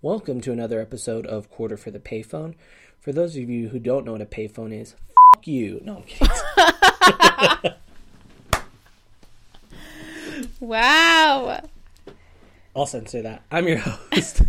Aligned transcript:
Welcome 0.00 0.40
to 0.42 0.52
another 0.52 0.80
episode 0.80 1.26
of 1.26 1.50
Quarter 1.50 1.76
for 1.76 1.90
the 1.90 1.98
Payphone. 1.98 2.54
For 3.00 3.12
those 3.12 3.36
of 3.36 3.50
you 3.50 3.70
who 3.70 3.80
don't 3.80 4.06
know 4.06 4.12
what 4.12 4.20
a 4.20 4.26
payphone 4.26 4.72
is, 4.72 4.94
f 5.36 5.46
you. 5.46 5.80
No, 5.84 5.96
I'm 5.96 6.02
kidding. 6.04 7.72
Wow. 10.60 11.62
I'll 12.76 12.86
censor 12.86 13.22
that. 13.22 13.42
I'm 13.50 13.66
your 13.66 13.78
host, 13.78 14.42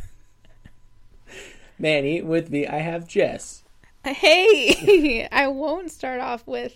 Manny. 1.79 2.21
With 2.21 2.51
me, 2.51 2.67
I 2.67 2.77
have 2.77 3.07
Jess. 3.07 3.63
Hey, 4.03 5.27
I 5.31 5.47
won't 5.47 5.91
start 5.91 6.19
off 6.19 6.45
with 6.45 6.75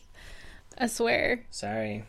a 0.77 0.87
swear. 0.87 1.45
Sorry. 1.51 2.05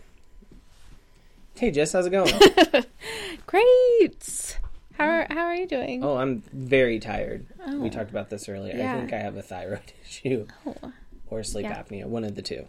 Hey, 1.57 1.71
Jess, 1.71 1.93
how's 1.93 2.07
it 2.07 2.11
going? 2.11 2.33
Great. 3.47 4.59
How 4.95 5.07
are, 5.07 5.27
how 5.31 5.47
are 5.47 5.55
you 5.55 5.67
doing? 5.67 6.05
oh, 6.05 6.17
I'm 6.17 6.43
very 6.53 6.99
tired. 7.01 7.47
We 7.67 7.89
Oh. 7.89 7.91
talked 7.91 8.11
about 8.11 8.31
this 8.31 8.49
earlier. 8.49 8.75
I 8.75 8.99
think 8.99 9.13
I 9.13 9.19
have 9.19 9.37
a 9.37 9.43
thyroid 9.43 9.93
issue 10.05 10.47
Oh. 10.67 10.93
or 11.29 11.43
sleep 11.43 11.65
Yeah. 11.65 11.83
apnea, 11.83 12.07
one 12.07 12.25
of 12.25 12.35
the 12.37 12.43
two. 12.43 12.69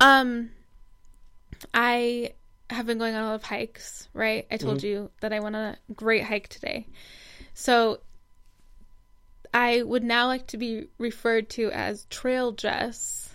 Um, 0.00 0.50
I 1.74 2.34
have 2.70 2.86
been 2.86 2.98
going 2.98 3.14
on 3.14 3.22
a 3.22 3.26
lot 3.26 3.34
of 3.36 3.42
hikes, 3.44 4.08
right? 4.14 4.46
I 4.50 4.56
told 4.56 4.82
you 4.82 5.10
that 5.20 5.32
I 5.32 5.40
went 5.40 5.56
on 5.56 5.62
a 5.62 5.92
great 5.94 6.24
hike 6.24 6.48
today. 6.48 6.86
So 7.54 8.00
I 9.54 9.82
would 9.82 10.02
now 10.04 10.26
like 10.26 10.46
to 10.48 10.56
be 10.56 10.86
referred 10.98 11.48
to 11.50 11.70
as 11.70 12.06
Trail 12.06 12.52
Jess. 12.52 13.28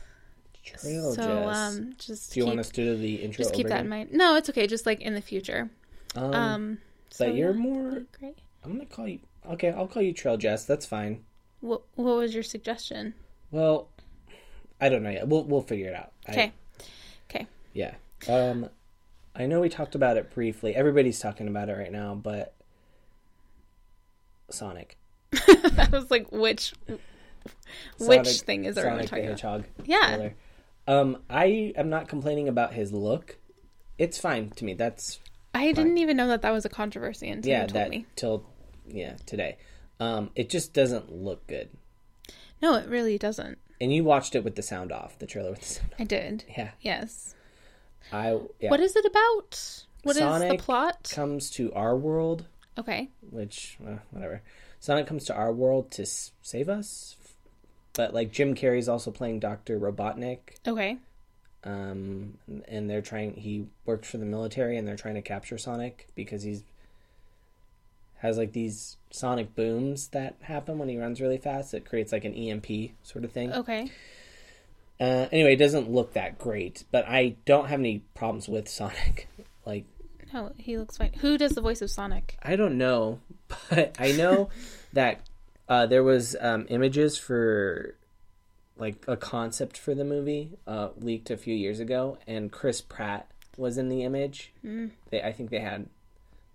Trail 0.64 1.14
so 1.14 1.22
Jess. 1.24 1.56
um 1.78 1.94
just 1.98 2.34
do 2.34 2.40
you 2.40 2.44
keep, 2.44 2.48
want 2.50 2.60
us 2.60 2.70
to 2.70 2.84
do 2.84 2.98
the 2.98 3.16
intro 3.16 3.44
just 3.44 3.54
keep 3.56 3.68
that 3.68 3.82
in 3.82 3.90
mind. 3.90 4.12
No, 4.12 4.36
it's 4.36 4.50
okay, 4.50 4.68
just 4.68 4.86
like 4.86 5.02
in 5.02 5.14
the 5.14 5.22
future. 5.22 5.70
Um, 6.16 6.34
Um 6.34 6.78
so 7.10 7.26
but 7.26 7.36
you're 7.36 7.54
more. 7.54 8.04
great. 8.20 8.38
I'm 8.64 8.74
gonna 8.74 8.86
call 8.86 9.08
you. 9.08 9.20
Okay, 9.50 9.70
I'll 9.70 9.88
call 9.88 10.02
you 10.02 10.14
Trail 10.14 10.38
Jess. 10.38 10.66
That's 10.66 10.86
fine. 10.86 11.24
What 11.62 11.82
what 11.96 12.18
was 12.18 12.34
your 12.34 12.44
suggestion? 12.44 13.14
Well, 13.52 13.88
I 14.80 14.90
don't 14.90 15.04
know 15.04 15.10
yet. 15.10 15.28
We'll 15.28 15.44
we'll 15.44 15.62
figure 15.62 15.90
it 15.90 15.96
out. 15.96 16.12
Okay. 16.30 16.52
Okay. 17.30 17.48
Yeah. 17.74 17.96
Um, 18.28 18.70
I 19.36 19.46
know 19.46 19.62
we 19.62 19.70
talked 19.70 19.96
about 19.96 20.18
it 20.18 20.34
briefly. 20.34 20.76
Everybody's 20.76 21.20
talking 21.20 21.48
about 21.48 21.70
it 21.70 21.74
right 21.74 21.92
now, 21.92 22.16
but 22.16 22.54
Sonic. 24.50 24.98
I 25.34 25.88
was 25.92 26.10
like, 26.10 26.32
which 26.32 26.74
which 28.00 28.42
thing 28.42 28.66
is 28.66 28.78
everyone 28.78 29.08
Sonic 29.08 29.36
the 29.36 29.36
talking 29.36 29.66
about? 29.82 29.88
Yeah. 29.88 30.16
trailer. 30.16 30.34
Um, 30.88 31.18
I 31.30 31.74
am 31.76 31.90
not 31.90 32.08
complaining 32.08 32.48
about 32.48 32.74
his 32.74 32.94
look. 32.94 33.38
It's 33.98 34.18
fine 34.18 34.52
to 34.52 34.64
me. 34.66 34.74
That's 34.74 35.20
I 35.54 35.72
didn't 35.72 35.98
even 35.98 36.18
know 36.18 36.28
that 36.28 36.42
that 36.44 36.52
was 36.52 36.66
a 36.66 36.70
controversy 36.70 37.30
until 37.30 37.50
yeah. 37.52 37.62
you 37.64 37.68
told 37.68 37.76
That 37.76 37.90
me. 37.90 38.06
till 38.16 38.46
yeah 38.88 39.16
today. 39.26 39.58
Um, 40.00 40.30
it 40.36 40.50
just 40.50 40.74
doesn't 40.74 41.12
look 41.12 41.46
good. 41.48 41.70
No, 42.62 42.76
it 42.76 42.88
really 42.88 43.18
doesn't. 43.18 43.58
And 43.82 43.94
you 43.94 44.04
watched 44.04 44.36
it 44.36 44.44
with 44.44 44.56
the 44.56 44.62
sound 44.62 44.92
off, 44.92 45.18
the 45.20 45.26
trailer 45.28 45.52
with 45.52 45.60
the 45.62 45.66
sound. 45.66 45.90
Off. 45.94 46.00
I 46.00 46.04
did. 46.04 46.44
Yeah. 46.56 46.70
Yes. 46.82 47.36
I 48.12 48.40
yeah. 48.60 48.70
What 48.70 48.80
is 48.80 48.96
it 48.96 49.06
about? 49.06 49.84
What 50.04 50.16
is 50.16 50.20
Sonic 50.22 50.52
the 50.60 50.64
plot? 50.64 51.12
comes 51.14 51.50
to 51.52 51.74
our 51.74 51.96
world 51.96 52.46
Okay. 52.78 53.10
which 53.32 53.78
uh, 53.86 53.98
whatever. 54.12 54.42
Sonic 54.80 55.08
comes 55.08 55.26
to 55.26 55.34
our 55.36 55.52
world 55.52 55.90
to 55.92 56.04
s- 56.04 56.32
save 56.44 56.70
us, 56.70 57.16
but 57.94 58.14
like 58.14 58.32
Jim 58.32 58.54
Carrey's 58.54 58.88
also 58.88 59.10
playing 59.12 59.40
Doctor 59.40 59.80
Robotnik, 59.80 60.40
Okay. 60.68 60.98
Um, 61.68 62.38
and 62.68 62.90
they're 62.90 63.02
trying. 63.02 63.34
He 63.34 63.68
worked 63.86 64.06
for 64.06 64.18
the 64.18 64.26
military, 64.26 64.78
and 64.78 64.88
they're 64.88 64.96
trying 64.96 65.16
to 65.16 65.22
capture 65.22 65.58
Sonic 65.58 66.08
because 66.16 66.44
he's 66.44 66.64
has 68.20 68.38
like 68.38 68.52
these 68.52 68.98
sonic 69.12 69.56
booms 69.56 70.08
that 70.10 70.36
happen 70.42 70.80
when 70.80 70.90
he 70.90 70.98
runs 70.98 71.22
really 71.22 71.38
fast. 71.38 71.74
It 71.74 71.86
creates 71.86 72.12
like 72.12 72.26
an 72.26 72.34
EMP 72.34 72.92
sort 73.04 73.24
of 73.24 73.32
thing. 73.32 73.54
Okay. 73.54 73.92
Uh, 75.00 75.28
anyway, 75.32 75.54
it 75.54 75.58
doesn't 75.58 75.92
look 75.92 76.14
that 76.14 76.40
great, 76.40 76.84
but 76.92 77.08
I 77.08 77.36
don't 77.46 77.68
have 77.68 77.80
any 77.80 78.00
problems 78.16 78.48
with 78.48 78.68
Sonic. 78.68 79.28
like 79.66 79.86
No, 80.34 80.54
he 80.58 80.78
looks 80.78 80.98
fine. 80.98 81.14
Who 81.20 81.38
does 81.38 81.52
the 81.52 81.62
voice 81.62 81.82
of 81.82 81.92
Sonic? 81.92 82.38
I 82.42 82.56
don't 82.56 82.78
know, 82.78 83.20
but 83.70 83.96
I 84.00 84.14
know 84.14 84.50
that 84.94 85.22
uh, 85.70 85.86
there 85.86 86.04
was 86.04 86.36
um, 86.40 86.66
images 86.70 87.18
for 87.18 87.96
like 88.78 89.04
a 89.08 89.18
concept 89.18 89.78
for 89.78 89.94
the 89.96 90.04
movie 90.06 90.58
uh, 90.68 90.90
leaked 90.98 91.30
a 91.32 91.38
few 91.38 91.56
years 91.56 91.80
ago, 91.80 92.18
and 92.28 92.52
Chris 92.52 92.82
Pratt 92.82 93.30
was 93.58 93.78
in 93.78 93.90
the 93.90 94.04
image. 94.04 94.54
Mm. 94.66 94.92
They, 95.10 95.22
I 95.22 95.32
think 95.32 95.50
they 95.50 95.60
had 95.60 95.88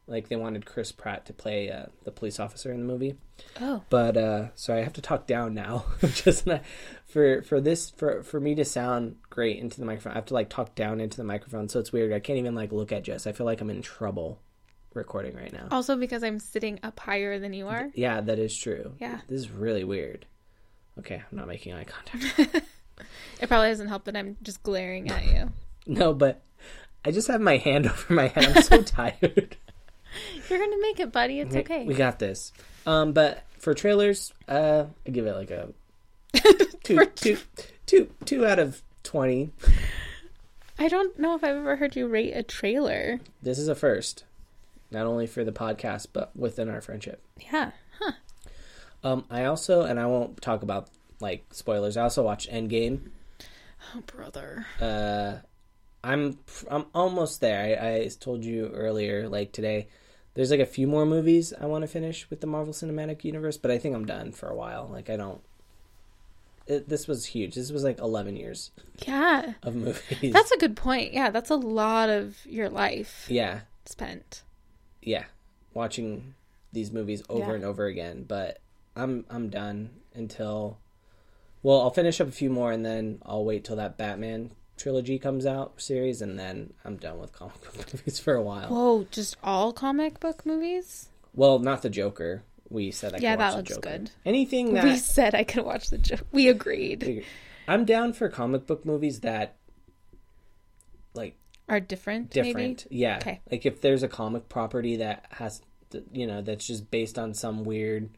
like 0.07 0.29
they 0.29 0.37
wanted 0.37 0.67
Chris 0.67 0.93
Pratt 0.93 1.27
to 1.27 1.33
play 1.33 1.71
uh, 1.71 1.87
the 2.05 2.11
police 2.11 2.39
officer 2.41 2.73
in 2.73 2.81
the 2.81 2.87
movie, 2.93 3.15
Oh. 3.61 3.83
but 3.89 4.17
uh, 4.17 4.49
so 4.55 4.75
I 4.75 4.79
have 4.83 4.93
to 4.95 5.01
talk 5.01 5.27
down 5.27 5.55
now. 5.55 5.85
Just 6.15 6.47
not, 6.47 6.63
for 7.07 7.43
for 7.43 7.61
this 7.61 7.91
for 7.91 8.23
for 8.23 8.41
me 8.41 8.55
to 8.57 8.65
sound 8.65 9.17
great 9.31 9.59
into 9.59 9.79
the 9.79 9.87
microphone, 9.87 10.13
I 10.13 10.17
have 10.17 10.27
to 10.27 10.35
like 10.35 10.49
talk 10.49 10.75
down 10.75 11.01
into 11.01 11.17
the 11.17 11.25
microphone, 11.25 11.69
so 11.69 11.79
it's 11.81 11.93
weird. 11.93 12.13
I 12.13 12.21
can't 12.21 12.39
even 12.39 12.55
like 12.55 12.73
look 12.73 12.93
at 12.93 13.05
Jess. 13.05 13.27
I 13.27 13.33
feel 13.33 13.47
like 13.47 13.61
I'm 13.61 13.71
in 13.71 13.83
trouble 13.83 14.41
recording 14.95 15.35
right 15.35 15.53
now. 15.53 15.69
Also 15.71 15.97
because 15.97 16.23
I'm 16.23 16.39
sitting 16.39 16.79
up 16.83 17.01
higher 17.01 17.39
than 17.39 17.53
you 17.55 17.69
are. 17.69 17.91
Yeah, 17.95 18.21
that 18.21 18.39
is 18.39 18.55
true. 18.57 18.93
Yeah. 18.99 19.21
This 19.27 19.41
is 19.41 19.51
really 19.51 19.85
weird. 19.85 20.27
Okay, 20.99 21.17
I'm 21.31 21.37
not 21.39 21.49
making 21.49 21.75
eye 21.75 21.85
contact. 21.85 22.65
It 23.41 23.49
probably 23.49 23.69
doesn't 23.71 23.89
help 23.89 24.05
that 24.05 24.17
I'm 24.17 24.37
just 24.43 24.63
glaring 24.63 25.11
at 25.11 25.25
you. 25.27 25.51
no, 25.87 26.15
but 26.15 26.41
I 27.05 27.11
just 27.11 27.27
have 27.27 27.41
my 27.41 27.57
hand 27.57 27.87
over 27.91 28.13
my 28.15 28.29
head. 28.29 28.45
I'm 28.57 28.63
so 28.63 28.83
tired. 28.83 29.57
You're 30.49 30.59
gonna 30.59 30.81
make 30.81 31.01
it, 31.01 31.11
buddy. 31.11 31.41
It's 31.41 31.53
We- 31.55 31.61
okay. 31.63 31.85
We 31.85 31.95
got 31.95 32.21
this. 32.21 32.53
Um, 32.87 33.13
but 33.13 33.43
for 33.59 33.75
trailers, 33.75 34.33
uh, 34.47 34.85
I 35.05 35.11
give 35.11 35.27
it 35.27 35.35
like 35.35 35.51
a 35.51 35.71
two, 36.85 37.07
two, 37.17 37.39
two, 37.87 38.11
two 38.25 38.47
out 38.47 38.61
of 38.61 38.81
twenty. 39.03 39.51
I 40.79 40.87
don't 40.89 41.19
know 41.19 41.35
if 41.35 41.43
I've 41.43 41.57
ever 41.57 41.77
heard 41.77 41.97
you 41.97 42.07
rate 42.07 42.33
a 42.33 42.43
trailer. 42.45 43.19
This 43.43 43.59
is 43.59 43.67
a 43.67 43.75
first, 43.75 44.25
not 44.93 45.07
only 45.07 45.27
for 45.27 45.43
the 45.43 45.53
podcast 45.53 46.09
but 46.13 46.37
within 46.37 46.69
our 46.69 46.81
friendship. 46.81 47.21
Yeah. 47.53 47.73
Um, 49.05 49.25
I 49.31 49.45
also, 49.45 49.83
and 49.83 49.99
I 49.99 50.07
won't 50.07 50.41
talk 50.41 50.63
about 50.63 50.89
like 51.21 51.45
spoilers. 51.53 51.97
I 51.97 52.03
also 52.03 52.23
watched 52.23 52.51
Endgame. 52.51 53.11
Oh, 53.95 54.01
brother. 54.07 54.67
uh 54.81 55.39
i'm 56.05 56.39
i'm 56.71 56.87
almost 56.95 57.41
there 57.41 57.79
I, 57.81 57.97
I 58.05 58.09
told 58.19 58.45
you 58.45 58.69
earlier 58.75 59.29
like 59.29 59.53
today 59.53 59.87
there's 60.35 60.51
like 60.51 60.59
a 60.61 60.67
few 60.67 60.87
more 60.89 61.05
movies 61.07 61.53
i 61.61 61.67
want 61.67 61.83
to 61.83 61.89
finish 61.89 62.29
with 62.31 62.41
the 62.41 62.47
marvel 62.49 62.73
cinematic 62.73 63.23
universe 63.25 63.57
but 63.57 63.71
i 63.71 63.79
think 63.79 63.95
i'm 63.95 64.05
done 64.05 64.33
for 64.33 64.49
a 64.49 64.55
while 64.55 64.89
like 64.91 65.09
i 65.11 65.17
don't 65.17 65.41
it, 66.67 66.89
this 66.89 67.07
was 67.07 67.27
huge 67.27 67.55
this 67.55 67.71
was 67.71 67.85
like 67.85 67.99
11 68.01 68.35
years 68.37 68.71
Yeah. 69.07 69.55
of 69.63 69.75
movies 69.77 70.33
That's 70.33 70.51
a 70.53 70.59
good 70.59 70.77
point. 70.77 71.13
Yeah, 71.13 71.31
that's 71.31 71.51
a 71.51 71.57
lot 71.57 72.09
of 72.09 72.37
your 72.47 72.69
life 72.69 73.27
yeah 73.29 73.61
spent. 73.85 74.43
yeah 75.03 75.25
watching 75.75 76.35
these 76.73 76.91
movies 76.93 77.23
over 77.29 77.51
Yeah. 77.51 77.55
and 77.55 77.65
over 77.65 77.87
again 77.87 78.25
but 78.27 78.59
i'm 78.97 79.25
i'm 79.31 79.49
done 79.49 79.91
until 80.15 80.79
well 81.63 81.81
i'll 81.81 81.91
finish 81.91 82.21
up 82.21 82.29
a 82.29 82.33
few 82.33 82.51
more 82.51 82.71
and 82.73 82.85
then 82.85 83.19
i'll 83.25 83.45
wait 83.45 83.65
till 83.65 83.77
that 83.77 83.97
batman 83.97 84.51
trilogy 84.77 85.19
comes 85.19 85.47
out 85.47 85.81
series 85.81 86.21
and 86.23 86.39
then 86.39 86.73
i'm 86.85 86.97
done 86.97 87.19
with 87.19 87.33
comic 87.33 87.61
book 87.63 87.93
movies 87.95 88.19
for 88.19 88.35
a 88.35 88.43
while 88.43 88.69
Whoa, 88.69 89.07
just 89.11 89.37
all 89.43 89.73
comic 89.73 90.19
book 90.21 90.45
movies? 90.47 91.09
Well, 91.35 91.59
not 91.61 91.81
the 91.81 91.89
Joker. 91.89 92.43
We 92.69 92.91
said 92.91 93.13
I 93.13 93.17
could 93.17 93.23
Yeah, 93.23 93.37
watch 93.37 93.39
that 93.39 93.51
the 93.51 93.57
looks 93.59 93.69
Joker. 93.87 93.99
good. 93.99 94.11
Anything 94.27 94.75
that 94.75 94.85
We 94.85 94.97
said 94.99 95.35
I 95.35 95.45
could 95.45 95.65
watch 95.65 95.89
the 95.91 95.97
joke. 95.99 96.27
We 96.33 96.49
agreed. 96.49 97.25
I'm 97.69 97.85
down 97.87 98.13
for 98.13 98.29
comic 98.29 98.67
book 98.67 98.85
movies 98.85 99.21
that 99.21 99.57
like 101.15 101.37
Are 101.69 101.81
different, 101.81 102.31
different. 102.31 102.87
Yeah. 102.91 103.17
Okay. 103.19 103.41
Like 103.51 103.65
if 103.67 103.81
there's 103.81 104.03
a 104.03 104.09
comic 104.09 104.49
property 104.49 104.97
that 104.97 105.25
has 105.31 105.63
to- 105.91 106.05
you 106.13 106.27
know, 106.27 106.43
that's 106.43 106.67
just 106.67 106.91
based 106.91 107.19
on 107.19 107.35
some 107.35 107.65
weird 107.65 108.11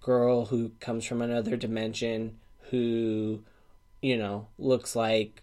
girl 0.00 0.46
who 0.46 0.70
comes 0.80 1.04
from 1.04 1.22
another 1.22 1.56
dimension 1.56 2.38
who 2.70 3.42
you 4.02 4.16
know, 4.16 4.46
looks 4.58 4.96
like 4.96 5.42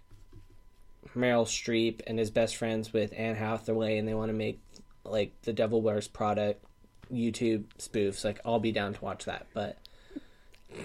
Meryl 1.16 1.46
Streep 1.46 2.02
and 2.08 2.20
is 2.20 2.32
best 2.32 2.56
friends 2.56 2.92
with 2.94 3.14
Anne 3.16 3.36
Hathaway 3.36 3.98
and 3.98 4.08
they 4.08 4.14
want 4.14 4.30
to 4.30 4.38
make 4.38 4.60
like 5.04 5.34
the 5.44 5.54
Devil 5.54 5.82
Wears 5.82 6.08
Product 6.08 6.64
YouTube 7.12 7.66
spoofs. 7.80 8.24
Like 8.26 8.40
I'll 8.46 8.60
be 8.60 8.72
down 8.72 8.94
to 8.94 9.02
watch 9.04 9.26
that, 9.26 9.48
but 9.54 9.78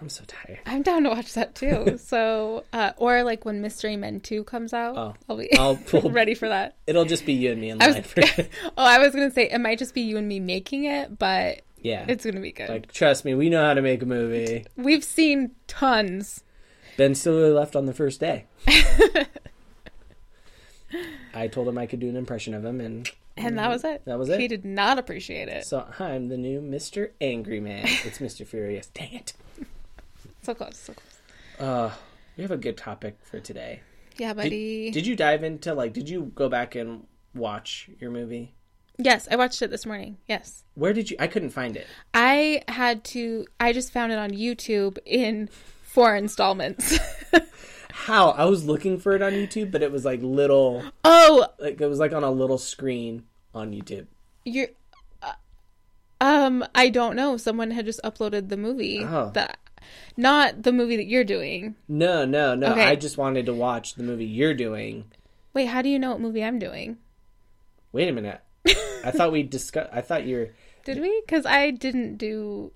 I'm 0.00 0.08
so 0.08 0.24
tired. 0.26 0.58
I'm 0.66 0.82
down 0.82 1.04
to 1.04 1.10
watch 1.10 1.32
that 1.34 1.54
too. 1.54 1.98
so, 2.02 2.64
uh, 2.72 2.92
or 2.96 3.22
like 3.22 3.44
when 3.44 3.60
Mystery 3.62 3.96
Men 3.96 4.20
2 4.20 4.44
comes 4.44 4.74
out, 4.74 4.96
Oh. 4.96 5.14
I'll 5.28 5.36
be 5.36 5.56
I'll 5.56 5.76
pull- 5.86 6.10
ready 6.10 6.34
for 6.34 6.48
that. 6.48 6.76
It'll 6.86 7.04
just 7.06 7.24
be 7.24 7.32
you 7.32 7.52
and 7.52 7.60
me 7.60 7.70
in 7.70 7.80
I 7.80 7.86
line. 7.88 8.02
For, 8.02 8.22
oh, 8.22 8.70
I 8.76 8.98
was 8.98 9.14
going 9.14 9.28
to 9.28 9.34
say 9.34 9.48
it 9.48 9.60
might 9.60 9.78
just 9.78 9.94
be 9.94 10.02
you 10.02 10.16
and 10.18 10.28
me 10.28 10.40
making 10.40 10.84
it, 10.84 11.18
but 11.18 11.62
yeah, 11.86 12.04
it's 12.08 12.24
going 12.24 12.34
to 12.34 12.40
be 12.40 12.50
good. 12.52 12.68
like 12.68 12.90
trust 12.92 13.24
me, 13.24 13.34
we 13.34 13.48
know 13.48 13.64
how 13.64 13.74
to 13.74 13.82
make 13.82 14.02
a 14.02 14.06
movie. 14.06 14.64
We've 14.76 15.04
seen 15.04 15.52
tons. 15.68 16.42
Ben 16.96 17.14
Stiller 17.14 17.52
left 17.52 17.76
on 17.76 17.86
the 17.86 17.94
first 17.94 18.18
day. 18.20 18.46
I 21.34 21.48
told 21.48 21.68
him 21.68 21.78
I 21.78 21.86
could 21.86 22.00
do 22.00 22.08
an 22.08 22.16
impression 22.16 22.54
of 22.54 22.64
him, 22.64 22.80
and 22.80 23.08
And 23.36 23.58
that 23.58 23.68
was 23.68 23.84
it. 23.84 24.02
That 24.04 24.18
was 24.18 24.28
it. 24.30 24.40
He 24.40 24.48
did 24.48 24.64
not 24.64 24.98
appreciate 24.98 25.48
it. 25.48 25.64
so 25.64 25.86
I'm 25.98 26.28
the 26.28 26.36
new 26.36 26.60
Mr. 26.60 27.10
Angry 27.20 27.60
Man. 27.60 27.84
It's 28.04 28.18
Mr. 28.18 28.46
Furious. 28.46 28.88
Dang 28.88 29.12
it. 29.14 29.32
So 30.42 30.54
close, 30.54 30.76
so 30.76 30.92
close. 30.92 31.18
Uh, 31.58 31.90
we 32.36 32.42
have 32.42 32.52
a 32.52 32.56
good 32.56 32.76
topic 32.76 33.16
for 33.24 33.40
today. 33.40 33.80
Yeah, 34.16 34.32
buddy. 34.32 34.92
Did 34.92 35.04
you 35.04 35.16
dive 35.16 35.42
into 35.42 35.74
like? 35.74 35.92
Did 35.92 36.08
you 36.08 36.30
go 36.36 36.48
back 36.48 36.76
and 36.76 37.04
watch 37.34 37.90
your 37.98 38.12
movie? 38.12 38.54
Yes, 38.98 39.28
I 39.30 39.36
watched 39.36 39.62
it 39.62 39.70
this 39.70 39.86
morning. 39.86 40.18
Yes. 40.28 40.64
Where 40.74 40.92
did 40.92 41.10
you? 41.10 41.16
I 41.18 41.26
couldn't 41.26 41.50
find 41.50 41.76
it. 41.76 41.86
I 42.14 42.62
had 42.68 43.04
to 43.04 43.46
I 43.58 43.72
just 43.72 43.92
found 43.92 44.12
it 44.12 44.18
on 44.18 44.30
YouTube 44.30 44.98
in 45.04 45.48
four 45.82 46.14
installments. 46.14 46.98
How? 47.92 48.30
I 48.30 48.44
was 48.44 48.66
looking 48.66 48.98
for 48.98 49.14
it 49.14 49.22
on 49.22 49.32
YouTube, 49.32 49.72
but 49.72 49.82
it 49.82 49.90
was 49.90 50.04
like 50.04 50.20
little, 50.22 50.84
oh, 51.02 51.46
like 51.58 51.80
it 51.80 51.86
was 51.86 51.98
like 51.98 52.12
on 52.12 52.22
a 52.22 52.30
little 52.30 52.58
screen 52.58 53.24
on 53.54 53.72
YouTube. 53.72 54.06
you're 54.44 54.68
uh, 55.22 55.32
um 56.20 56.64
I 56.74 56.90
don't 56.90 57.16
know. 57.16 57.36
Someone 57.36 57.70
had 57.70 57.86
just 57.86 58.02
uploaded 58.04 58.48
the 58.48 58.56
movie. 58.56 59.02
Oh. 59.02 59.30
That 59.32 59.58
not 60.16 60.62
the 60.62 60.72
movie 60.72 60.96
that 60.96 61.06
you're 61.06 61.24
doing. 61.24 61.74
No, 61.88 62.24
no, 62.24 62.54
no. 62.54 62.72
Okay. 62.72 62.84
I 62.84 62.96
just 62.96 63.16
wanted 63.18 63.46
to 63.46 63.54
watch 63.54 63.94
the 63.94 64.02
movie 64.02 64.26
you're 64.26 64.54
doing. 64.54 65.04
Wait, 65.54 65.66
how 65.66 65.80
do 65.80 65.88
you 65.88 65.98
know 65.98 66.10
what 66.10 66.20
movie 66.20 66.44
I'm 66.44 66.58
doing? 66.58 66.98
Wait 67.92 68.08
a 68.08 68.12
minute. 68.12 68.40
I 69.04 69.10
thought 69.10 69.32
we 69.32 69.42
discussed. 69.42 69.90
I 69.92 70.00
thought 70.00 70.26
you're. 70.26 70.48
Did 70.84 71.00
we? 71.00 71.22
Cuz 71.28 71.44
I 71.46 71.70
didn't 71.70 72.16
do 72.16 72.72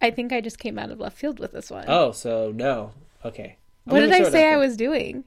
I 0.00 0.10
think 0.10 0.32
I 0.32 0.40
just 0.40 0.58
came 0.58 0.78
out 0.78 0.90
of 0.90 1.00
left 1.00 1.16
field 1.16 1.38
with 1.38 1.52
this 1.52 1.70
one. 1.70 1.84
Oh, 1.88 2.12
so 2.12 2.52
no. 2.54 2.92
Okay. 3.24 3.56
I'm 3.86 3.92
what 3.92 4.00
did 4.00 4.12
I 4.12 4.28
say 4.28 4.52
I 4.52 4.56
was 4.56 4.76
doing? 4.76 5.24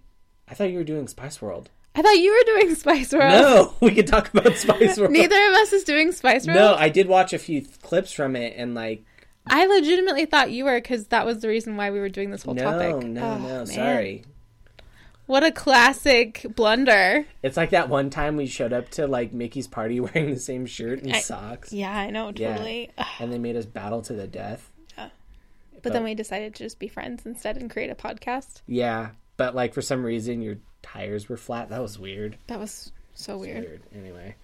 I 0.48 0.54
thought 0.54 0.72
you 0.72 0.78
were 0.78 0.84
doing 0.84 1.08
Spice 1.08 1.42
World. 1.42 1.70
I 1.94 2.02
thought 2.02 2.18
you 2.18 2.32
were 2.32 2.60
doing 2.62 2.76
Spice 2.84 3.12
World. 3.12 3.32
No, 3.32 3.74
we 3.82 3.92
could 3.94 4.08
talk 4.08 4.34
about 4.34 4.56
Spice 4.56 4.98
World. 5.00 5.12
Neither 5.12 5.48
of 5.48 5.54
us 5.56 5.74
is 5.74 5.84
doing 5.84 6.12
Spice 6.12 6.48
World. 6.48 6.58
No, 6.58 6.76
I 6.76 6.90
did 6.90 7.08
watch 7.08 7.34
a 7.34 7.38
few 7.40 7.62
th- 7.62 7.82
clips 7.82 8.14
from 8.14 8.36
it, 8.36 8.54
and 8.56 8.74
like, 8.74 9.04
I 9.48 9.66
legitimately 9.66 10.26
thought 10.26 10.52
you 10.52 10.66
were 10.66 10.80
because 10.80 11.08
that 11.08 11.26
was 11.26 11.42
the 11.42 11.48
reason 11.50 11.76
why 11.76 11.92
we 11.92 12.00
were 12.00 12.10
doing 12.10 12.32
this 12.32 12.44
whole 12.44 12.54
no, 12.54 12.64
topic. 12.64 13.08
no, 13.08 13.22
Oh, 13.22 13.38
no. 13.38 13.48
man. 13.48 13.66
Sorry. 13.66 14.24
What 15.32 15.46
a 15.46 15.52
classic 15.54 16.46
blunder. 16.58 17.26
It's 17.42 17.56
like 17.56 17.70
that 17.70 17.88
one 17.88 18.10
time 18.10 18.36
we 18.36 18.48
showed 18.48 18.74
up 18.74 18.90
to 18.90 19.08
like 19.08 19.32
Mickey's 19.32 19.66
party 19.66 19.98
wearing 20.02 20.34
the 20.34 20.38
same 20.38 20.66
shirt 20.66 21.04
and 21.04 21.14
I- 21.14 21.22
socks, 21.22 21.72
Yeah, 21.72 21.98
I 21.98 22.10
know, 22.10 22.34
totally. 22.34 22.92
Ugh. 22.98 23.08
and 23.18 23.32
they 23.32 23.38
made 23.38 23.56
us 23.56 23.66
battle 23.66 24.02
to 24.02 24.14
the 24.14 24.28
death. 24.28 24.70
Yeah. 24.98 25.08
But 25.82 25.94
then 25.94 26.04
we 26.04 26.16
decided 26.16 26.54
to 26.56 26.64
just 26.66 26.80
be 26.80 26.90
friends 26.90 27.26
instead 27.26 27.56
and 27.56 27.72
create 27.72 27.90
a 27.90 27.96
podcast. 27.96 28.60
Yeah, 28.68 29.12
but 29.38 29.56
like 29.56 29.74
for 29.74 29.82
some 29.82 30.04
reason 30.04 30.42
your 30.42 30.58
tires 30.82 31.30
were 31.30 31.38
flat. 31.38 31.70
That 31.70 31.82
was 31.82 31.98
weird. 31.98 32.38
That 32.48 32.60
was 32.60 32.92
so 33.14 33.38
weird. 33.38 33.64
Weird. 33.64 33.84
Anyway, 33.96 34.36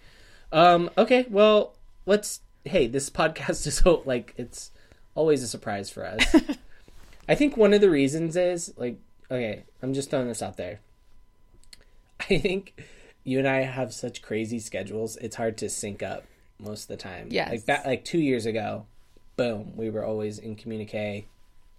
um, 0.53 0.89
okay. 0.97 1.25
Well, 1.29 1.75
let's. 2.05 2.39
Hey, 2.63 2.87
this 2.87 3.09
podcast 3.23 3.67
is 3.67 3.75
so 3.75 4.03
like 4.05 4.33
it's 4.37 4.71
always 5.15 5.43
a 5.43 5.47
surprise 5.49 5.89
for 5.89 6.05
us. 6.05 6.33
I 7.27 7.35
think 7.35 7.57
one 7.57 7.73
of 7.73 7.81
the 7.81 7.89
reasons 7.89 8.37
is 8.37 8.73
like 8.77 9.01
okay. 9.31 9.63
I'm 9.81 9.93
just 9.93 10.09
throwing 10.09 10.27
this 10.27 10.41
out 10.41 10.57
there. 10.57 10.79
I 12.19 12.37
think 12.39 12.83
you 13.23 13.39
and 13.39 13.47
I 13.47 13.61
have 13.61 13.93
such 13.93 14.21
crazy 14.21 14.59
schedules. 14.59 15.17
It's 15.17 15.35
hard 15.35 15.57
to 15.59 15.69
sync 15.69 16.01
up 16.03 16.23
most 16.59 16.83
of 16.83 16.87
the 16.89 16.97
time. 16.97 17.27
Yes. 17.29 17.49
Like 17.51 17.65
that. 17.65 17.85
Like 17.85 18.05
two 18.05 18.19
years 18.19 18.45
ago, 18.45 18.85
boom, 19.35 19.75
we 19.75 19.89
were 19.89 20.03
always 20.05 20.39
in 20.39 20.55
communique. 20.55 21.27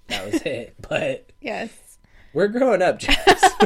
That 0.08 0.24
was 0.32 0.42
it. 0.42 0.74
But 0.88 1.30
Yes. 1.40 1.98
we're 2.32 2.48
growing 2.48 2.82
up, 2.82 2.98
Jess. 2.98 3.54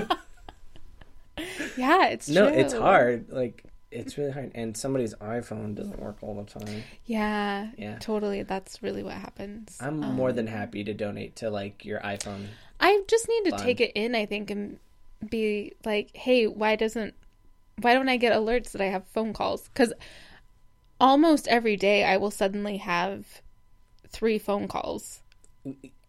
Yeah, 1.76 2.08
it's 2.08 2.28
no, 2.28 2.48
true. 2.50 2.58
it's 2.58 2.74
hard. 2.74 3.30
Like 3.30 3.64
it's 3.90 4.18
really 4.18 4.30
hard. 4.30 4.52
And 4.54 4.76
somebody's 4.76 5.14
iPhone 5.14 5.74
doesn't 5.74 5.98
work 5.98 6.16
all 6.20 6.34
the 6.42 6.60
time. 6.60 6.82
Yeah. 7.06 7.70
Yeah. 7.78 7.98
Totally. 7.98 8.42
That's 8.42 8.82
really 8.82 9.02
what 9.02 9.14
happens. 9.14 9.78
I'm 9.80 9.98
more 9.98 10.32
than 10.32 10.48
um, 10.48 10.52
happy 10.54 10.84
to 10.84 10.94
donate 10.94 11.36
to 11.36 11.50
like 11.50 11.84
your 11.84 12.00
iPhone. 12.00 12.46
I 12.80 13.02
just 13.08 13.28
need 13.28 13.44
to 13.44 13.50
Fun. 13.52 13.60
take 13.60 13.80
it 13.80 13.92
in, 13.94 14.14
I 14.14 14.26
think, 14.26 14.50
and 14.50 14.78
be 15.28 15.72
like, 15.84 16.16
hey, 16.16 16.46
why 16.46 16.76
doesn't, 16.76 17.14
why 17.80 17.94
don't 17.94 18.08
I 18.08 18.16
get 18.16 18.32
alerts 18.32 18.72
that 18.72 18.80
I 18.80 18.86
have 18.86 19.06
phone 19.08 19.32
calls? 19.32 19.68
Because 19.68 19.92
almost 21.00 21.48
every 21.48 21.76
day 21.76 22.04
I 22.04 22.16
will 22.16 22.30
suddenly 22.30 22.78
have 22.78 23.42
three 24.08 24.38
phone 24.38 24.68
calls. 24.68 25.20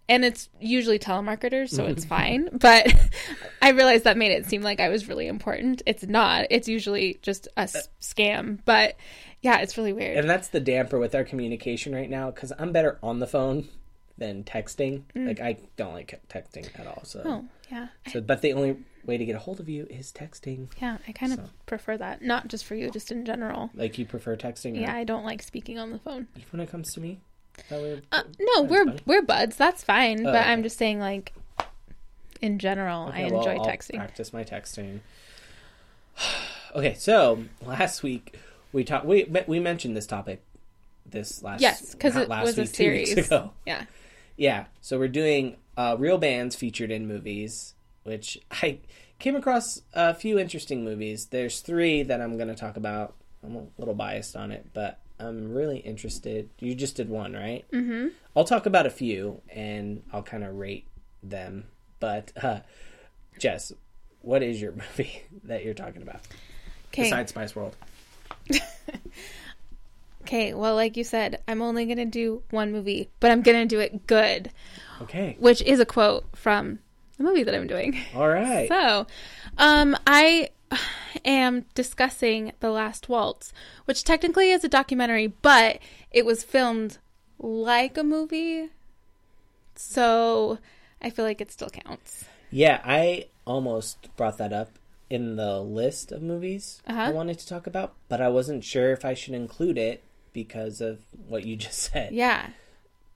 And 0.10 0.25
it's 0.25 0.50
usually 0.60 1.00
telemarketers, 1.00 1.69
so 1.69 1.86
it's 1.86 2.06
fine. 2.18 2.50
But 2.51 2.94
I 3.62 3.69
realized 3.69 4.04
that 4.04 4.18
made 4.18 4.31
it 4.31 4.45
seem 4.45 4.62
like 4.62 4.80
I 4.80 4.89
was 4.89 5.07
really 5.07 5.27
important. 5.27 5.81
It's 5.86 6.04
not. 6.04 6.48
It's 6.50 6.68
usually 6.68 7.19
just 7.21 7.48
a 7.56 7.62
s- 7.62 7.88
scam. 8.01 8.60
But 8.65 8.95
yeah, 9.42 9.60
it's 9.60 9.77
really 9.77 9.94
weird. 9.94 10.18
And 10.18 10.30
that's 10.30 10.50
the 10.50 10.60
damper 10.60 11.00
with 11.00 11.15
our 11.15 11.24
communication 11.24 11.94
right 11.95 12.10
now 12.10 12.31
because 12.31 12.51
I'm 12.60 12.71
better 12.71 12.98
on 13.01 13.19
the 13.19 13.27
phone 13.27 13.69
than 14.18 14.44
texting. 14.44 15.04
Like 15.15 15.39
I 15.42 15.57
don't 15.77 15.94
like 15.94 16.19
texting 16.30 16.68
at 16.80 16.88
all. 16.88 17.04
So, 17.04 17.19
Mm. 17.19 17.25
oh, 17.25 17.45
yeah. 17.71 17.88
so 18.12 18.21
but 18.21 18.42
the 18.42 18.54
only 18.54 18.77
way 19.06 19.18
to 19.18 19.25
get 19.25 19.36
a 19.36 19.39
hold 19.39 19.60
of 19.60 19.68
you 19.68 19.86
is 19.89 20.12
texting. 20.12 20.68
Yeah, 20.81 20.98
I 21.07 21.12
kind 21.12 21.33
of 21.33 21.39
prefer 21.65 21.98
that. 21.98 22.21
Not 22.21 22.48
just 22.48 22.63
for 22.65 22.75
you, 22.75 22.89
just 22.92 23.12
in 23.12 23.25
general. 23.25 23.69
Like 23.74 23.98
you 23.98 24.06
prefer 24.06 24.36
texting? 24.38 24.80
Yeah, 24.80 24.94
I 24.95 25.04
don't 25.04 25.25
like 25.25 25.42
speaking 25.44 25.77
on 25.80 25.92
the 25.92 26.00
phone. 26.00 26.27
Even 26.36 26.48
when 26.51 26.62
it 26.62 26.69
comes 26.71 26.94
to 26.94 27.00
me. 27.00 27.19
That 27.69 27.81
way, 27.81 28.01
Uh, 28.12 28.24
no, 28.39 28.63
we're 28.63 28.86
fine. 28.86 29.00
we're 29.06 29.21
buds. 29.21 29.56
That's 29.57 29.83
fine. 29.83 30.21
Oh, 30.21 30.31
but 30.31 30.36
okay. 30.42 30.50
I'm 30.51 30.63
just 30.63 30.77
saying, 30.77 31.00
like, 31.00 31.33
in 32.42 32.57
general, 32.60 33.12
I 33.13 33.25
well, 33.25 33.38
enjoy 33.39 33.57
I'll 33.57 33.65
texting. 33.68 33.95
Practice 33.95 34.33
my 34.33 34.44
texting. 34.44 35.00
okay, 36.75 36.94
so 36.95 37.44
last 37.62 38.04
week 38.04 38.36
we 38.71 38.83
talked. 38.83 39.06
We 39.06 39.25
we 39.48 39.60
mentioned 39.60 39.95
this 39.95 40.07
topic 40.07 40.42
this 41.06 41.44
last 41.44 41.62
Yes, 41.62 41.92
because 41.94 42.15
it 42.15 42.30
last 42.30 42.45
was 42.45 42.57
a 42.57 42.62
week, 42.62 42.68
weeks 42.69 42.77
series. 42.77 43.18
ago. 43.27 43.51
Yeah, 43.65 43.86
Yeah, 44.36 44.66
so 44.82 44.98
we're 44.98 45.08
doing 45.08 45.58
uh, 45.78 45.96
real 46.00 46.18
bands 46.18 46.56
featured 46.56 46.92
in 46.92 47.08
movies, 47.08 47.76
which 48.04 48.40
I 48.52 48.80
came 49.20 49.36
across 49.36 49.82
a 49.94 50.14
few 50.14 50.40
interesting 50.40 50.84
movies. 50.84 51.28
There's 51.28 51.60
three 51.60 52.04
that 52.04 52.22
I'm 52.22 52.38
going 52.38 52.50
to 52.50 52.56
talk 52.56 52.78
about. 52.78 53.16
I'm 53.44 53.56
a 53.56 53.64
little 53.78 53.94
biased 53.94 54.36
on 54.36 54.52
it, 54.52 54.68
but 54.74 55.00
I'm 55.20 55.54
really 55.54 55.80
interested. 55.80 56.50
You 56.60 56.76
just 56.76 56.96
did 56.96 57.10
one, 57.10 57.34
right? 57.34 57.66
Mm-hmm. 57.72 58.08
I'll 58.36 58.46
talk 58.46 58.66
about 58.66 58.86
a 58.86 58.90
few 58.90 59.42
and 59.50 60.04
I'll 60.12 60.24
kind 60.24 60.44
of 60.44 60.56
rate 60.56 60.88
them. 61.22 61.66
But 62.00 62.32
uh, 62.42 62.60
Jess, 63.38 63.72
what 64.22 64.44
is 64.44 64.62
your 64.62 64.72
movie 64.98 65.24
that 65.44 65.64
you're 65.64 65.74
talking 65.74 66.02
about 66.02 66.22
okay, 66.92 67.04
besides 67.04 67.32
Spice 67.32 67.56
World? 67.56 67.76
okay. 70.24 70.54
Well, 70.54 70.75
like 70.75 70.98
you 70.98 71.04
said, 71.04 71.42
I'm 71.48 71.62
only 71.62 71.86
gonna 71.86 72.06
do 72.06 72.44
one 72.50 72.72
movie, 72.72 73.10
but 73.20 73.31
I'm 73.31 73.42
gonna 73.42 73.66
do 73.66 73.80
it 73.80 74.08
good, 74.08 74.51
Okay, 75.01 75.36
which 75.39 75.62
is 75.62 75.80
a 75.80 75.86
quote 75.86 76.25
from 76.36 76.80
the 77.18 77.24
movie 77.24 77.44
that 77.44 77.53
I'm 77.56 77.68
doing. 77.68 77.98
all 78.15 78.27
right. 78.30 78.68
So, 78.68 79.08
um, 79.58 79.96
I 80.08 80.50
am 81.25 81.65
discussing 81.75 82.53
The 82.60 82.72
Last 82.72 83.08
Waltz, 83.10 83.53
which 83.86 84.03
technically 84.03 84.50
is 84.51 84.63
a 84.63 84.70
documentary, 84.70 85.27
but 85.27 85.80
it 86.12 86.25
was 86.25 86.44
filmed 86.44 86.98
like 87.38 87.98
a 87.98 88.03
movie. 88.03 88.70
So, 89.75 90.60
I 91.01 91.10
feel 91.10 91.25
like 91.25 91.42
it 91.42 91.51
still 91.51 91.70
counts. 91.70 92.25
Yeah, 92.51 92.82
I 92.84 93.27
almost 93.46 94.15
brought 94.15 94.38
that 94.38 94.53
up 94.53 94.70
in 95.10 95.36
the 95.36 95.60
list 95.60 96.12
of 96.12 96.22
movies 96.22 96.82
I 96.88 96.92
Uh-huh. 96.94 97.12
wanted 97.12 97.39
to 97.39 97.48
talk 97.48 97.68
about, 97.68 97.94
but 98.08 98.22
I 98.22 98.30
wasn't 98.30 98.63
sure 98.63 98.92
if 98.92 99.03
I 99.06 99.13
should 99.13 99.34
include 99.34 99.77
it 99.77 100.03
because 100.34 100.82
of 100.82 101.00
what 101.28 101.46
you 101.46 101.56
just 101.68 101.80
said. 101.80 102.13
Yeah, 102.13 102.48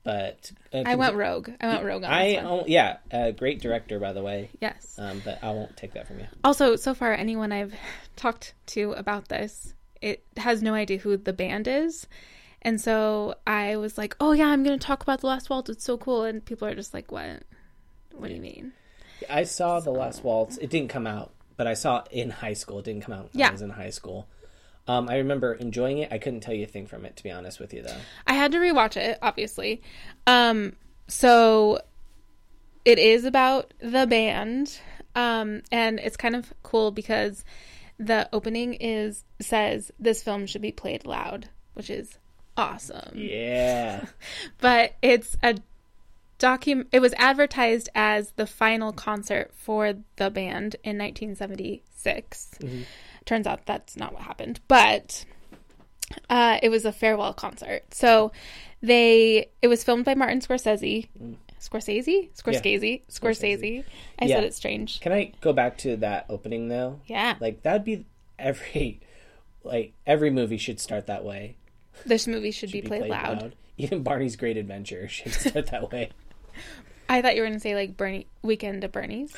But 0.04 0.50
uh, 0.72 0.84
I 0.86 0.94
went 0.94 1.16
rogue. 1.16 1.50
I 1.60 1.66
went 1.68 1.84
rogue 1.84 2.04
on 2.04 2.10
I 2.10 2.64
yeah, 2.66 2.98
uh, 3.12 3.30
great 3.32 3.60
director 3.60 3.98
by 3.98 4.12
the 4.12 4.22
way. 4.22 4.50
Yes. 4.60 4.96
Um, 4.98 5.20
but 5.24 5.42
I 5.42 5.50
won't 5.50 5.76
take 5.76 5.92
that 5.94 6.06
from 6.06 6.20
you. 6.20 6.26
Also, 6.44 6.76
so 6.76 6.94
far, 6.94 7.12
anyone 7.12 7.52
I've 7.52 7.74
talked 8.16 8.54
to 8.68 8.92
about 8.92 9.28
this, 9.28 9.74
it 10.00 10.24
has 10.36 10.62
no 10.62 10.74
idea 10.74 10.98
who 10.98 11.16
the 11.16 11.32
band 11.32 11.68
is. 11.68 12.06
And 12.62 12.80
so 12.80 13.36
I 13.46 13.76
was 13.76 13.96
like, 13.96 14.16
oh, 14.20 14.32
yeah, 14.32 14.46
I'm 14.48 14.64
going 14.64 14.76
to 14.76 14.84
talk 14.84 15.02
about 15.02 15.20
The 15.20 15.28
Last 15.28 15.48
Waltz. 15.48 15.70
It's 15.70 15.84
so 15.84 15.96
cool. 15.96 16.24
And 16.24 16.44
people 16.44 16.66
are 16.66 16.74
just 16.74 16.92
like, 16.92 17.12
what? 17.12 17.42
What 18.16 18.28
do 18.28 18.34
you 18.34 18.40
mean? 18.40 18.72
I 19.30 19.44
saw 19.44 19.78
The 19.78 19.92
Last 19.92 20.24
Waltz. 20.24 20.56
It 20.56 20.68
didn't 20.68 20.88
come 20.90 21.06
out, 21.06 21.30
but 21.56 21.68
I 21.68 21.74
saw 21.74 22.00
it 22.00 22.08
in 22.10 22.30
high 22.30 22.54
school. 22.54 22.80
It 22.80 22.84
didn't 22.84 23.02
come 23.04 23.14
out 23.14 23.32
when 23.32 23.38
Yeah. 23.40 23.48
I 23.50 23.52
was 23.52 23.62
in 23.62 23.70
high 23.70 23.90
school. 23.90 24.26
Um, 24.88 25.08
I 25.08 25.18
remember 25.18 25.52
enjoying 25.52 25.98
it. 25.98 26.12
I 26.12 26.18
couldn't 26.18 26.40
tell 26.40 26.54
you 26.54 26.64
a 26.64 26.68
thing 26.68 26.86
from 26.86 27.04
it, 27.04 27.16
to 27.16 27.22
be 27.22 27.30
honest 27.30 27.60
with 27.60 27.74
you, 27.74 27.82
though. 27.82 27.96
I 28.26 28.32
had 28.32 28.52
to 28.52 28.58
rewatch 28.58 28.96
it, 28.96 29.18
obviously. 29.20 29.82
Um, 30.26 30.74
so 31.06 31.82
it 32.84 32.98
is 32.98 33.24
about 33.24 33.74
the 33.80 34.06
band. 34.06 34.80
Um, 35.14 35.62
and 35.70 35.98
it's 36.00 36.16
kind 36.16 36.34
of 36.34 36.52
cool 36.62 36.90
because 36.90 37.44
the 37.98 38.28
opening 38.32 38.74
is 38.74 39.24
says 39.40 39.90
this 39.98 40.22
film 40.22 40.46
should 40.46 40.62
be 40.62 40.72
played 40.72 41.04
loud, 41.04 41.48
which 41.74 41.90
is 41.90 42.16
awesome. 42.56 43.12
Yeah. 43.14 44.06
but 44.58 44.94
it's 45.02 45.36
a 45.42 45.56
docu 46.38 46.86
it 46.92 47.00
was 47.00 47.12
advertised 47.14 47.88
as 47.96 48.30
the 48.36 48.46
final 48.46 48.92
concert 48.92 49.50
for 49.56 49.94
the 50.16 50.30
band 50.30 50.76
in 50.84 50.96
1976 50.96 52.50
turns 53.28 53.46
out 53.46 53.66
that's 53.66 53.96
not 53.96 54.12
what 54.12 54.22
happened. 54.22 54.58
But 54.66 55.24
uh, 56.30 56.58
it 56.62 56.70
was 56.70 56.84
a 56.84 56.92
farewell 56.92 57.34
concert. 57.34 57.82
So 57.94 58.32
they 58.82 59.50
it 59.62 59.68
was 59.68 59.84
filmed 59.84 60.04
by 60.04 60.14
Martin 60.14 60.40
Scorsese. 60.40 61.08
Scorsese? 61.60 62.30
Scorsese? 62.34 63.02
Scorsese. 63.10 63.84
I 64.18 64.24
Yeah. 64.26 64.36
said 64.36 64.44
it 64.44 64.54
strange. 64.54 65.00
Can 65.00 65.12
I 65.12 65.32
go 65.40 65.52
back 65.52 65.76
to 65.78 65.96
that 65.96 66.26
opening 66.28 66.68
though? 66.68 67.00
Yeah. 67.06 67.34
Like 67.40 67.62
that'd 67.62 67.84
be 67.84 68.06
every 68.38 69.00
like 69.64 69.92
every 70.06 70.30
movie 70.30 70.56
should 70.58 70.80
start 70.80 71.06
that 71.06 71.24
way. 71.24 71.56
This 72.06 72.28
movie 72.28 72.52
should, 72.52 72.70
be, 72.70 72.80
Be 72.80 72.86
played, 72.86 73.10
loud. 73.10 73.56
Even 73.76 74.04
Barney's 74.04 74.36
Great 74.36 74.56
Adventure 74.56 75.08
should 75.08 75.32
start 75.34 75.66
that 75.66 75.90
way. 75.90 76.10
I 77.08 77.20
thought 77.22 77.34
you 77.34 77.42
were 77.42 77.48
going 77.48 77.58
to 77.58 77.60
say 77.60 77.74
like 77.74 77.96
Bernie 77.96 78.26
Weekend 78.42 78.84
at 78.84 78.92
Bernie's, 78.92 79.34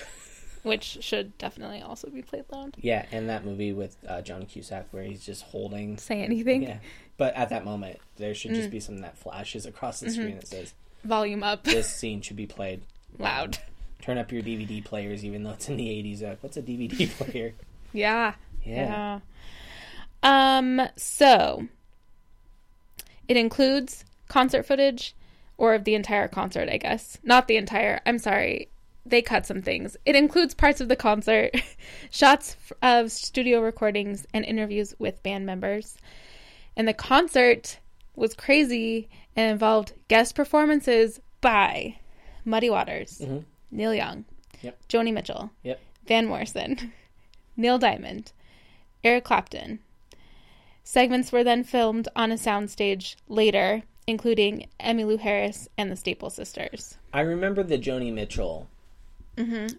which 0.63 0.99
should 1.01 1.37
definitely 1.39 1.81
also 1.83 2.09
be 2.11 2.23
played 2.23 2.45
loud. 2.53 2.77
Yeah, 2.81 3.07
and 3.13 3.29
that 3.29 3.45
movie 3.45 3.73
with 3.73 3.97
uh, 4.07 4.21
John 4.23 4.47
Cusack 4.47 4.87
where 4.91 5.03
he's 5.03 5.25
just 5.25 5.43
holding. 5.45 5.97
Say 5.99 6.23
anything. 6.23 6.63
Yeah, 6.63 6.79
but 7.17 7.35
at 7.35 7.49
that 7.51 7.65
moment 7.65 7.99
there 8.17 8.35
should 8.35 8.51
Mm. 8.53 8.57
just 8.57 8.71
be 8.71 8.81
something 8.81 9.03
that 9.03 9.17
flashes 9.19 9.67
across 9.67 10.01
the 10.01 10.07
Mm-hmm. 10.07 10.15
screen 10.21 10.35
that 10.37 10.47
says 10.49 10.75
Volume 11.05 11.43
up. 11.43 11.65
this 11.65 11.89
scene 11.95 12.21
should 12.21 12.37
be 12.37 12.47
played 12.47 12.83
loud. 13.19 13.59
Turn 14.03 14.17
up 14.19 14.33
your 14.33 14.43
DVD 14.43 14.83
players, 14.85 15.25
even 15.25 15.43
though 15.43 15.51
it's 15.53 15.69
in 15.69 15.77
the 15.77 15.87
'80s. 15.89 16.23
Like, 16.23 16.43
what's 16.43 16.57
a 16.57 16.63
DVD 16.63 17.09
player? 17.19 17.55
Yeah. 17.93 18.35
Yeah. 18.65 19.21
Yeah. 20.23 20.59
Um, 20.59 20.89
so 20.97 21.67
it 23.29 23.37
includes 23.37 24.05
concert 24.29 24.65
footage 24.65 25.15
or 25.59 25.75
of 25.75 25.85
the 25.85 25.95
entire 25.95 26.29
concert, 26.29 26.69
I 26.71 26.77
guess. 26.79 27.19
Not 27.23 27.49
the 27.49 27.57
entire. 27.57 28.01
I'm 28.07 28.19
sorry. 28.19 28.69
They 29.07 29.23
cut 29.23 29.47
some 29.47 29.63
things. 29.63 29.97
It 30.05 30.15
includes 30.15 30.55
parts 30.55 30.81
of 30.81 30.89
the 30.89 30.97
concert, 30.97 31.53
shots 32.11 32.57
of 32.83 33.11
studio 33.11 33.61
recordings, 33.61 34.27
and 34.35 34.45
interviews 34.45 34.95
with 34.99 35.23
band 35.23 35.47
members. 35.47 35.97
And 36.77 36.87
the 36.87 36.95
concert 36.95 37.79
was 38.15 38.35
crazy 38.35 39.09
and 39.37 39.51
involved 39.53 39.95
guest 40.09 40.35
performances 40.35 41.21
by 41.41 41.97
Muddy 42.45 42.69
Waters, 42.71 43.21
Mhm. 43.25 43.45
Neil 43.71 43.95
Young, 43.95 44.25
Yep. 44.63 44.79
Joni 44.89 45.13
Mitchell, 45.13 45.51
Yep. 45.63 45.81
Van 46.07 46.27
Morrison, 46.27 46.93
Neil 47.57 47.79
Diamond, 47.79 48.33
Eric 49.03 49.25
Clapton. 49.25 49.79
Segments 50.85 51.31
were 51.33 51.45
then 51.45 51.65
filmed 51.65 52.09
on 52.17 52.31
a 52.33 52.35
soundstage 52.37 53.17
later, 53.29 53.83
including 54.07 54.69
Emmylou 54.81 55.21
Harris 55.21 55.69
and 55.79 55.91
the 55.91 55.97
Staple 55.97 56.31
Sisters. 56.31 56.99
I 57.13 57.21
remember 57.21 57.63
the 57.63 57.79
Joni 57.79 58.13
Mitchell. 58.13 58.69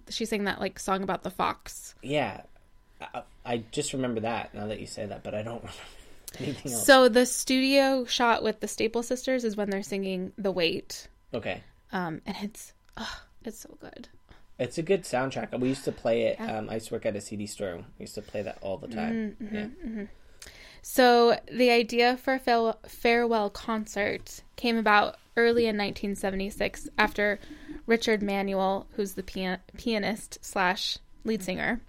She 0.10 0.25
sang 0.25 0.46
that 0.46 0.60
like 0.60 0.79
song 0.79 1.03
about 1.03 1.24
the 1.24 1.29
fox. 1.29 1.96
Yeah, 2.01 2.41
I, 3.01 3.22
I 3.46 3.63
just 3.72 3.93
remember 3.93 4.22
that 4.22 4.53
now 4.53 4.67
that 4.67 4.79
you 4.79 4.88
say 4.88 5.05
that, 5.05 5.24
but 5.24 5.34
I 5.36 5.43
don't 5.43 5.62
remember 5.63 5.72
anything 6.39 6.72
else. 6.72 6.86
So 6.86 7.10
the 7.10 7.25
studio 7.25 8.05
shot 8.05 8.43
with 8.43 8.60
the 8.60 8.67
Staple 8.67 9.03
Sisters 9.03 9.43
is 9.43 9.55
when 9.55 9.70
they're 9.70 9.84
singing 9.84 10.34
"The 10.38 10.51
Weight," 10.51 11.08
okay, 11.34 11.63
um, 11.91 12.22
and 12.25 12.36
it's 12.41 12.74
oh, 12.98 13.22
it's 13.43 13.60
so 13.60 13.77
good. 13.79 14.08
it's 14.60 14.77
a 14.77 14.84
good 14.84 15.03
soundtrack. 15.03 15.58
We 15.60 15.70
used 15.70 15.86
to 15.86 15.91
play 15.91 16.24
it. 16.24 16.38
Yeah. 16.39 16.58
Um, 16.58 16.70
I 16.70 16.75
used 16.75 16.88
to 16.88 16.96
work 16.96 17.05
at 17.05 17.15
a 17.15 17.22
CD 17.22 17.46
store. 17.48 17.77
We 17.77 17.84
used 18.03 18.15
to 18.15 18.22
play 18.22 18.41
that 18.41 18.58
all 18.62 18.77
the 18.77 18.88
time. 18.88 19.38
yeah. 19.51 20.05
So 20.84 21.38
the 21.51 21.70
idea 21.70 22.17
for 22.17 22.39
a 22.46 22.75
farewell 22.88 23.50
concert 23.51 24.41
came 24.55 24.77
about 24.77 25.17
early 25.38 25.63
in 25.63 25.77
1976 25.77 26.89
after 26.98 27.39
Richard 27.85 28.21
Manuel, 28.21 28.88
who's 28.95 29.13
the 29.13 29.23
pian- 29.23 29.59
pianist 29.77 30.39
slash 30.41 30.97
lead 31.23 31.43
singer, 31.43 31.81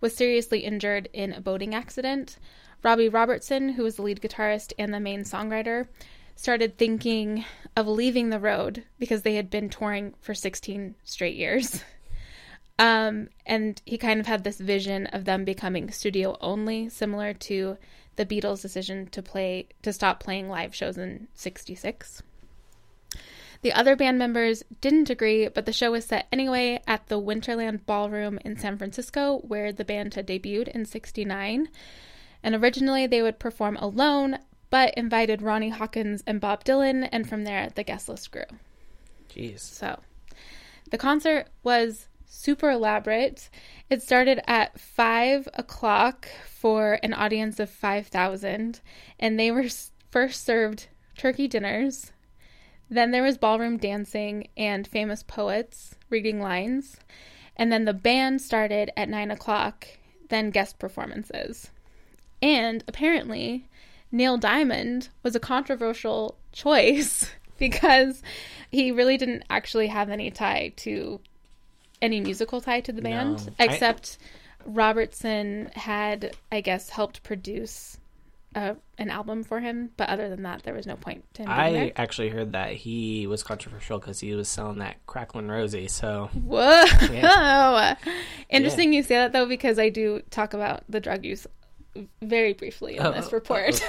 was 0.00 0.14
seriously 0.14 0.60
injured 0.60 1.08
in 1.12 1.32
a 1.32 1.40
boating 1.40 1.74
accident. 1.74 2.38
Robbie 2.82 3.08
Robertson, 3.08 3.70
who 3.70 3.84
was 3.84 3.96
the 3.96 4.02
lead 4.02 4.20
guitarist 4.20 4.72
and 4.78 4.92
the 4.92 5.00
main 5.00 5.22
songwriter, 5.22 5.86
started 6.34 6.76
thinking 6.76 7.44
of 7.76 7.86
leaving 7.86 8.30
the 8.30 8.40
road 8.40 8.84
because 8.98 9.22
they 9.22 9.36
had 9.36 9.50
been 9.50 9.68
touring 9.68 10.14
for 10.20 10.34
16 10.34 10.94
straight 11.04 11.36
years. 11.36 11.84
Um, 12.78 13.28
and 13.46 13.80
he 13.84 13.98
kind 13.98 14.18
of 14.18 14.26
had 14.26 14.42
this 14.42 14.58
vision 14.58 15.06
of 15.08 15.24
them 15.24 15.44
becoming 15.44 15.90
studio 15.90 16.36
only, 16.40 16.88
similar 16.88 17.32
to 17.34 17.76
the 18.16 18.26
Beatles' 18.26 18.62
decision 18.62 19.06
to 19.08 19.22
play 19.22 19.68
to 19.82 19.92
stop 19.92 20.20
playing 20.20 20.48
live 20.48 20.74
shows 20.74 20.98
in 20.98 21.28
'66. 21.34 22.22
The 23.62 23.72
other 23.72 23.94
band 23.94 24.18
members 24.18 24.64
didn't 24.80 25.08
agree, 25.08 25.48
but 25.48 25.66
the 25.66 25.72
show 25.72 25.92
was 25.92 26.04
set 26.04 26.26
anyway 26.32 26.82
at 26.86 27.06
the 27.06 27.20
Winterland 27.20 27.86
Ballroom 27.86 28.40
in 28.44 28.58
San 28.58 28.76
Francisco, 28.76 29.38
where 29.38 29.72
the 29.72 29.84
band 29.84 30.14
had 30.14 30.26
debuted 30.26 30.68
in 30.68 30.84
'69. 30.84 31.68
And 32.42 32.54
originally 32.56 33.06
they 33.06 33.22
would 33.22 33.38
perform 33.38 33.76
alone, 33.76 34.40
but 34.68 34.92
invited 34.94 35.42
Ronnie 35.42 35.68
Hawkins 35.68 36.24
and 36.26 36.40
Bob 36.40 36.64
Dylan, 36.64 37.08
and 37.12 37.28
from 37.28 37.44
there 37.44 37.70
the 37.72 37.84
guest 37.84 38.08
list 38.08 38.32
grew. 38.32 38.42
Jeez. 39.30 39.60
So, 39.60 40.00
the 40.90 40.98
concert 40.98 41.46
was 41.62 42.08
super 42.26 42.70
elaborate. 42.70 43.48
It 43.88 44.02
started 44.02 44.40
at 44.48 44.80
five 44.80 45.48
o'clock 45.54 46.28
for 46.48 46.98
an 47.04 47.14
audience 47.14 47.60
of 47.60 47.70
5,000, 47.70 48.80
and 49.20 49.38
they 49.38 49.52
were 49.52 49.68
first 50.10 50.44
served 50.44 50.88
turkey 51.16 51.46
dinners. 51.46 52.10
Then 52.92 53.10
there 53.10 53.22
was 53.22 53.38
ballroom 53.38 53.78
dancing 53.78 54.48
and 54.54 54.86
famous 54.86 55.22
poets 55.22 55.94
reading 56.10 56.40
lines. 56.42 56.98
And 57.56 57.72
then 57.72 57.86
the 57.86 57.94
band 57.94 58.42
started 58.42 58.90
at 58.98 59.08
nine 59.08 59.30
o'clock, 59.30 59.88
then 60.28 60.50
guest 60.50 60.78
performances. 60.78 61.70
And 62.42 62.84
apparently, 62.86 63.66
Neil 64.10 64.36
Diamond 64.36 65.08
was 65.22 65.34
a 65.34 65.40
controversial 65.40 66.36
choice 66.52 67.30
because 67.58 68.22
he 68.70 68.92
really 68.92 69.16
didn't 69.16 69.44
actually 69.48 69.86
have 69.86 70.10
any 70.10 70.30
tie 70.30 70.74
to 70.76 71.18
any 72.02 72.20
musical 72.20 72.60
tie 72.60 72.80
to 72.80 72.92
the 72.92 73.00
band, 73.00 73.46
No. 73.46 73.52
I- 73.58 73.64
except 73.72 74.18
Robertson 74.66 75.70
had, 75.76 76.36
I 76.50 76.60
guess, 76.60 76.90
helped 76.90 77.22
produce 77.22 77.96
uh, 78.54 78.74
an 78.98 79.10
album 79.10 79.44
for 79.44 79.60
him. 79.60 79.90
But 79.96 80.08
other 80.08 80.28
than 80.28 80.42
that, 80.42 80.62
there 80.62 80.74
was 80.74 80.86
no 80.86 80.96
point 80.96 81.24
to 81.34 81.42
him 81.42 81.48
I 81.50 81.72
there. 81.72 81.92
actually 81.96 82.28
heard 82.28 82.52
that 82.52 82.72
he 82.72 83.26
was 83.26 83.42
controversial 83.42 83.98
because 83.98 84.20
he 84.20 84.34
was 84.34 84.48
selling 84.48 84.78
that 84.78 85.04
Cracklin' 85.06 85.50
Rosie. 85.50 85.88
So 85.88 86.30
Whoa! 86.34 86.84
Yeah. 87.10 87.96
Interesting 88.50 88.92
you 88.92 89.02
say 89.02 89.16
that 89.16 89.32
though, 89.32 89.46
because 89.46 89.78
I 89.78 89.88
do 89.88 90.22
talk 90.30 90.54
about 90.54 90.84
the 90.88 91.00
drug 91.00 91.24
use 91.24 91.46
very 92.22 92.52
briefly 92.52 92.96
in 92.96 93.06
Oh, 93.06 93.12
this 93.12 93.28
oh, 93.28 93.32
report. 93.32 93.74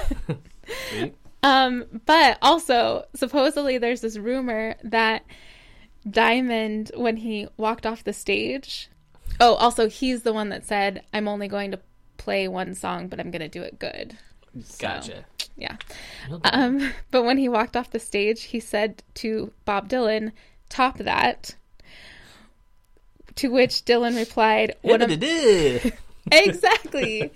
Sweet. 0.90 1.14
Um, 1.42 1.84
but 2.06 2.38
also, 2.40 3.04
supposedly, 3.14 3.76
there's 3.78 4.00
this 4.00 4.16
rumor 4.16 4.76
that 4.82 5.24
Diamond, 6.08 6.90
when 6.94 7.18
he 7.18 7.48
walked 7.58 7.84
off 7.86 8.04
the 8.04 8.12
stage, 8.14 8.88
oh, 9.40 9.54
also, 9.54 9.88
he's 9.88 10.22
the 10.22 10.32
one 10.32 10.48
that 10.50 10.64
said, 10.64 11.02
I'm 11.12 11.28
only 11.28 11.48
going 11.48 11.70
to 11.72 11.80
play 12.16 12.48
one 12.48 12.74
song, 12.74 13.08
but 13.08 13.20
I'm 13.20 13.30
going 13.30 13.42
to 13.42 13.48
do 13.48 13.62
it 13.62 13.78
good. 13.78 14.16
Gotcha. 14.78 15.24
Yeah. 15.56 15.76
Um, 16.44 16.92
but 17.10 17.24
when 17.24 17.38
he 17.38 17.48
walked 17.48 17.76
off 17.76 17.90
the 17.90 17.98
stage, 17.98 18.44
he 18.44 18.60
said 18.60 19.02
to 19.14 19.52
Bob 19.64 19.88
Dylan, 19.88 20.32
top 20.68 20.98
that. 20.98 21.54
To 23.36 23.48
which 23.48 23.84
Dylan 23.84 24.16
replied, 24.16 24.76
what 24.82 25.02
am-. 25.10 25.92
Exactly. 26.32 27.30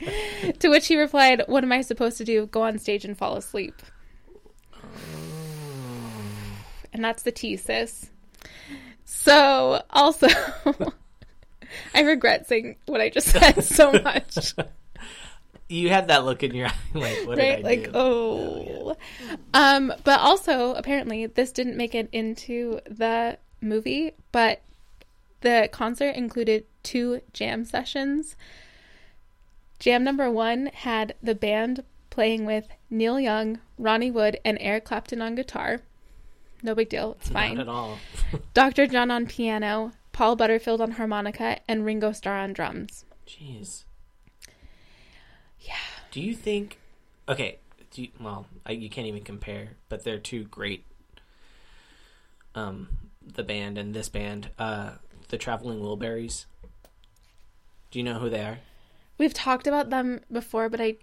to 0.60 0.68
which 0.70 0.86
he 0.86 0.96
replied, 0.96 1.42
What 1.46 1.62
am 1.62 1.72
I 1.72 1.82
supposed 1.82 2.16
to 2.18 2.24
do? 2.24 2.46
Go 2.46 2.62
on 2.62 2.78
stage 2.78 3.04
and 3.04 3.16
fall 3.16 3.36
asleep. 3.36 3.74
And 6.90 7.04
that's 7.04 7.22
the 7.22 7.30
tea, 7.30 7.58
sis. 7.58 8.10
So, 9.04 9.82
also, 9.90 10.26
I 11.94 12.00
regret 12.00 12.48
saying 12.48 12.76
what 12.86 13.00
I 13.00 13.10
just 13.10 13.28
said 13.28 13.62
so 13.62 13.92
much. 13.92 14.54
You 15.68 15.90
had 15.90 16.08
that 16.08 16.24
look 16.24 16.42
in 16.42 16.54
your 16.54 16.66
eye, 16.68 16.72
like 16.94 17.26
what 17.26 17.36
right? 17.38 17.56
did 17.56 17.66
I 17.66 17.68
Like, 17.68 17.84
do? 17.84 17.90
oh. 17.94 18.96
Um, 19.52 19.92
but 20.04 20.20
also, 20.20 20.74
apparently, 20.74 21.26
this 21.26 21.52
didn't 21.52 21.76
make 21.76 21.94
it 21.94 22.08
into 22.12 22.80
the 22.88 23.38
movie, 23.60 24.12
but 24.32 24.62
the 25.40 25.68
concert 25.70 26.14
included 26.16 26.64
two 26.82 27.20
jam 27.32 27.64
sessions. 27.64 28.34
Jam 29.78 30.02
number 30.02 30.30
one 30.30 30.70
had 30.72 31.14
the 31.22 31.34
band 31.34 31.84
playing 32.10 32.44
with 32.44 32.66
Neil 32.90 33.20
Young, 33.20 33.58
Ronnie 33.78 34.10
Wood, 34.10 34.40
and 34.44 34.56
Eric 34.60 34.84
Clapton 34.86 35.22
on 35.22 35.34
guitar. 35.34 35.80
No 36.62 36.74
big 36.74 36.88
deal, 36.88 37.16
it's 37.20 37.28
fine. 37.28 37.54
Not 37.54 37.62
at 37.62 37.68
all. 37.68 37.98
Dr. 38.54 38.86
John 38.88 39.10
on 39.12 39.26
piano, 39.26 39.92
Paul 40.12 40.34
Butterfield 40.34 40.80
on 40.80 40.92
harmonica, 40.92 41.58
and 41.68 41.84
Ringo 41.84 42.10
Starr 42.10 42.38
on 42.38 42.52
drums. 42.52 43.04
Jeez. 43.26 43.84
Do 46.10 46.20
you 46.20 46.34
think? 46.34 46.78
Okay. 47.28 47.58
You, 47.94 48.08
well, 48.20 48.46
I, 48.66 48.72
you 48.72 48.90
can't 48.90 49.06
even 49.06 49.22
compare, 49.22 49.70
but 49.88 50.04
they're 50.04 50.18
two 50.18 50.44
great. 50.44 50.84
Um, 52.54 52.88
the 53.24 53.42
band 53.42 53.78
and 53.78 53.94
this 53.94 54.08
band, 54.08 54.50
uh, 54.58 54.92
the 55.28 55.38
Traveling 55.38 55.80
Wilburys. 55.80 56.44
Do 57.90 57.98
you 57.98 58.04
know 58.04 58.18
who 58.18 58.28
they 58.30 58.40
are? 58.40 58.58
we've 59.18 59.34
talked 59.34 59.66
about 59.66 59.90
them 59.90 60.20
before, 60.30 60.68
but 60.68 60.80
I 60.80 60.96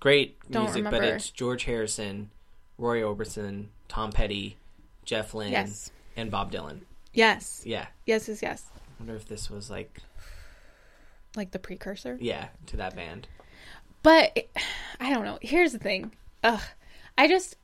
Great 0.00 0.36
music, 0.50 0.84
but 0.90 1.04
it's 1.04 1.30
George 1.30 1.64
Harrison, 1.64 2.30
Roy 2.76 3.00
Orbison, 3.00 3.66
Tom 3.88 4.10
Petty, 4.12 4.56
Jeff 5.04 5.32
Lynne, 5.34 5.52
yes, 5.52 5.90
and 6.16 6.30
Bob 6.30 6.50
Dylan. 6.52 6.80
yes, 7.12 7.62
Yeah. 7.64 7.86
yes, 8.04 8.28
yes, 8.28 8.42
yes, 8.42 8.64
wonder 8.98 9.14
if 9.14 9.26
this 9.26 9.48
was 9.48 9.70
like 9.70 10.00
like 11.36 11.52
the 11.52 11.58
precursor. 11.58 12.18
yeah 12.20 12.48
to 12.66 12.76
that 12.76 12.96
band. 12.96 13.28
But 14.04 14.46
I 15.00 15.10
don't 15.12 15.24
know. 15.24 15.38
Here's 15.42 15.72
the 15.72 15.78
thing. 15.80 16.12
Ugh. 16.44 16.60
I 17.18 17.26
just 17.26 17.56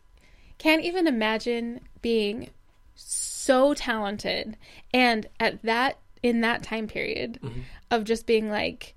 can't 0.58 0.82
even 0.82 1.06
imagine 1.06 1.80
being 2.02 2.50
so 2.96 3.74
talented 3.74 4.56
and 4.92 5.26
at 5.38 5.62
that 5.62 5.98
in 6.22 6.40
that 6.42 6.62
time 6.62 6.86
period 6.88 7.38
Mhm. 7.42 7.62
of 7.90 8.04
just 8.04 8.26
being 8.26 8.50
like 8.50 8.94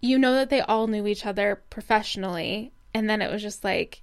you 0.00 0.18
know 0.18 0.32
that 0.34 0.48
they 0.48 0.60
all 0.60 0.86
knew 0.86 1.06
each 1.06 1.26
other 1.26 1.60
professionally 1.70 2.72
and 2.94 3.10
then 3.10 3.20
it 3.20 3.30
was 3.30 3.42
just 3.42 3.62
like 3.64 4.02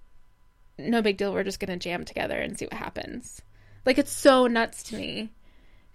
no 0.78 1.02
big 1.02 1.18
deal 1.18 1.34
we're 1.34 1.44
just 1.44 1.60
going 1.60 1.78
to 1.80 1.82
jam 1.82 2.04
together 2.06 2.38
and 2.40 2.58
see 2.60 2.66
what 2.66 2.74
happens. 2.74 3.42
Like 3.86 3.98
it's 3.98 4.12
so 4.12 4.46
nuts 4.48 4.84
to 4.84 4.96
me 4.98 5.30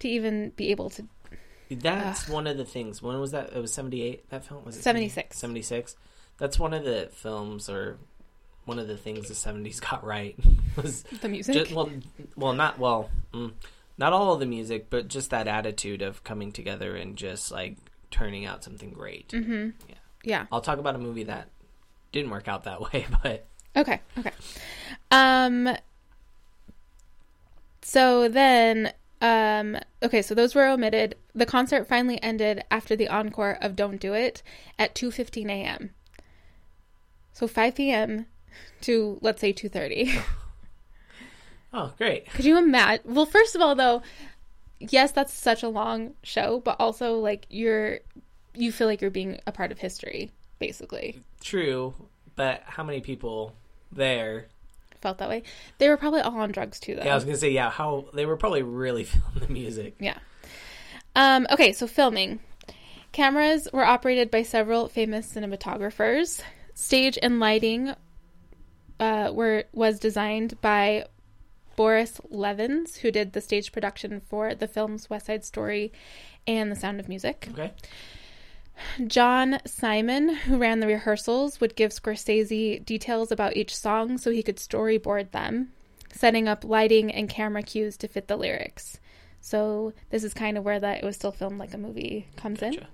to 0.00 0.08
even 0.08 0.50
be 0.50 0.70
able 0.70 0.90
to 0.90 1.06
That's 1.70 2.28
one 2.28 2.46
of 2.46 2.56
the 2.56 2.64
things. 2.64 3.00
When 3.02 3.18
was 3.20 3.30
that? 3.32 3.52
It 3.52 3.60
was 3.60 3.72
seventy 3.72 4.02
eight. 4.02 4.28
That 4.30 4.44
film 4.44 4.64
was 4.64 4.76
it 4.76 4.82
76. 4.82 5.96
That's 6.40 6.58
one 6.58 6.74
of 6.74 6.82
the 6.84 7.08
films 7.12 7.68
or 7.70 7.98
one 8.64 8.80
of 8.80 8.88
the 8.88 8.96
things 8.96 9.28
the 9.28 9.34
seventies 9.36 9.78
got 9.90 10.02
right 10.04 10.34
was 10.76 11.04
the 11.20 11.28
music. 11.28 11.54
just, 11.54 11.72
well, 11.72 11.88
well, 12.34 12.52
not 12.54 12.78
well, 12.80 13.08
mm, 13.32 13.52
not 13.98 14.12
all 14.12 14.32
of 14.34 14.40
the 14.40 14.46
music, 14.46 14.86
but 14.90 15.06
just 15.06 15.30
that 15.30 15.46
attitude 15.46 16.02
of 16.02 16.24
coming 16.24 16.50
together 16.50 16.96
and 16.96 17.16
just 17.16 17.52
like 17.52 17.76
turning 18.10 18.44
out 18.46 18.64
something 18.64 18.90
great. 18.90 19.28
mhm. 19.28 19.74
Yeah. 19.88 19.94
Yeah. 20.24 20.46
I'll 20.50 20.60
talk 20.60 20.78
about 20.78 20.96
a 20.96 20.98
movie 20.98 21.22
that 21.24 21.48
didn't 22.12 22.30
work 22.30 22.48
out 22.48 22.64
that 22.64 22.80
way, 22.92 23.06
but 23.22 23.46
Okay, 23.76 24.00
okay. 24.18 24.32
Um 25.12 25.76
so 27.82 28.28
then 28.28 28.92
um 29.20 29.76
okay, 30.02 30.22
so 30.22 30.34
those 30.34 30.54
were 30.54 30.66
omitted. 30.66 31.14
The 31.34 31.46
concert 31.46 31.86
finally 31.86 32.22
ended 32.22 32.64
after 32.70 32.96
the 32.96 33.08
encore 33.08 33.58
of 33.60 33.76
Don't 33.76 34.00
Do 34.00 34.14
It 34.14 34.42
at 34.78 34.94
2:15 34.94 35.48
a.m. 35.50 35.90
So 37.32 37.46
5 37.46 37.74
p.m. 37.74 38.26
to 38.82 39.18
let's 39.20 39.40
say 39.40 39.52
2:30. 39.52 40.22
oh, 41.72 41.92
great. 41.96 42.30
Could 42.30 42.44
you 42.44 42.58
imagine? 42.58 43.14
Well, 43.14 43.26
first 43.26 43.54
of 43.54 43.62
all 43.62 43.74
though, 43.74 44.02
yes, 44.78 45.12
that's 45.12 45.32
such 45.32 45.62
a 45.62 45.68
long 45.68 46.14
show, 46.22 46.60
but 46.60 46.76
also 46.78 47.18
like 47.18 47.46
you're 47.48 48.00
you 48.54 48.72
feel 48.72 48.86
like 48.86 49.00
you're 49.00 49.10
being 49.10 49.40
a 49.46 49.52
part 49.52 49.72
of 49.72 49.78
history 49.78 50.30
basically. 50.58 51.20
True, 51.42 51.94
but 52.36 52.62
how 52.64 52.84
many 52.84 53.00
people 53.00 53.54
there? 53.90 54.46
Felt 55.00 55.18
that 55.18 55.28
way. 55.28 55.42
They 55.78 55.88
were 55.88 55.96
probably 55.96 56.20
all 56.20 56.38
on 56.38 56.52
drugs 56.52 56.78
too 56.78 56.94
though. 56.94 57.02
Yeah, 57.04 57.12
I 57.12 57.14
was 57.14 57.24
gonna 57.24 57.36
say 57.36 57.50
yeah. 57.50 57.70
How 57.70 58.06
they 58.12 58.26
were 58.26 58.36
probably 58.36 58.62
really 58.62 59.04
feeling 59.04 59.40
the 59.40 59.48
music. 59.48 59.96
Yeah. 59.98 60.18
Um, 61.16 61.46
okay, 61.50 61.72
so 61.72 61.86
filming. 61.86 62.40
Cameras 63.12 63.66
were 63.72 63.84
operated 63.84 64.30
by 64.30 64.44
several 64.44 64.88
famous 64.88 65.32
cinematographers. 65.34 66.42
Stage 66.74 67.18
and 67.22 67.40
lighting 67.40 67.94
uh, 68.98 69.30
were 69.32 69.64
was 69.72 69.98
designed 69.98 70.60
by 70.60 71.06
Boris 71.76 72.20
Levins, 72.28 72.96
who 72.96 73.10
did 73.10 73.32
the 73.32 73.40
stage 73.40 73.72
production 73.72 74.20
for 74.20 74.54
the 74.54 74.68
films 74.68 75.08
West 75.08 75.26
Side 75.26 75.44
Story 75.44 75.92
and 76.46 76.70
The 76.70 76.76
Sound 76.76 77.00
of 77.00 77.08
Music. 77.08 77.48
Okay. 77.52 77.72
John 79.06 79.58
Simon, 79.66 80.30
who 80.34 80.58
ran 80.58 80.80
the 80.80 80.86
rehearsals, 80.86 81.60
would 81.60 81.76
give 81.76 81.90
Scorsese 81.90 82.84
details 82.84 83.30
about 83.30 83.56
each 83.56 83.76
song 83.76 84.18
so 84.18 84.30
he 84.30 84.42
could 84.42 84.56
storyboard 84.56 85.30
them, 85.30 85.72
setting 86.12 86.48
up 86.48 86.64
lighting 86.64 87.10
and 87.10 87.28
camera 87.28 87.62
cues 87.62 87.96
to 87.98 88.08
fit 88.08 88.28
the 88.28 88.36
lyrics. 88.36 88.98
So 89.40 89.92
this 90.10 90.24
is 90.24 90.34
kind 90.34 90.58
of 90.58 90.64
where 90.64 90.80
that 90.80 90.98
it 90.98 91.04
was 91.04 91.16
still 91.16 91.32
filmed 91.32 91.58
like 91.58 91.74
a 91.74 91.78
movie 91.78 92.26
comes 92.36 92.62
in. 92.62 92.86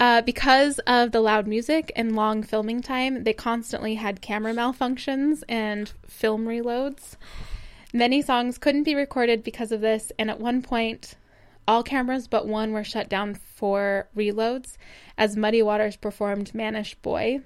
Uh, 0.00 0.22
because 0.22 0.78
of 0.80 1.10
the 1.10 1.20
loud 1.20 1.46
music 1.48 1.90
and 1.96 2.14
long 2.14 2.42
filming 2.42 2.80
time, 2.80 3.24
they 3.24 3.32
constantly 3.32 3.96
had 3.96 4.20
camera 4.20 4.52
malfunctions 4.52 5.42
and 5.48 5.92
film 6.06 6.46
reloads. 6.46 7.16
Many 7.92 8.22
songs 8.22 8.58
couldn't 8.58 8.84
be 8.84 8.94
recorded 8.94 9.42
because 9.42 9.72
of 9.72 9.80
this, 9.80 10.12
and 10.18 10.30
at 10.30 10.38
one 10.38 10.62
point, 10.62 11.16
all 11.66 11.82
cameras 11.82 12.28
but 12.28 12.46
one 12.46 12.72
were 12.72 12.84
shut 12.84 13.08
down 13.08 13.34
for 13.34 14.08
reloads 14.16 14.76
as 15.16 15.36
Muddy 15.36 15.62
Waters 15.62 15.96
performed 15.96 16.54
Mannish 16.54 16.94
Boy. 16.96 17.40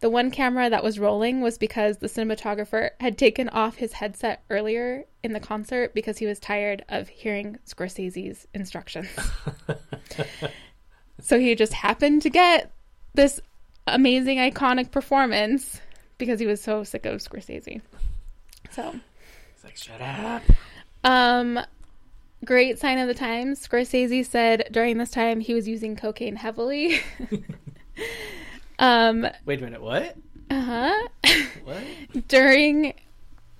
The 0.00 0.10
one 0.10 0.30
camera 0.30 0.68
that 0.68 0.84
was 0.84 0.98
rolling 0.98 1.40
was 1.40 1.56
because 1.56 1.96
the 1.96 2.08
cinematographer 2.08 2.90
had 3.00 3.16
taken 3.16 3.48
off 3.48 3.76
his 3.76 3.94
headset 3.94 4.42
earlier 4.50 5.04
in 5.22 5.32
the 5.32 5.40
concert 5.40 5.94
because 5.94 6.18
he 6.18 6.26
was 6.26 6.38
tired 6.38 6.84
of 6.90 7.08
hearing 7.08 7.58
Scorsese's 7.66 8.46
instructions. 8.52 9.08
so 11.20 11.38
he 11.38 11.54
just 11.54 11.72
happened 11.72 12.22
to 12.22 12.30
get 12.30 12.70
this 13.14 13.40
amazing, 13.86 14.38
iconic 14.38 14.90
performance 14.90 15.80
because 16.18 16.40
he 16.40 16.46
was 16.46 16.60
so 16.60 16.84
sick 16.84 17.06
of 17.06 17.20
Scorsese. 17.20 17.80
So, 18.70 18.92
he's 19.54 19.64
like 19.64 19.76
shut 19.76 20.00
up. 20.00 20.42
um, 21.04 21.60
great 22.44 22.78
sign 22.78 22.98
of 22.98 23.08
the 23.08 23.14
times. 23.14 23.66
Scorsese 23.66 24.24
said 24.26 24.68
during 24.70 24.98
this 24.98 25.10
time 25.10 25.40
he 25.40 25.54
was 25.54 25.66
using 25.68 25.96
cocaine 25.96 26.36
heavily. 26.36 27.00
um, 28.78 29.26
Wait 29.44 29.60
a 29.60 29.64
minute. 29.64 29.82
What? 29.82 30.16
uh 30.50 30.60
huh. 30.60 31.08
What? 31.64 31.82
during, 32.28 32.94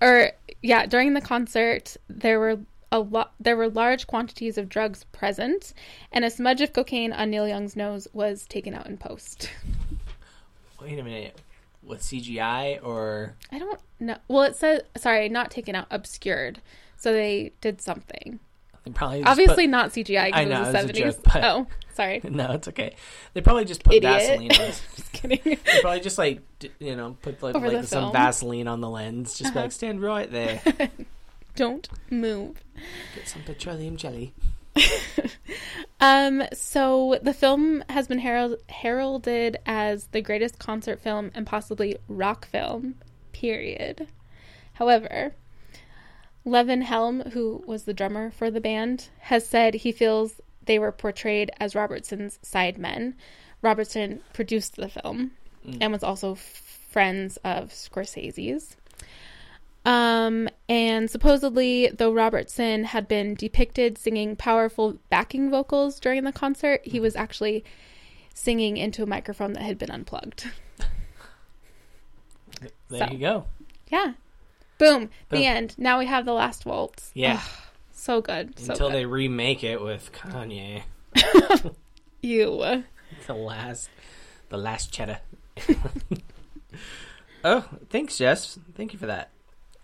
or 0.00 0.32
yeah, 0.62 0.86
during 0.86 1.14
the 1.14 1.20
concert, 1.20 1.96
there 2.08 2.38
were 2.38 2.58
a 2.92 3.00
lot. 3.00 3.32
There 3.40 3.56
were 3.56 3.68
large 3.68 4.06
quantities 4.06 4.56
of 4.58 4.68
drugs 4.68 5.04
present, 5.12 5.72
and 6.12 6.24
a 6.24 6.30
smudge 6.30 6.60
of 6.60 6.72
cocaine 6.72 7.12
on 7.12 7.30
Neil 7.30 7.46
Young's 7.48 7.76
nose 7.76 8.06
was 8.12 8.46
taken 8.46 8.74
out 8.74 8.86
in 8.86 8.96
post. 8.96 9.50
Wait 10.80 10.98
a 10.98 11.02
minute. 11.02 11.40
With 11.82 12.00
CGI 12.00 12.82
or 12.82 13.34
I 13.52 13.58
don't 13.60 13.80
know. 14.00 14.16
Well, 14.28 14.42
it 14.42 14.56
says 14.56 14.80
sorry, 14.96 15.28
not 15.28 15.50
taken 15.52 15.74
out, 15.76 15.86
obscured. 15.90 16.60
So 16.96 17.12
they 17.12 17.52
did 17.60 17.80
something. 17.80 18.40
they 18.84 18.90
probably 18.90 19.22
Obviously 19.22 19.66
not 19.68 19.90
CGI 19.90 20.32
I 20.32 20.44
because 20.44 20.48
know, 20.48 20.56
it 20.56 20.58
was 20.58 20.58
the 20.58 20.64
was 20.64 20.68
a 20.68 20.72
seventies. 20.72 21.14
joke, 21.14 21.24
but- 21.32 21.44
Oh, 21.44 21.66
sorry. 21.94 22.20
No, 22.28 22.50
it's 22.52 22.66
okay. 22.68 22.96
They 23.34 23.40
probably 23.40 23.66
just 23.66 23.84
put 23.84 23.94
Idiot. 23.94 24.12
Vaseline 24.20 24.50
on. 24.52 24.56
Just 24.96 25.12
kidding. 25.12 25.40
They 25.44 25.80
probably 25.80 26.00
just 26.00 26.18
like 26.18 26.40
you 26.80 26.96
know 26.96 27.16
put 27.22 27.40
like, 27.42 27.54
like 27.54 27.84
some. 27.84 28.12
Vaseline 28.12 28.66
on 28.66 28.80
the 28.80 28.90
lens. 28.90 29.38
Just 29.38 29.50
Uh-huh. 29.50 29.60
like 29.60 29.72
stand 29.72 30.02
right 30.02 30.30
there. 30.30 30.60
Don't 31.56 31.88
move. 32.10 32.62
Get 33.14 33.26
some 33.28 33.42
petroleum 33.42 33.96
jelly. 33.96 34.32
Um, 35.98 36.42
so 36.52 37.18
the 37.22 37.32
film 37.32 37.82
has 37.88 38.06
been 38.06 38.18
herald- 38.18 38.60
heralded 38.68 39.56
as 39.64 40.08
the 40.08 40.20
greatest 40.20 40.58
concert 40.58 41.00
film 41.00 41.30
and 41.34 41.46
possibly 41.46 41.96
rock 42.06 42.46
film, 42.46 42.96
period. 43.32 44.06
However, 44.74 45.34
Levon 46.44 46.82
Helm, 46.82 47.20
who 47.30 47.64
was 47.66 47.84
the 47.84 47.94
drummer 47.94 48.30
for 48.30 48.50
the 48.50 48.60
band, 48.60 49.08
has 49.20 49.48
said 49.48 49.72
he 49.74 49.90
feels 49.90 50.34
they 50.66 50.78
were 50.78 50.92
portrayed 50.92 51.50
as 51.58 51.74
Robertson's 51.74 52.38
sidemen. 52.42 53.14
Robertson 53.62 54.20
produced 54.34 54.76
the 54.76 54.88
film 54.88 55.32
Mm. 55.66 55.78
and 55.80 55.92
was 55.92 56.04
also 56.04 56.34
friends 56.36 57.38
of 57.38 57.70
Scorsese's. 57.70 58.76
Um, 59.86 60.48
and 60.68 61.08
supposedly, 61.08 61.88
though 61.88 62.12
Robertson 62.12 62.84
had 62.84 63.06
been 63.08 63.34
depicted 63.34 63.96
singing 63.96 64.34
powerful 64.36 64.98
backing 65.10 65.48
vocals 65.50 66.00
during 66.00 66.24
the 66.24 66.32
concert, 66.32 66.80
he 66.84 66.98
was 67.00 67.14
actually 67.16 67.64
singing 68.34 68.76
into 68.76 69.02
a 69.02 69.06
microphone 69.06 69.52
that 69.54 69.62
had 69.62 69.78
been 69.78 69.90
unplugged. 69.90 70.50
There 72.88 73.06
So. 73.06 73.12
you 73.12 73.18
go. 73.18 73.44
Yeah. 73.90 74.12
Boom. 74.78 75.06
Boom. 75.06 75.10
The 75.30 75.46
end. 75.46 75.74
Now 75.76 75.98
we 75.98 76.06
have 76.06 76.24
the 76.24 76.32
last 76.32 76.64
waltz. 76.64 77.10
Yeah. 77.14 77.34
Ugh, 77.42 77.50
so 77.92 78.20
good. 78.20 78.58
So 78.58 78.72
Until 78.72 78.88
good. 78.88 78.94
they 78.96 79.06
remake 79.06 79.62
it 79.64 79.80
with 79.82 80.10
Kanye. 80.12 80.82
You. 82.22 82.84
The 83.26 83.34
last, 83.34 83.88
the 84.48 84.56
last 84.56 84.92
cheddar. 84.92 85.20
oh, 87.44 87.64
thanks, 87.90 88.18
Jess. 88.18 88.58
Thank 88.74 88.92
you 88.92 88.98
for 88.98 89.06
that. 89.06 89.30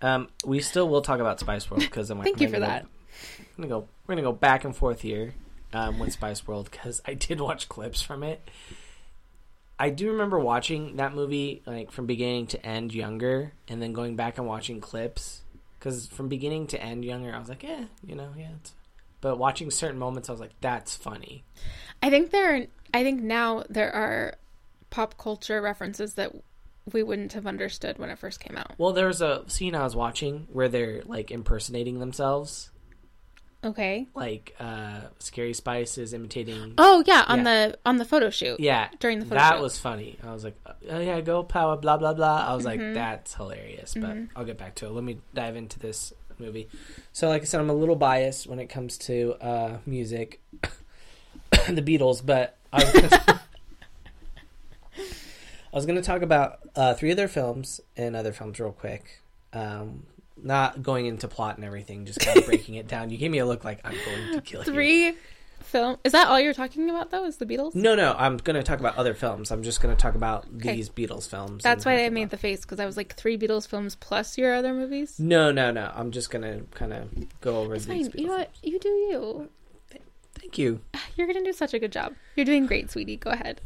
Um, 0.02 0.28
we 0.44 0.60
still 0.60 0.88
will 0.88 1.00
talk 1.00 1.20
about 1.20 1.40
Spice 1.40 1.70
World 1.70 1.82
because 1.82 2.10
I'm. 2.10 2.18
like, 2.18 2.26
Thank 2.26 2.40
you 2.40 2.48
for 2.48 2.60
that. 2.60 2.86
I'm 3.38 3.46
gonna 3.56 3.68
go. 3.68 3.88
We're 4.06 4.14
gonna 4.14 4.22
go 4.22 4.32
back 4.32 4.64
and 4.64 4.74
forth 4.76 5.00
here 5.00 5.34
um, 5.72 5.98
with 5.98 6.12
Spice 6.12 6.46
World 6.46 6.68
because 6.70 7.00
I 7.06 7.14
did 7.14 7.40
watch 7.40 7.68
clips 7.68 8.02
from 8.02 8.22
it. 8.22 8.48
I 9.78 9.90
do 9.90 10.10
remember 10.10 10.38
watching 10.38 10.96
that 10.96 11.14
movie 11.14 11.62
like 11.66 11.90
from 11.90 12.06
beginning 12.06 12.48
to 12.48 12.66
end 12.66 12.92
younger, 12.92 13.52
and 13.68 13.80
then 13.80 13.92
going 13.92 14.16
back 14.16 14.38
and 14.38 14.46
watching 14.46 14.80
clips 14.80 15.42
because 15.78 16.06
from 16.08 16.28
beginning 16.28 16.66
to 16.68 16.82
end 16.82 17.04
younger, 17.04 17.34
I 17.34 17.38
was 17.38 17.48
like, 17.48 17.62
yeah, 17.62 17.84
you 18.06 18.14
know, 18.14 18.30
yeah. 18.36 18.50
It's... 18.60 18.72
But 19.20 19.38
watching 19.38 19.70
certain 19.70 19.98
moments, 19.98 20.28
I 20.28 20.32
was 20.32 20.40
like, 20.40 20.54
that's 20.60 20.96
funny. 20.96 21.44
I 22.02 22.10
think 22.10 22.30
there. 22.30 22.56
Are, 22.56 22.66
I 22.92 23.02
think 23.04 23.22
now 23.22 23.64
there 23.68 23.92
are 23.92 24.34
pop 24.90 25.16
culture 25.16 25.62
references 25.62 26.14
that 26.14 26.32
we 26.90 27.02
wouldn't 27.02 27.32
have 27.34 27.46
understood 27.46 27.98
when 27.98 28.10
it 28.10 28.18
first 28.18 28.40
came 28.40 28.56
out. 28.56 28.72
Well, 28.78 28.92
there 28.92 29.06
was 29.06 29.20
a 29.20 29.44
scene 29.48 29.74
I 29.74 29.84
was 29.84 29.94
watching 29.94 30.48
where 30.52 30.68
they're 30.68 31.02
like 31.04 31.30
impersonating 31.30 32.00
themselves. 32.00 32.70
Okay. 33.64 34.08
Like 34.14 34.56
uh 34.58 35.02
Scary 35.20 35.52
Spice 35.52 35.96
is 35.96 36.12
imitating 36.12 36.74
Oh 36.78 37.04
yeah, 37.06 37.24
on 37.28 37.38
Yeah. 37.38 37.44
the 37.68 37.78
on 37.86 37.98
the 37.98 38.04
photo 38.04 38.28
shoot. 38.30 38.58
Yeah. 38.58 38.88
During 38.98 39.20
the 39.20 39.24
photo 39.24 39.36
That 39.36 39.54
shoot. 39.54 39.62
was 39.62 39.78
funny. 39.78 40.18
I 40.24 40.32
was 40.32 40.42
like, 40.42 40.56
oh 40.90 40.98
yeah, 40.98 41.20
go 41.20 41.44
power, 41.44 41.76
blah 41.76 41.96
blah 41.96 42.14
blah. 42.14 42.46
I 42.48 42.54
was 42.54 42.64
Mm-hmm. 42.64 42.84
like, 42.86 42.94
that's 42.94 43.34
hilarious. 43.34 43.94
But 43.94 44.16
I'll 44.34 44.44
get 44.44 44.58
back 44.58 44.74
to 44.76 44.86
it. 44.86 44.90
Let 44.92 45.04
me 45.04 45.18
dive 45.32 45.54
into 45.54 45.78
this 45.78 46.12
movie. 46.38 46.68
So, 47.12 47.28
like 47.28 47.42
I 47.42 47.44
said, 47.44 47.60
I'm 47.60 47.70
a 47.70 47.74
little 47.74 47.94
biased 47.94 48.48
when 48.48 48.58
it 48.58 48.66
comes 48.66 48.98
to 48.98 49.34
uh, 49.40 49.76
music, 49.86 50.40
the 51.68 51.82
Beatles. 51.82 52.24
But 52.26 52.56
I 52.72 52.82
was 52.84 53.38
I 55.72 55.76
was 55.76 55.86
going 55.86 55.96
to 55.96 56.02
talk 56.02 56.22
about 56.22 56.58
uh, 56.76 56.94
three 56.94 57.10
other 57.12 57.28
films 57.28 57.80
and 57.96 58.14
other 58.14 58.32
films 58.32 58.60
real 58.60 58.72
quick. 58.72 59.22
Um, 59.52 60.04
not 60.36 60.82
going 60.82 61.06
into 61.06 61.28
plot 61.28 61.56
and 61.56 61.64
everything, 61.64 62.04
just 62.04 62.20
kind 62.20 62.38
of 62.38 62.46
breaking 62.46 62.74
it 62.74 62.88
down. 62.88 63.10
You 63.10 63.18
gave 63.18 63.30
me 63.30 63.38
a 63.38 63.46
look 63.46 63.64
like 63.64 63.80
I'm 63.84 63.94
going 64.04 64.34
to 64.34 64.40
kill 64.40 64.60
you. 64.64 64.72
Three 64.72 65.14
film. 65.62 65.96
Is 66.04 66.12
that 66.12 66.26
all 66.26 66.40
you're 66.40 66.52
talking 66.54 66.90
about 66.90 67.10
though? 67.10 67.24
Is 67.24 67.36
the 67.36 67.46
Beatles? 67.46 67.74
No, 67.74 67.94
no, 67.94 68.14
I'm 68.18 68.36
going 68.36 68.56
to 68.56 68.62
talk 68.62 68.80
about 68.80 68.96
other 68.96 69.14
films. 69.14 69.50
I'm 69.52 69.62
just 69.62 69.80
going 69.80 69.94
to 69.94 70.00
talk 70.00 70.14
about 70.16 70.44
Okay. 70.56 70.74
these 70.74 70.90
Beatles 70.90 71.28
films. 71.28 71.62
That's 71.62 71.84
why 71.84 72.04
I 72.04 72.10
made 72.10 72.30
the 72.30 72.36
face 72.36 72.62
because 72.62 72.80
I 72.80 72.86
was 72.86 72.96
like 72.96 73.14
three 73.14 73.38
Beatles 73.38 73.66
films 73.68 73.94
plus 73.94 74.36
your 74.36 74.54
other 74.54 74.74
movies. 74.74 75.18
No, 75.20 75.52
no, 75.52 75.70
no. 75.70 75.92
I'm 75.94 76.10
just 76.10 76.30
going 76.30 76.42
to 76.42 76.64
kind 76.76 76.92
of 76.92 77.40
go 77.40 77.58
over 77.60 77.74
It's 77.76 77.86
these 77.86 78.08
fine. 78.08 78.12
Beatles. 78.12 78.20
You 78.20 78.26
know 78.26 78.36
what? 78.38 78.50
You 78.62 78.78
do 78.80 78.88
you. 78.88 79.48
Thank 80.34 80.58
you. 80.58 80.80
You're 81.16 81.26
gonna 81.28 81.44
do 81.44 81.52
such 81.52 81.72
a 81.74 81.78
good 81.78 81.92
job. 81.92 82.14
You're 82.34 82.46
doing 82.46 82.66
great, 82.66 82.90
sweetie. 82.90 83.16
Go 83.16 83.30
ahead. 83.30 83.60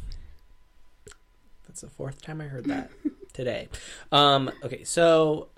That's 1.77 1.93
the 1.93 1.95
fourth 1.95 2.23
time 2.23 2.41
I 2.41 2.45
heard 2.45 2.65
that 2.65 2.89
today. 3.33 3.69
Um, 4.11 4.49
okay, 4.63 4.83
so 4.83 5.49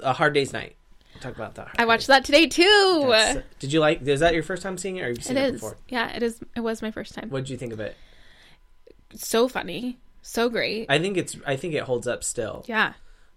A 0.00 0.12
Hard 0.12 0.34
Day's 0.34 0.52
Night. 0.52 0.76
Talk 1.22 1.34
about 1.36 1.54
that. 1.54 1.68
I 1.78 1.86
watched 1.86 2.08
that 2.08 2.26
today 2.26 2.48
too. 2.48 3.06
That's- 3.08 3.42
Did 3.58 3.72
you 3.72 3.80
like? 3.80 4.02
Is 4.02 4.20
that 4.20 4.34
your 4.34 4.42
first 4.42 4.62
time 4.62 4.76
seeing 4.76 4.98
it, 4.98 5.00
or 5.02 5.06
have 5.08 5.16
you 5.16 5.22
seen 5.22 5.38
it 5.38 5.52
before? 5.52 5.78
Yeah, 5.88 6.14
it 6.14 6.22
is. 6.22 6.38
It 6.54 6.60
was 6.60 6.82
my 6.82 6.90
first 6.90 7.14
time. 7.14 7.30
What 7.30 7.44
did 7.44 7.48
you 7.50 7.56
think 7.56 7.72
of 7.72 7.80
it? 7.80 7.96
So 9.14 9.48
funny. 9.48 9.98
So 10.20 10.50
great. 10.50 10.84
I 10.90 10.98
think 10.98 11.16
it's. 11.16 11.34
I 11.46 11.56
think 11.56 11.72
it 11.72 11.84
holds 11.84 12.06
up 12.06 12.22
still. 12.24 12.62
yeah. 12.68 12.92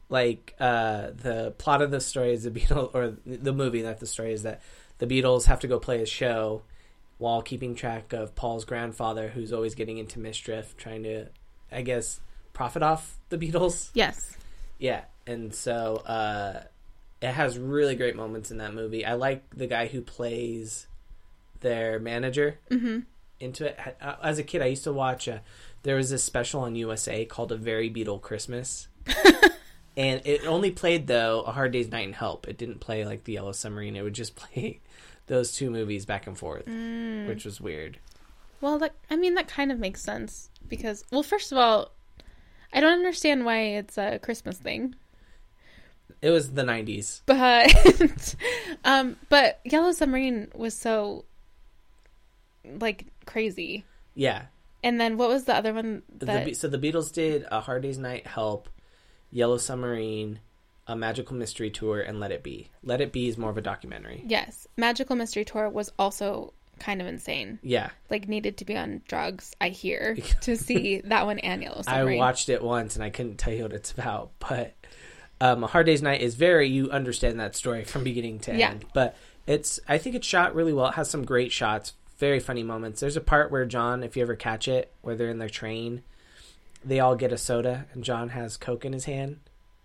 Like 0.09 0.53
uh, 0.59 1.11
the 1.15 1.53
plot 1.57 1.81
of 1.81 1.91
the 1.91 2.01
story 2.01 2.33
is 2.33 2.43
the 2.43 2.51
Beatles, 2.51 2.91
or 2.93 3.15
the 3.25 3.53
movie, 3.53 3.83
that 3.83 4.01
the 4.01 4.05
story, 4.05 4.33
is 4.33 4.43
that 4.43 4.61
the 4.97 5.07
Beatles 5.07 5.45
have 5.45 5.61
to 5.61 5.67
go 5.67 5.79
play 5.79 6.01
a 6.01 6.05
show 6.05 6.61
while 7.19 7.41
keeping 7.41 7.73
track 7.73 8.11
of 8.11 8.35
Paul's 8.35 8.65
grandfather, 8.65 9.29
who's 9.29 9.53
always 9.53 9.75
getting 9.75 9.97
into 9.97 10.19
mischief, 10.19 10.75
trying 10.77 11.03
to, 11.03 11.27
I 11.75 11.81
guess, 11.81 12.19
profit 12.53 12.81
off 12.83 13.17
the 13.29 13.37
Beatles. 13.37 13.89
Yes. 13.93 14.35
Yeah, 14.79 15.03
and 15.27 15.53
so 15.53 15.97
uh, 15.97 16.63
it 17.21 17.31
has 17.31 17.57
really 17.59 17.95
great 17.95 18.15
moments 18.15 18.51
in 18.51 18.57
that 18.57 18.73
movie. 18.73 19.05
I 19.05 19.13
like 19.13 19.43
the 19.55 19.67
guy 19.67 19.87
who 19.87 20.01
plays 20.01 20.87
their 21.61 21.99
manager 21.99 22.59
Mm-hmm. 22.69 22.99
into 23.39 23.65
it. 23.67 23.79
As 24.21 24.37
a 24.39 24.43
kid, 24.43 24.61
I 24.61 24.67
used 24.67 24.83
to 24.85 24.93
watch. 24.93 25.27
Uh, 25.27 25.39
there 25.83 25.95
was 25.95 26.09
this 26.09 26.23
special 26.23 26.61
on 26.61 26.75
USA 26.75 27.25
called 27.25 27.51
"A 27.51 27.57
Very 27.57 27.89
Beatle 27.91 28.21
Christmas," 28.21 28.87
and 29.97 30.21
it 30.25 30.45
only 30.45 30.71
played 30.71 31.07
though 31.07 31.41
"A 31.41 31.51
Hard 31.51 31.71
Day's 31.71 31.89
Night" 31.89 32.05
and 32.05 32.15
"Help." 32.15 32.47
It 32.47 32.57
didn't 32.57 32.79
play 32.79 33.05
like 33.05 33.23
the 33.23 33.33
Yellow 33.33 33.51
Submarine. 33.51 33.95
It 33.95 34.01
would 34.03 34.13
just 34.13 34.35
play 34.37 34.81
those 35.27 35.51
two 35.53 35.69
movies 35.71 36.05
back 36.05 36.27
and 36.27 36.37
forth, 36.37 36.65
Mm. 36.65 37.27
which 37.27 37.45
was 37.45 37.59
weird. 37.61 37.99
Well, 38.61 38.77
that 38.79 38.93
I 39.09 39.15
mean 39.15 39.35
that 39.35 39.47
kind 39.47 39.71
of 39.71 39.79
makes 39.79 40.01
sense 40.01 40.49
because 40.69 41.03
well, 41.11 41.23
first 41.23 41.51
of 41.51 41.57
all, 41.57 41.91
I 42.73 42.79
don't 42.81 42.93
understand 42.93 43.45
why 43.45 43.57
it's 43.59 43.97
a 43.97 44.19
Christmas 44.19 44.57
thing, 44.57 44.95
It 46.21 46.29
was 46.31 46.51
the 46.53 46.63
'90s. 46.63 47.21
but 47.25 48.35
um, 48.85 49.17
but 49.29 49.59
Yellow 49.63 49.91
Submarine 49.91 50.49
was 50.55 50.73
so 50.73 51.25
like 52.79 53.05
crazy. 53.25 53.85
Yeah, 54.15 54.43
And 54.83 54.99
then 54.99 55.17
what 55.17 55.27
was 55.29 55.43
the 55.43 55.53
other 55.55 55.73
one 55.73 56.01
that 56.19 56.45
Be- 56.45 56.53
so 56.53 56.67
the 56.69 56.77
Beatles 56.79 57.11
did 57.11 57.45
a 57.51 57.59
Hard 57.59 57.81
Day's 57.83 57.97
Night, 57.97 58.25
Help, 58.27 58.69
Yellow 59.29 59.57
Submarine, 59.57 60.39
a 60.87 60.95
Magical 60.95 61.35
Mystery 61.35 61.69
Tour, 61.69 61.99
and 61.99 62.19
Let 62.19 62.31
It 62.31 62.41
Be. 62.43 62.69
Let 62.81 63.01
It 63.01 63.11
Be 63.11 63.27
is 63.27 63.37
more 63.37 63.49
of 63.49 63.57
a 63.57 63.61
documentary. 63.61 64.23
Yes, 64.25 64.67
Magical 64.77 65.15
Mystery 65.17 65.43
Tour 65.43 65.69
was 65.69 65.91
also 65.99 66.53
kind 66.79 67.01
of 67.01 67.07
insane. 67.07 67.59
Yeah, 67.63 67.89
Like 68.09 68.27
needed 68.27 68.57
to 68.57 68.65
be 68.65 68.75
on 68.75 69.01
drugs, 69.07 69.55
I 69.61 69.69
hear, 69.69 70.15
to 70.41 70.55
see 70.57 71.01
that 71.05 71.25
one 71.25 71.39
and 71.39 71.61
Yellow 71.63 71.81
I 71.87 72.03
watched 72.17 72.49
it 72.49 72.63
once 72.63 72.95
and 72.95 73.03
I 73.03 73.09
couldn't 73.09 73.37
tell 73.37 73.53
you 73.53 73.63
what 73.63 73.73
it's 73.73 73.91
about, 73.91 74.31
but 74.39 74.73
um, 75.41 75.63
a 75.63 75.67
Hard 75.67 75.85
Day's 75.85 76.01
Night 76.01 76.21
is 76.21 76.35
very 76.35 76.67
you 76.67 76.89
understand 76.91 77.39
that 77.39 77.55
story 77.55 77.83
from 77.83 78.03
beginning 78.03 78.39
to 78.39 78.55
Yeah. 78.57 78.71
end. 78.71 78.85
But 78.93 79.15
it's 79.47 79.79
I 79.87 79.97
think 79.97 80.15
it's 80.15 80.25
shot 80.27 80.55
really 80.55 80.73
well. 80.73 80.87
It 80.87 80.95
has 80.95 81.09
some 81.09 81.25
great 81.25 81.51
shots, 81.51 81.93
very 82.17 82.39
funny 82.39 82.63
moments. 82.63 82.99
There's 83.01 83.17
a 83.17 83.21
part 83.21 83.51
where 83.51 83.65
John, 83.65 84.01
if 84.03 84.15
you 84.15 84.23
ever 84.23 84.35
catch 84.35 84.67
it, 84.67 84.91
where 85.01 85.15
they're 85.15 85.29
in 85.29 85.39
their 85.39 85.49
train, 85.49 86.03
they 86.83 86.99
all 86.99 87.15
get 87.15 87.33
a 87.33 87.37
soda 87.37 87.85
and 87.93 88.03
John 88.03 88.29
has 88.29 88.57
Coke 88.57 88.85
in 88.85 88.93
his 88.93 89.05
hand. 89.05 89.39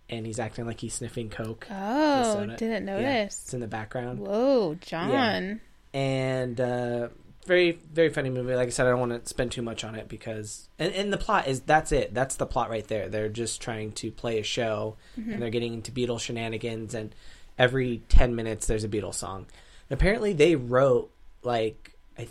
And 0.09 0.27
he's 0.27 0.41
acting 0.41 0.67
like 0.67 0.81
he's 0.81 0.95
sniffing 0.95 1.31
coke. 1.31 1.69
Oh, 1.71 2.45
didn't 2.59 2.89
Yeah, 2.89 2.97
notice. 3.01 3.43
it's 3.45 3.55
in 3.55 3.61
the 3.61 3.69
background. 3.69 4.19
Whoa, 4.19 4.75
John. 4.81 5.61
And 5.93 6.61
uh, 6.61 7.09
very 7.47 7.79
very 7.93 8.11
funny 8.11 8.31
movie. 8.31 8.55
Like 8.55 8.69
I 8.69 8.71
said, 8.71 8.87
I 8.87 8.91
don't 8.91 9.01
want 9.01 9.25
to 9.25 9.29
spend 9.29 9.53
too 9.53 9.63
much 9.63 9.85
on 9.85 9.95
it 9.95 10.09
because 10.09 10.69
and, 10.79 10.93
and 10.95 11.13
the 11.13 11.19
plot 11.19 11.49
is 11.49 11.61
that's 11.61 11.93
it. 11.93 12.15
That's 12.15 12.37
the 12.37 12.47
plot 12.47 12.71
right 12.71 12.87
there. 12.87 13.09
They're 13.09 13.29
just 13.29 13.61
trying 13.61 13.93
to 13.93 14.11
play 14.11 14.39
a 14.39 14.43
show 14.45 14.97
and 15.33 15.43
they're 15.43 15.51
getting 15.51 15.75
into 15.75 15.93
Beatles 15.93 16.21
shenanigans 16.21 16.95
and 16.95 17.15
every 17.59 18.03
ten 18.09 18.35
minutes 18.37 18.67
there's 18.67 18.85
a 18.85 18.89
Beatles 18.89 19.15
song. 19.15 19.47
And 19.89 19.99
apparently 19.99 20.33
they 20.33 20.55
wrote 20.57 21.11
like 21.43 21.95
I 22.19 22.29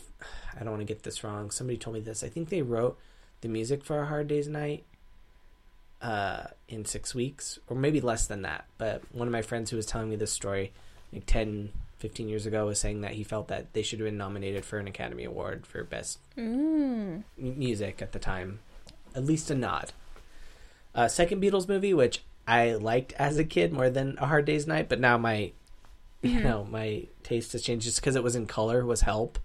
I 0.59 0.63
don't 0.63 0.71
want 0.71 0.81
to 0.81 0.93
get 0.93 1.03
this 1.03 1.23
wrong. 1.23 1.51
Somebody 1.51 1.77
told 1.77 1.95
me 1.95 2.01
this. 2.01 2.23
I 2.23 2.29
think 2.29 2.49
they 2.49 2.61
wrote 2.61 2.97
the 3.41 3.47
music 3.47 3.83
for 3.83 4.01
a 4.01 4.05
Hard 4.05 4.27
Day's 4.27 4.47
Night 4.47 4.83
uh, 6.01 6.45
in 6.67 6.85
six 6.85 7.13
weeks 7.13 7.59
or 7.67 7.75
maybe 7.75 8.01
less 8.01 8.27
than 8.27 8.41
that. 8.43 8.65
But 8.77 9.01
one 9.11 9.27
of 9.27 9.31
my 9.31 9.41
friends 9.41 9.69
who 9.69 9.77
was 9.77 9.85
telling 9.85 10.09
me 10.09 10.15
this 10.15 10.31
story 10.31 10.71
like 11.11 11.25
10, 11.25 11.71
15 11.99 12.27
years 12.29 12.45
ago 12.45 12.65
was 12.65 12.79
saying 12.79 13.01
that 13.01 13.11
he 13.11 13.23
felt 13.23 13.47
that 13.49 13.73
they 13.73 13.81
should 13.81 13.99
have 13.99 14.07
been 14.07 14.17
nominated 14.17 14.65
for 14.65 14.79
an 14.79 14.87
Academy 14.87 15.23
Award 15.25 15.65
for 15.67 15.83
Best 15.83 16.19
Mm. 16.37 17.23
Music 17.37 18.01
at 18.01 18.13
the 18.13 18.19
time. 18.19 18.59
At 19.15 19.25
least 19.25 19.51
a 19.51 19.55
nod. 19.55 19.91
Uh, 20.95 21.07
second 21.07 21.41
Beatles 21.41 21.67
movie, 21.67 21.93
which 21.93 22.21
I 22.47 22.73
liked 22.73 23.13
as 23.13 23.37
a 23.37 23.43
kid 23.43 23.71
more 23.73 23.89
than 23.89 24.17
A 24.19 24.25
Hard 24.27 24.45
Day's 24.45 24.65
Night, 24.65 24.87
but 24.89 24.99
now 24.99 25.17
my, 25.17 25.51
you 26.21 26.39
Mhm. 26.39 26.43
know, 26.43 26.63
my 26.65 27.05
taste 27.23 27.51
has 27.51 27.61
changed 27.61 27.85
just 27.85 27.99
because 28.01 28.15
it 28.15 28.23
was 28.23 28.35
in 28.35 28.47
color. 28.47 28.85
Was 28.85 29.01
Help. 29.01 29.37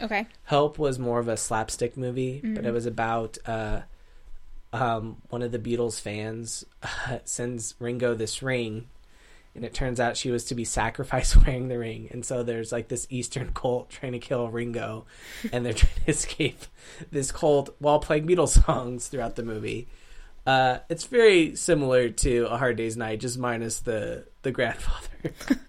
Okay. 0.00 0.26
Help 0.44 0.78
was 0.78 0.98
more 0.98 1.18
of 1.18 1.28
a 1.28 1.36
slapstick 1.36 1.96
movie, 1.96 2.40
but 2.42 2.64
it 2.64 2.68
Mhm. 2.68 2.72
was 2.72 2.86
about 2.86 3.36
uh, 3.46 3.82
um, 4.72 5.20
one 5.30 5.42
of 5.42 5.50
the 5.52 5.58
Beatles 5.58 6.00
fans 6.00 6.64
sends 7.24 7.74
Ringo 7.78 8.14
this 8.14 8.42
ring, 8.42 8.86
and 9.58 9.64
it 9.64 9.74
turns 9.74 9.98
out 9.98 10.16
she 10.16 10.30
was 10.30 10.44
to 10.44 10.54
be 10.54 10.64
sacrificed 10.64 11.36
wearing 11.44 11.66
the 11.66 11.78
ring. 11.78 12.08
And 12.12 12.24
so 12.24 12.44
there's 12.44 12.70
like 12.70 12.86
this 12.86 13.08
Eastern 13.10 13.50
cult 13.52 13.90
trying 13.90 14.12
to 14.12 14.20
kill 14.20 14.48
Ringo, 14.48 15.04
and 15.52 15.66
they're 15.66 15.72
trying 15.74 16.04
to 16.04 16.10
escape 16.10 16.64
this 17.10 17.32
cult 17.32 17.74
while 17.80 17.98
playing 17.98 18.28
Beatles 18.28 18.64
songs 18.64 19.08
throughout 19.08 19.34
the 19.34 19.42
movie. 19.42 19.88
Uh, 20.46 20.78
it's 20.88 21.04
very 21.04 21.56
similar 21.56 22.08
to 22.08 22.46
A 22.46 22.56
Hard 22.56 22.76
Day's 22.76 22.96
Night, 22.96 23.18
just 23.18 23.36
minus 23.36 23.80
the 23.80 24.26
the 24.42 24.52
grandfather 24.52 25.34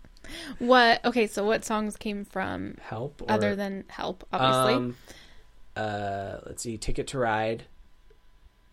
What? 0.60 1.04
Okay, 1.04 1.26
so 1.26 1.44
what 1.44 1.66
songs 1.66 1.98
came 1.98 2.24
from 2.24 2.76
help. 2.80 3.24
Or, 3.24 3.32
other 3.32 3.56
than 3.56 3.86
Help? 3.88 4.24
Obviously. 4.32 4.76
Um, 4.76 4.96
uh, 5.76 6.38
let's 6.46 6.62
see, 6.62 6.78
Ticket 6.78 7.08
to 7.08 7.18
Ride. 7.18 7.64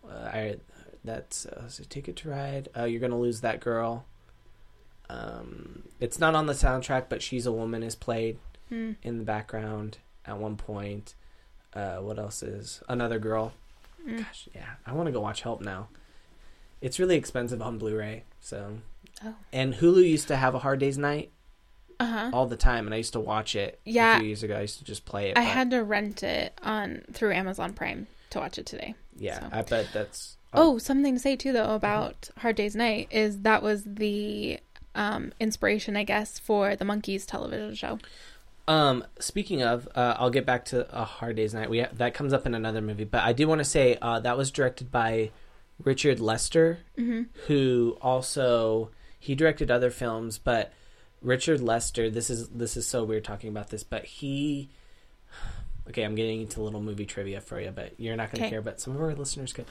Uh, 0.07 0.29
I 0.31 0.55
that's 1.03 1.47
uh, 1.47 1.67
so 1.67 1.83
Ticket 1.89 2.15
to 2.17 2.29
Ride. 2.29 2.69
Uh, 2.77 2.83
you're 2.83 3.01
gonna 3.01 3.17
lose 3.17 3.41
that 3.41 3.59
girl. 3.59 4.05
Um, 5.09 5.83
it's 5.99 6.19
not 6.19 6.35
on 6.35 6.45
the 6.47 6.53
soundtrack, 6.53 7.05
but 7.09 7.21
"She's 7.21 7.45
a 7.45 7.51
Woman" 7.51 7.83
is 7.83 7.95
played 7.95 8.37
Hmm. 8.69 8.93
in 9.03 9.17
the 9.19 9.23
background 9.23 9.97
at 10.25 10.37
one 10.37 10.57
point. 10.57 11.15
Uh, 11.73 11.97
what 11.97 12.19
else 12.19 12.43
is 12.43 12.81
another 12.89 13.19
girl? 13.19 13.53
Mm. 14.05 14.17
Gosh, 14.19 14.49
yeah, 14.53 14.71
I 14.85 14.93
want 14.93 15.07
to 15.07 15.11
go 15.11 15.21
watch 15.21 15.41
Help 15.41 15.61
now. 15.61 15.87
It's 16.81 16.99
really 16.99 17.15
expensive 17.15 17.61
on 17.61 17.77
Blu-ray, 17.77 18.23
so. 18.39 18.79
Oh. 19.23 19.35
And 19.51 19.75
Hulu 19.75 20.07
used 20.07 20.27
to 20.27 20.35
have 20.35 20.53
a 20.55 20.59
Hard 20.59 20.79
Day's 20.79 20.97
Night 20.97 21.31
Uh 21.99 22.05
huh. 22.05 22.29
all 22.33 22.45
the 22.45 22.57
time, 22.57 22.85
and 22.85 22.93
I 22.93 22.97
used 22.97 23.13
to 23.13 23.19
watch 23.19 23.55
it. 23.55 23.79
Yeah. 23.85 24.15
a 24.17 24.19
few 24.19 24.27
years 24.27 24.43
ago, 24.43 24.57
I 24.57 24.61
used 24.61 24.77
to 24.79 24.83
just 24.85 25.05
play 25.05 25.29
it. 25.29 25.37
I 25.37 25.41
but- 25.43 25.49
had 25.53 25.71
to 25.71 25.83
rent 25.83 26.21
it 26.23 26.53
on 26.61 27.03
through 27.13 27.33
Amazon 27.33 27.73
Prime 27.73 28.07
to 28.31 28.39
watch 28.39 28.57
it 28.57 28.65
today. 28.65 28.95
Yeah, 29.17 29.39
So. 29.39 29.49
I 29.51 29.61
bet 29.63 29.87
that's. 29.93 30.37
Oh, 30.53 30.77
something 30.77 31.13
to 31.15 31.19
say 31.19 31.35
too 31.35 31.51
though 31.51 31.75
about 31.75 32.29
Hard 32.37 32.55
Day's 32.55 32.75
Night 32.75 33.07
is 33.11 33.41
that 33.41 33.61
was 33.63 33.83
the 33.85 34.59
um, 34.97 35.31
inspiration, 35.39 35.95
I 35.95 36.03
guess, 36.03 36.37
for 36.39 36.75
the 36.75 36.83
Monkees 36.83 37.25
television 37.25 37.73
show. 37.75 37.99
Um, 38.67 39.05
speaking 39.19 39.61
of, 39.63 39.87
uh, 39.95 40.15
I'll 40.19 40.29
get 40.29 40.45
back 40.45 40.65
to 40.65 40.85
a 40.93 41.05
Hard 41.05 41.37
Day's 41.37 41.53
Night. 41.53 41.69
We 41.69 41.85
that 41.93 42.13
comes 42.13 42.33
up 42.33 42.45
in 42.45 42.53
another 42.53 42.81
movie, 42.81 43.05
but 43.05 43.23
I 43.23 43.31
do 43.31 43.47
want 43.47 43.59
to 43.59 43.65
say 43.65 43.97
uh, 44.01 44.19
that 44.19 44.37
was 44.37 44.51
directed 44.51 44.91
by 44.91 45.31
Richard 45.81 46.19
Lester, 46.19 46.79
who 47.45 47.97
also 48.01 48.89
he 49.19 49.35
directed 49.35 49.71
other 49.71 49.89
films, 49.89 50.37
but 50.37 50.73
Richard 51.21 51.61
Lester. 51.61 52.09
This 52.09 52.29
is 52.29 52.49
this 52.49 52.75
is 52.75 52.85
so 52.85 53.05
weird 53.05 53.23
talking 53.23 53.49
about 53.49 53.69
this, 53.69 53.83
but 53.83 54.03
he. 54.05 54.69
Okay, 55.89 56.03
I'm 56.03 56.15
getting 56.15 56.41
into 56.41 56.59
a 56.59 56.63
little 56.63 56.81
movie 56.81 57.05
trivia 57.05 57.39
for 57.39 57.61
you, 57.61 57.71
but 57.73 57.93
you're 57.97 58.17
not 58.17 58.29
going 58.29 58.39
to 58.41 58.47
Okay. 58.47 58.49
care. 58.49 58.61
But 58.61 58.81
some 58.81 58.93
of 58.93 59.01
our 59.01 59.15
listeners 59.15 59.53
could. 59.53 59.63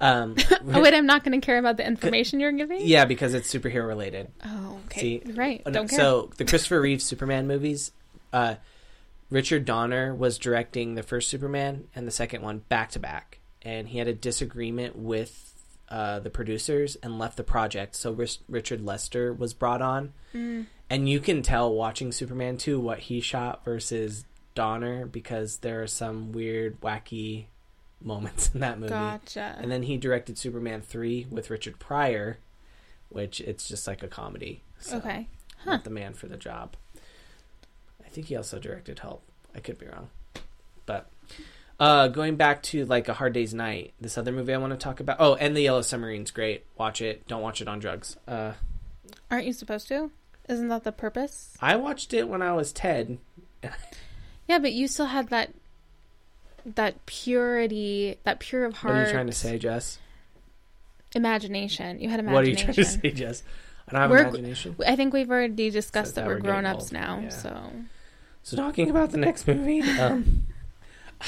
Um, 0.00 0.36
Oh 0.68 0.80
wait, 0.80 0.94
I'm 0.94 1.06
not 1.06 1.24
going 1.24 1.40
to 1.40 1.44
care 1.44 1.58
about 1.58 1.76
the 1.76 1.86
information 1.86 2.40
you're 2.40 2.52
giving. 2.52 2.80
yeah, 2.82 3.04
because 3.04 3.34
it's 3.34 3.52
superhero 3.52 3.86
related. 3.86 4.28
Oh, 4.44 4.78
okay. 4.86 5.00
See, 5.00 5.22
right. 5.32 5.62
Oh, 5.64 5.70
no, 5.70 5.74
Don't 5.80 5.88
care. 5.90 5.98
So 5.98 6.30
the 6.36 6.44
Christopher 6.44 6.80
Reeve 6.80 7.00
Superman 7.02 7.46
movies, 7.46 7.92
uh, 8.32 8.56
Richard 9.30 9.64
Donner 9.64 10.14
was 10.14 10.38
directing 10.38 10.94
the 10.94 11.02
first 11.02 11.28
Superman 11.28 11.88
and 11.94 12.06
the 12.06 12.10
second 12.12 12.42
one 12.42 12.58
back 12.68 12.90
to 12.90 12.98
back, 12.98 13.38
and 13.62 13.88
he 13.88 13.98
had 13.98 14.06
a 14.08 14.12
disagreement 14.14 14.96
with 14.96 15.52
uh, 15.88 16.18
the 16.20 16.30
producers 16.30 16.96
and 17.02 17.18
left 17.18 17.36
the 17.36 17.44
project. 17.44 17.94
So 17.96 18.12
Rich- 18.12 18.40
Richard 18.48 18.84
Lester 18.84 19.32
was 19.32 19.54
brought 19.54 19.82
on, 19.82 20.12
Mm. 20.34 20.66
and 20.90 21.08
you 21.08 21.20
can 21.20 21.42
tell 21.42 21.72
watching 21.72 22.12
Superman 22.12 22.56
two 22.58 22.78
what 22.80 22.98
he 22.98 23.20
shot 23.20 23.64
versus 23.64 24.24
Donner 24.54 25.06
because 25.06 25.58
there 25.58 25.82
are 25.82 25.86
some 25.86 26.32
weird, 26.32 26.80
wacky 26.80 27.46
moments 28.02 28.50
in 28.54 28.60
that 28.60 28.78
movie. 28.78 28.90
Gotcha. 28.90 29.56
And 29.58 29.70
then 29.70 29.82
he 29.84 29.96
directed 29.96 30.38
Superman 30.38 30.82
3 30.82 31.26
with 31.30 31.50
Richard 31.50 31.78
Pryor, 31.78 32.38
which 33.08 33.40
it's 33.40 33.68
just 33.68 33.86
like 33.86 34.02
a 34.02 34.08
comedy. 34.08 34.62
So 34.78 34.98
okay. 34.98 35.28
Not 35.64 35.84
the 35.84 35.90
man 35.90 36.12
for 36.12 36.26
the 36.26 36.36
job. 36.36 36.76
I 38.04 38.08
think 38.08 38.28
he 38.28 38.36
also 38.36 38.58
directed 38.58 39.00
Help. 39.00 39.22
I 39.54 39.60
could 39.60 39.78
be 39.78 39.86
wrong. 39.86 40.08
But 40.84 41.10
uh 41.80 42.08
going 42.08 42.36
back 42.36 42.62
to 42.64 42.84
like 42.86 43.08
a 43.08 43.14
Hard 43.14 43.32
Day's 43.32 43.52
Night, 43.54 43.94
this 44.00 44.16
other 44.16 44.32
movie 44.32 44.54
I 44.54 44.58
want 44.58 44.72
to 44.72 44.76
talk 44.76 45.00
about. 45.00 45.16
Oh, 45.18 45.34
and 45.34 45.56
The 45.56 45.62
Yellow 45.62 45.80
Submarine's 45.82 46.30
great. 46.30 46.64
Watch 46.78 47.00
it. 47.00 47.26
Don't 47.26 47.42
watch 47.42 47.60
it 47.60 47.68
on 47.68 47.78
drugs. 47.78 48.16
Uh 48.28 48.52
Aren't 49.30 49.46
you 49.46 49.52
supposed 49.52 49.88
to? 49.88 50.10
Isn't 50.48 50.68
that 50.68 50.84
the 50.84 50.92
purpose? 50.92 51.56
I 51.60 51.74
watched 51.76 52.14
it 52.14 52.28
when 52.28 52.42
I 52.42 52.52
was 52.52 52.72
10. 52.72 53.18
Yeah, 54.48 54.60
but 54.60 54.72
you 54.72 54.86
still 54.86 55.06
had 55.06 55.28
that 55.30 55.52
that 56.74 57.06
purity, 57.06 58.18
that 58.24 58.40
pure 58.40 58.64
of 58.64 58.74
heart. 58.74 58.94
What 58.94 59.02
are 59.02 59.06
you 59.06 59.12
trying 59.12 59.26
to 59.28 59.32
say, 59.32 59.58
Jess? 59.58 59.98
Imagination. 61.14 62.00
You 62.00 62.08
had 62.10 62.20
imagination. 62.20 62.34
What 62.34 62.44
are 62.44 62.48
you 62.50 62.56
trying 62.56 62.74
to 62.74 62.84
say, 62.84 63.10
Jess? 63.12 63.42
I 63.88 63.92
don't 63.92 64.00
have 64.00 64.10
We're- 64.10 64.22
imagination. 64.22 64.76
I 64.86 64.96
think 64.96 65.12
we've 65.14 65.30
already 65.30 65.70
discussed 65.70 66.08
Says 66.08 66.14
that 66.14 66.20
that 66.22 66.26
we're 66.28 66.34
we're 66.36 66.40
grown 66.40 66.66
ups 66.66 66.84
old. 66.84 66.92
now. 66.92 67.20
Yeah. 67.22 67.28
So 67.28 67.72
So 68.42 68.56
talking 68.56 68.90
about 68.90 69.12
the 69.12 69.18
next 69.18 69.46
movie, 69.46 69.80
um, 69.82 70.46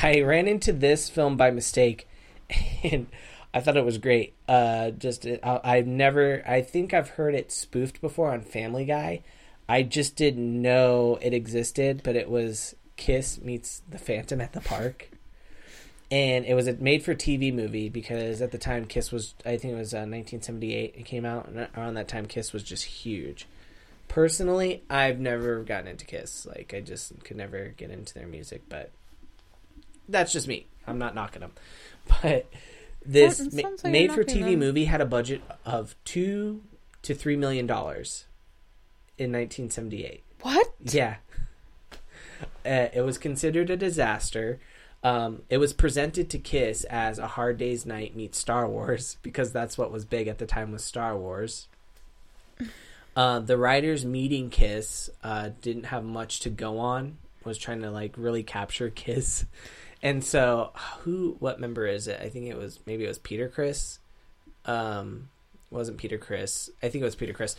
I 0.03 0.21
ran 0.23 0.49
into 0.49 0.73
this 0.73 1.09
film 1.09 1.37
by 1.37 1.51
mistake, 1.53 2.09
and 2.83 3.07
I 3.55 3.61
thought 3.61 3.77
it 3.77 3.85
was 3.85 3.99
great. 3.99 4.35
Uh, 4.49 4.91
just 4.91 5.25
I, 5.27 5.61
I've 5.63 5.87
never, 5.87 6.43
I 6.47 6.63
think 6.63 6.93
I've 6.93 7.11
heard 7.11 7.35
it 7.35 7.53
spoofed 7.53 8.01
before 8.01 8.33
on 8.33 8.41
Family 8.43 8.85
Guy. 8.85 9.23
I 9.69 9.83
just 9.85 10.17
didn't 10.17 10.61
know 10.61 11.19
it 11.23 11.33
existed, 11.33 12.01
but 12.03 12.17
it 12.17 12.29
was 12.29 12.75
Kiss 12.97 13.41
meets 13.41 13.83
the 13.89 13.99
Phantom 13.99 14.41
at 14.41 14.53
the 14.53 14.61
Park, 14.61 15.11
and 16.11 16.45
it 16.45 16.55
was 16.55 16.67
a 16.67 16.73
made-for-TV 16.75 17.53
movie 17.53 17.89
because 17.89 18.41
at 18.41 18.51
the 18.51 18.59
time 18.59 18.87
Kiss 18.87 19.13
was, 19.13 19.35
I 19.45 19.57
think 19.57 19.75
it 19.75 19.79
was 19.79 19.93
uh, 19.93 20.09
1978. 20.09 20.95
It 20.97 21.05
came 21.05 21.25
out, 21.25 21.49
and 21.49 21.69
around 21.77 21.95
that 21.95 22.09
time 22.09 22.27
Kiss 22.27 22.53
was 22.53 22.63
just 22.63 22.85
huge. 22.85 23.47
Personally 24.09 24.83
i've 24.89 25.21
never 25.21 25.63
gotten 25.63 25.87
into 25.87 26.07
kiss. 26.07 26.47
Like 26.47 26.73
i 26.75 26.81
just 26.81 27.13
could 27.25 27.37
never 27.37 27.69
get 27.77 27.91
into 27.91 28.15
their 28.15 28.27
music 28.27 28.63
but 28.69 28.91
that's 30.09 30.33
just 30.33 30.49
me. 30.49 30.67
I'm 30.87 30.99
not 30.99 31.15
knocking 31.15 31.41
them 31.41 31.53
but 32.23 32.47
this 33.05 33.53
ma- 33.53 33.69
like 33.69 33.93
made-for-TV 33.93 34.57
movie 34.57 34.87
had 34.87 35.03
a 35.03 35.07
budget 35.07 35.43
of 35.67 35.95
two 36.05 36.63
to 37.03 37.15
three 37.15 37.37
million 37.37 37.67
dollars 37.67 38.25
in 39.19 39.31
1978 39.31 40.25
what? 40.41 40.75
yeah. 40.83 41.17
Uh, 42.65 42.89
it 42.93 43.05
was 43.05 43.19
considered 43.19 43.69
a 43.69 43.77
disaster 43.77 44.61
um, 45.05 45.43
it 45.49 45.59
was 45.59 45.73
presented 45.73 46.29
to 46.31 46.39
kiss 46.39 46.85
as 46.85 47.19
a 47.19 47.27
hard 47.27 47.59
day's 47.59 47.87
night 47.87 48.17
meets 48.17 48.39
star 48.39 48.69
wars 48.69 49.17
because 49.23 49.53
that's 49.53 49.79
what 49.79 49.93
was 49.93 50.05
big 50.05 50.29
at 50.29 50.39
the 50.39 50.47
time 50.47 50.73
was 50.73 50.85
star 50.85 51.17
wars 51.17 51.69
uh, 53.19 53.41
the 53.41 53.57
writers 53.57 54.05
meeting 54.05 54.49
Kiss 54.49 55.11
uh, 55.25 55.51
didn't 55.61 55.87
have 55.87 56.05
much 56.05 56.39
to 56.41 56.51
go 56.51 56.79
on. 56.79 57.19
Was 57.45 57.59
trying 57.59 57.83
to 57.83 57.91
like 57.91 58.15
really 58.17 58.45
capture 58.45 58.91
Kiss, 58.91 59.45
and 60.03 60.23
so 60.23 60.71
who? 61.01 61.37
What 61.41 61.59
member 61.59 61.85
is 61.85 62.07
it? 62.07 62.21
I 62.23 62.29
think 62.29 62.47
it 62.47 62.57
was 62.57 62.79
maybe 62.87 63.05
it 63.05 63.09
was 63.09 63.19
Peter 63.19 63.49
Criss. 63.49 63.99
Um, 64.67 65.31
wasn't 65.69 65.99
Peter 65.99 66.17
Criss. 66.17 66.71
I 66.81 66.91
think 66.91 67.03
it 67.03 67.07
was 67.07 67.17
Peter 67.17 67.33
Criss. 67.33 67.57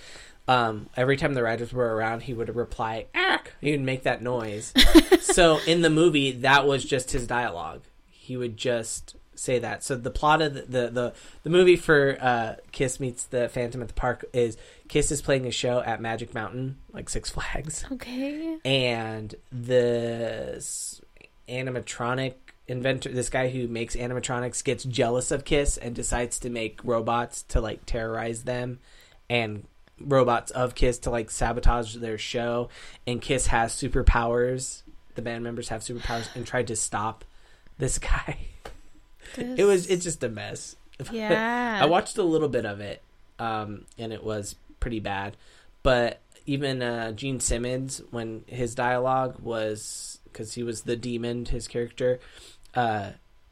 Um, 0.50 0.90
every 0.98 1.16
time 1.16 1.34
the 1.36 1.44
writers 1.44 1.72
were 1.72 1.96
around, 1.96 2.22
he 2.24 2.34
would 2.34 2.56
reply 2.56 3.06
"ack." 3.14 3.54
He 3.62 3.72
would 3.72 3.82
make 3.82 4.04
that 4.04 4.22
noise. 4.24 4.74
so 5.22 5.60
in 5.68 5.82
the 5.82 5.90
movie, 5.90 6.32
that 6.32 6.66
was 6.66 6.84
just 6.84 7.12
his 7.12 7.28
dialogue. 7.28 7.82
He 8.10 8.36
would 8.36 8.58
just 8.58 9.16
say 9.36 9.60
that. 9.60 9.84
So 9.84 9.96
the 9.96 10.10
plot 10.10 10.42
of 10.42 10.54
the 10.56 10.62
the 10.64 10.90
the, 10.90 11.14
the 11.44 11.50
movie 11.50 11.76
for 11.76 12.18
uh, 12.20 12.56
Kiss 12.72 13.00
meets 13.00 13.26
the 13.26 13.48
Phantom 13.50 13.82
at 13.82 13.90
the 13.90 13.94
Park 13.94 14.26
is 14.34 14.58
Kiss 14.88 15.12
is 15.12 15.22
playing 15.22 15.46
a 15.46 15.52
show 15.52 15.82
at 15.82 16.02
Magic 16.02 16.34
Mountain, 16.34 16.78
like 16.94 17.10
Six 17.10 17.30
Flags, 17.30 17.86
Okay. 17.92 18.58
and 18.66 19.36
this 19.52 21.00
animatronic 21.48 22.34
inventor, 22.68 23.10
this 23.10 23.30
guy 23.30 23.50
who 23.50 23.68
makes 23.68 23.96
animatronics, 23.96 24.64
gets 24.64 24.84
jealous 24.84 25.32
of 25.32 25.46
Kiss 25.46 25.78
and 25.78 25.96
decides 25.96 26.40
to 26.40 26.50
make 26.50 26.80
robots 26.84 27.44
to 27.44 27.62
like 27.62 27.86
terrorize 27.86 28.44
them, 28.44 28.80
and 29.30 29.66
robots 30.02 30.52
of 30.52 30.76
Kiss 30.76 31.00
to 31.00 31.10
like 31.10 31.32
sabotage 31.32 31.96
their 31.96 32.18
show. 32.18 32.70
And 33.08 33.22
Kiss 33.22 33.48
has 33.48 33.74
superpowers. 33.74 34.84
The 35.16 35.22
band 35.22 35.44
members 35.44 35.70
have 35.70 35.82
superpowers 35.82 36.34
and 36.36 36.46
tried 36.46 36.68
to 36.68 36.76
stop 36.76 37.26
this 37.78 37.98
guy. 37.98 38.38
It 39.38 39.64
was 39.64 39.86
it's 39.86 40.04
just 40.04 40.24
a 40.24 40.30
mess. 40.30 40.76
Yeah. 41.12 41.80
I 41.82 41.86
watched 41.86 42.18
a 42.18 42.24
little 42.24 42.50
bit 42.50 42.66
of 42.66 42.82
it, 42.82 43.02
um, 43.38 43.86
and 43.98 44.12
it 44.12 44.24
was 44.24 44.56
pretty 44.80 45.00
bad. 45.00 45.38
But 45.84 46.20
even 46.46 46.82
uh, 46.82 47.12
Gene 47.12 47.40
Simmons, 47.40 48.02
when 48.12 48.44
his 48.48 48.76
dialogue 48.76 49.40
was 49.40 50.20
because 50.26 50.54
he 50.56 50.64
was 50.64 50.82
the 50.82 50.96
demon, 50.96 51.46
his 51.46 51.68
character, 51.68 52.20
uh, 52.74 53.12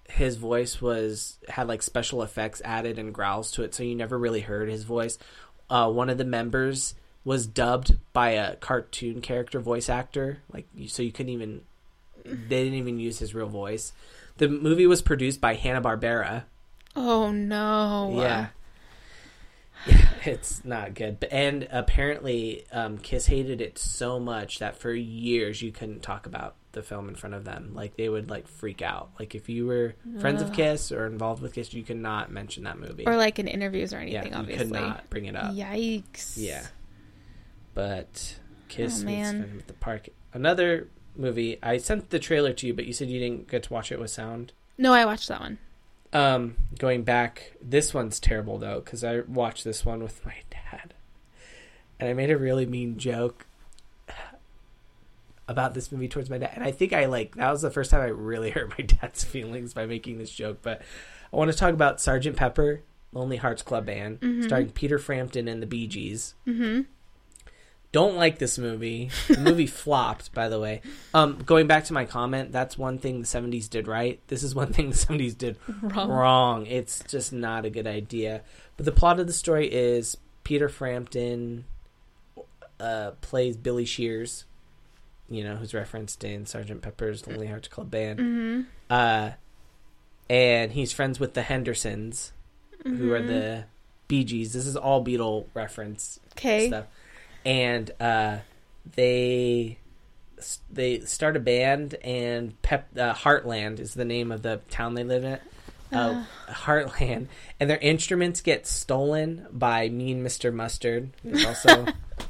his 0.09 0.35
voice 0.35 0.81
was 0.81 1.37
had 1.47 1.67
like 1.67 1.81
special 1.81 2.21
effects 2.23 2.61
added 2.65 2.97
and 2.97 3.13
growls 3.13 3.51
to 3.51 3.63
it, 3.63 3.73
so 3.75 3.83
you 3.83 3.95
never 3.95 4.17
really 4.17 4.41
heard 4.41 4.69
his 4.69 4.83
voice. 4.83 5.17
Uh, 5.69 5.89
one 5.91 6.09
of 6.09 6.17
the 6.17 6.25
members 6.25 6.95
was 7.23 7.45
dubbed 7.45 7.97
by 8.13 8.29
a 8.31 8.55
cartoon 8.55 9.21
character 9.21 9.59
voice 9.59 9.89
actor, 9.89 10.39
like 10.51 10.67
so 10.87 11.03
you 11.03 11.11
couldn't 11.11 11.33
even 11.33 11.61
they 12.23 12.63
didn't 12.63 12.79
even 12.79 12.99
use 12.99 13.19
his 13.19 13.33
real 13.33 13.47
voice. 13.47 13.93
The 14.37 14.47
movie 14.47 14.87
was 14.87 15.01
produced 15.01 15.41
by 15.41 15.55
Hanna 15.55 15.81
Barbera. 15.81 16.43
Oh 16.95 17.31
no. 17.31 18.13
Yeah. 18.21 18.47
Yeah, 19.85 20.09
it's 20.25 20.65
not 20.65 20.95
good. 20.95 21.19
But 21.19 21.31
and 21.31 21.65
apparently, 21.71 22.65
um, 22.73 22.97
Kiss 22.97 23.27
hated 23.27 23.61
it 23.61 23.77
so 23.77 24.19
much 24.19 24.59
that 24.59 24.75
for 24.75 24.91
years 24.91 25.61
you 25.61 25.71
couldn't 25.71 26.01
talk 26.01 26.25
about 26.25 26.56
the 26.77 26.83
film 26.83 27.09
in 27.09 27.15
front 27.15 27.35
of 27.35 27.43
them. 27.43 27.71
Like 27.73 27.97
they 27.97 28.07
would 28.07 28.29
like 28.29 28.47
freak 28.47 28.81
out. 28.81 29.09
Like 29.19 29.35
if 29.35 29.49
you 29.49 29.65
were 29.67 29.95
friends 30.19 30.41
of 30.41 30.53
Kiss 30.53 30.91
or 30.91 31.05
involved 31.05 31.41
with 31.41 31.53
Kiss, 31.53 31.73
you 31.73 31.83
could 31.83 31.97
not 31.97 32.31
mention 32.31 32.63
that 32.63 32.79
movie. 32.79 33.05
Or 33.05 33.17
like 33.17 33.39
in 33.39 33.47
interviews 33.47 33.93
or 33.93 33.97
yeah, 34.03 34.19
anything, 34.21 34.33
you 34.33 34.39
obviously. 34.39 34.65
could 34.65 34.73
not 34.73 35.09
bring 35.09 35.25
it 35.25 35.35
up. 35.35 35.53
Yikes. 35.53 36.33
Yeah. 36.37 36.65
But 37.73 38.39
Kiss 38.69 39.01
Oh, 39.01 39.05
meets 39.05 39.31
man. 39.31 39.57
At 39.59 39.67
the 39.67 39.73
Park. 39.73 40.09
Another 40.33 40.87
movie. 41.15 41.57
I 41.61 41.77
sent 41.77 42.09
the 42.09 42.19
trailer 42.19 42.53
to 42.53 42.67
you, 42.67 42.73
but 42.73 42.85
you 42.85 42.93
said 42.93 43.09
you 43.09 43.19
didn't 43.19 43.49
get 43.49 43.63
to 43.63 43.73
watch 43.73 43.91
it 43.91 43.99
with 43.99 44.11
sound. 44.11 44.53
No, 44.77 44.93
I 44.93 45.05
watched 45.05 45.27
that 45.27 45.39
one. 45.39 45.57
Um, 46.13 46.55
going 46.79 47.03
back, 47.03 47.53
this 47.61 47.93
one's 47.93 48.19
terrible 48.19 48.57
though 48.57 48.79
because 48.79 49.03
I 49.03 49.19
watched 49.21 49.63
this 49.63 49.85
one 49.85 50.01
with 50.01 50.25
my 50.25 50.35
dad, 50.49 50.93
and 51.99 52.09
I 52.09 52.13
made 52.13 52.31
a 52.31 52.37
really 52.37 52.65
mean 52.65 52.97
joke 52.97 53.45
about 55.47 55.73
this 55.73 55.91
movie 55.91 56.07
towards 56.07 56.29
my 56.29 56.37
dad, 56.37 56.51
and 56.55 56.63
I 56.63 56.71
think 56.71 56.93
I 56.93 57.05
like 57.05 57.35
that 57.35 57.51
was 57.51 57.61
the 57.61 57.71
first 57.71 57.89
time 57.91 58.01
I 58.01 58.07
really 58.07 58.49
hurt 58.51 58.69
my 58.77 58.83
dad's 58.85 59.23
feelings 59.23 59.73
by 59.73 59.85
making 59.85 60.17
this 60.17 60.31
joke. 60.31 60.59
But 60.61 60.81
I 61.31 61.35
want 61.35 61.51
to 61.51 61.57
talk 61.57 61.73
about 61.73 62.01
Sergeant 62.01 62.35
Pepper, 62.35 62.81
Lonely 63.13 63.37
Hearts 63.37 63.61
Club 63.61 63.85
Band, 63.85 64.19
Mhm. 64.21 64.43
starring 64.45 64.69
Peter 64.71 64.99
Frampton 64.99 65.47
and 65.47 65.61
the 65.61 65.67
Bee 65.67 65.87
Gees. 65.87 66.35
Mm-hmm. 66.45 66.81
Don't 67.93 68.17
like 68.17 68.37
this 68.37 68.57
movie. 68.57 69.09
The 69.29 69.37
movie 69.39 69.65
flopped, 69.65 70.33
by 70.33 70.49
the 70.49 70.59
way. 70.59 70.81
Um, 71.13 71.37
going 71.45 71.67
back 71.67 71.85
to 71.85 71.93
my 71.93 72.03
comment, 72.03 72.51
that's 72.51 72.77
one 72.77 72.97
thing 72.99 73.21
the 73.21 73.25
'70s 73.27 73.69
did 73.69 73.87
right. 73.87 74.19
This 74.27 74.43
is 74.43 74.53
one 74.53 74.73
thing 74.73 74.89
the 74.89 74.95
'70s 74.95 75.37
did 75.37 75.57
Wrong. 75.81 76.09
wrong. 76.09 76.65
It's 76.65 77.01
just 77.07 77.31
not 77.31 77.63
a 77.65 77.69
good 77.69 77.87
idea. 77.87 78.41
But 78.75 78.85
the 78.85 78.91
plot 78.91 79.21
of 79.21 79.27
the 79.27 79.33
story 79.33 79.71
is 79.71 80.17
Peter 80.43 80.67
Frampton 80.67 81.63
uh, 82.79 83.11
plays 83.21 83.55
Billy 83.55 83.85
Shears, 83.85 84.43
you 85.29 85.43
know, 85.43 85.55
who's 85.55 85.73
referenced 85.73 86.23
in 86.23 86.45
Sergeant 86.45 86.81
Pepper's 86.81 87.27
Lonely 87.27 87.47
Hearts 87.47 87.67
Club 87.67 87.91
Band. 87.91 88.19
Mm-hmm. 88.19 88.61
Uh, 88.89 89.31
and 90.29 90.71
he's 90.71 90.91
friends 90.91 91.19
with 91.19 91.33
the 91.33 91.41
Hendersons, 91.41 92.31
who 92.83 93.13
are 93.13 93.21
the 93.21 93.65
Bee 94.07 94.23
Gees. 94.23 94.53
This 94.53 94.65
is 94.65 94.75
all 94.75 95.03
Beatle 95.03 95.47
reference 95.53 96.19
okay. 96.33 96.67
stuff. 96.67 96.85
And 97.45 97.89
uh, 97.99 98.37
they 98.95 99.77
they 100.71 100.99
start 101.01 101.35
a 101.35 101.39
band, 101.39 101.95
and 101.95 102.61
Pep 102.61 102.89
uh, 102.97 103.13
Heartland 103.13 103.79
is 103.79 103.93
the 103.93 104.05
name 104.05 104.31
of 104.31 104.41
the 104.41 104.61
town 104.69 104.93
they 104.93 105.03
live 105.03 105.23
in. 105.23 105.39
Uh, 105.91 106.25
Heartland, 106.49 107.27
and 107.61 107.69
their 107.69 107.77
instruments 107.77 108.41
get 108.41 108.67
stolen 108.67 109.47
by 109.51 109.87
Mean 109.87 110.23
Mister 110.23 110.51
Mustard. 110.51 111.11
Who's 111.23 111.45
also 111.45 111.85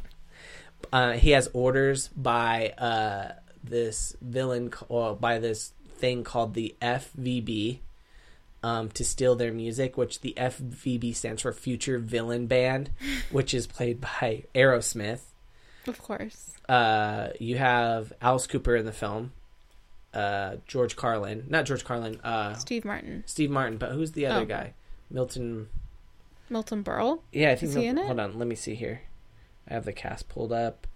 uh, 0.92 1.14
he 1.14 1.32
has 1.32 1.50
orders 1.54 2.10
by 2.10 2.70
uh, 2.78 3.34
this 3.64 4.16
villain, 4.22 4.72
or 4.90 5.16
by 5.16 5.40
this 5.40 5.74
thing 5.98 6.24
called 6.24 6.54
the 6.54 6.76
FVB, 6.82 7.80
um, 8.64 8.90
to 8.90 9.04
steal 9.04 9.36
their 9.36 9.52
music. 9.54 9.98
Which 9.98 10.22
the 10.22 10.34
FVB 10.38 11.16
stands 11.16 11.42
for 11.42 11.52
Future 11.54 12.00
Villain 12.00 12.48
Band, 12.48 12.92
which 13.32 13.54
is 13.54 13.68
played 13.68 14.02
by 14.02 14.44
Aerosmith. 14.56 15.22
Of 15.88 16.02
course. 16.02 16.54
Uh, 16.68 17.30
you 17.40 17.58
have 17.58 18.12
Alice 18.22 18.46
Cooper 18.48 18.76
in 18.76 18.86
the 18.86 18.92
film. 18.92 19.32
Uh, 20.14 20.56
George 20.68 20.96
Carlin, 20.96 21.46
not 21.48 21.66
George 21.66 21.84
Carlin. 21.84 22.20
Uh, 22.24 22.54
Steve 22.56 22.84
Martin. 22.86 23.24
Steve 23.28 23.52
Martin, 23.52 23.78
but 23.78 23.92
who's 23.92 24.14
the 24.14 24.26
other 24.26 24.42
Oh. 24.42 24.46
guy? 24.46 24.74
Milton. 25.12 25.68
Milton 26.50 26.84
Berle. 26.84 27.20
Yeah, 27.32 27.52
I 27.52 27.56
think. 27.56 27.70
Is 27.70 27.76
he 27.76 27.86
in 27.86 27.98
it? 27.98 28.06
Hold 28.08 28.20
on, 28.20 28.40
let 28.40 28.48
me 28.48 28.56
see 28.56 28.74
here. 28.76 29.02
I 29.70 29.74
have 29.74 29.86
the 29.86 29.94
cast 29.94 30.30
pulled 30.30 30.52
up 30.52 30.88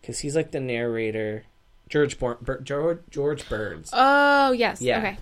because 0.00 0.20
he's 0.20 0.36
like 0.36 0.50
the 0.50 0.60
narrator. 0.60 1.44
George 1.88 2.18
Bor- 2.18 2.38
Bur- 2.40 2.60
George 2.60 3.00
George 3.10 3.48
Burns. 3.48 3.90
Oh 3.92 4.52
yes. 4.52 4.80
Yeah. 4.80 4.98
Okay. 4.98 5.16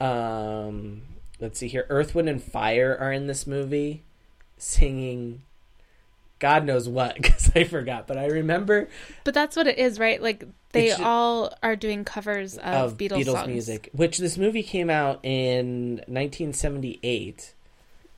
Um, 0.00 1.02
let's 1.40 1.58
see 1.58 1.68
here. 1.68 1.86
Earth, 1.88 2.14
Wind, 2.14 2.28
and 2.28 2.42
Fire 2.42 2.96
are 2.98 3.12
in 3.12 3.26
this 3.26 3.46
movie, 3.46 4.02
singing. 4.56 5.42
God 6.38 6.64
knows 6.64 6.88
what 6.88 7.14
because 7.22 7.50
I 7.54 7.64
forgot, 7.64 8.06
but 8.06 8.18
I 8.18 8.26
remember 8.26 8.88
But 9.24 9.34
that's 9.34 9.56
what 9.56 9.66
it 9.66 9.78
is, 9.78 9.98
right? 9.98 10.20
Like 10.20 10.44
they 10.72 10.90
all 10.92 11.52
are 11.62 11.76
doing 11.76 12.04
covers 12.04 12.58
of, 12.58 12.92
of 12.92 12.96
Beatles, 12.96 13.24
songs. 13.24 13.46
music, 13.48 13.90
which 13.92 14.18
this 14.18 14.36
movie 14.36 14.62
came 14.62 14.90
out 14.90 15.20
in 15.22 15.96
1978. 16.08 17.54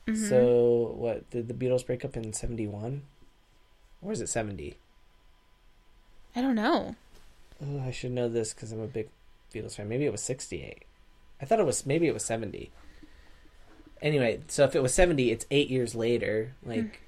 Mm-hmm. 0.07 0.29
So, 0.29 0.93
what 0.97 1.29
did 1.31 1.47
the 1.47 1.53
Beatles 1.53 1.85
break 1.85 2.05
up 2.05 2.15
in 2.15 2.31
71? 2.33 3.01
Or 4.01 4.11
is 4.11 4.21
it 4.21 4.27
70? 4.27 4.77
I 6.35 6.41
don't 6.41 6.55
know. 6.55 6.95
Oh, 7.63 7.81
I 7.85 7.91
should 7.91 8.11
know 8.11 8.27
this 8.29 8.53
because 8.53 8.71
I'm 8.71 8.81
a 8.81 8.87
big 8.87 9.09
Beatles 9.53 9.75
fan. 9.75 9.87
Maybe 9.87 10.05
it 10.05 10.11
was 10.11 10.21
68. 10.21 10.83
I 11.41 11.45
thought 11.45 11.59
it 11.59 11.65
was, 11.65 11.85
maybe 11.85 12.07
it 12.07 12.13
was 12.13 12.25
70. 12.25 12.71
Anyway, 14.01 14.41
so 14.47 14.63
if 14.65 14.75
it 14.75 14.83
was 14.83 14.93
70, 14.93 15.31
it's 15.31 15.45
eight 15.51 15.69
years 15.69 15.95
later. 15.95 16.53
Like, 16.63 17.01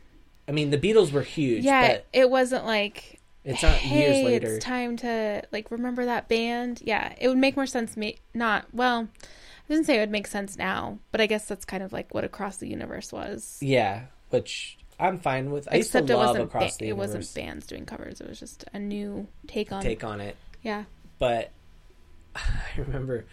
I 0.47 0.52
mean, 0.52 0.69
the 0.69 0.78
Beatles 0.78 1.12
were 1.12 1.21
huge, 1.21 1.63
yeah, 1.63 1.88
but 1.88 2.06
it 2.13 2.30
wasn't 2.30 2.65
like 2.65 3.19
it's 3.43 3.62
not 3.62 3.73
hey, 3.73 4.00
years 4.00 4.26
later. 4.26 4.56
It's 4.56 4.65
time 4.65 4.97
to 4.97 5.43
like 5.52 5.69
remember 5.71 6.06
that 6.06 6.28
band. 6.28 6.82
Yeah, 6.84 7.13
it 7.19 7.28
would 7.28 7.38
make 7.38 7.56
more 7.56 7.65
sense. 7.65 7.97
Me 7.97 8.17
not 8.34 8.65
well. 8.73 9.08
I 9.23 9.73
didn't 9.73 9.86
say 9.86 9.97
it 9.97 10.00
would 10.00 10.12
make 10.12 10.28
sense 10.28 10.58
now, 10.58 11.00
but 11.12 11.19
I 11.19 11.26
guess 11.26 11.45
that's 11.45 11.65
kind 11.65 11.84
of 11.84 11.91
like 11.91 12.13
what 12.13 12.23
Across 12.23 12.58
the 12.58 12.69
Universe 12.69 13.12
was. 13.12 13.58
Yeah, 13.62 14.04
which 14.30 14.78
I'm 14.99 15.19
fine 15.19 15.51
with. 15.51 15.67
I 15.71 15.77
used 15.77 15.89
Except 15.89 16.07
to 16.07 16.13
it 16.13 16.15
love 16.17 16.27
wasn't 16.29 16.45
Across 16.45 16.77
ba- 16.77 16.83
it 16.83 16.88
Universe. 16.88 17.07
wasn't 17.15 17.36
bands 17.36 17.67
doing 17.67 17.86
covers. 17.86 18.19
It 18.21 18.27
was 18.27 18.39
just 18.39 18.65
a 18.73 18.79
new 18.79 19.27
take 19.47 19.71
on. 19.71 19.81
Take 19.81 20.03
on 20.03 20.21
it. 20.21 20.36
Yeah. 20.63 20.86
but 21.19 21.51
I 22.36 22.41
remember 22.77 23.25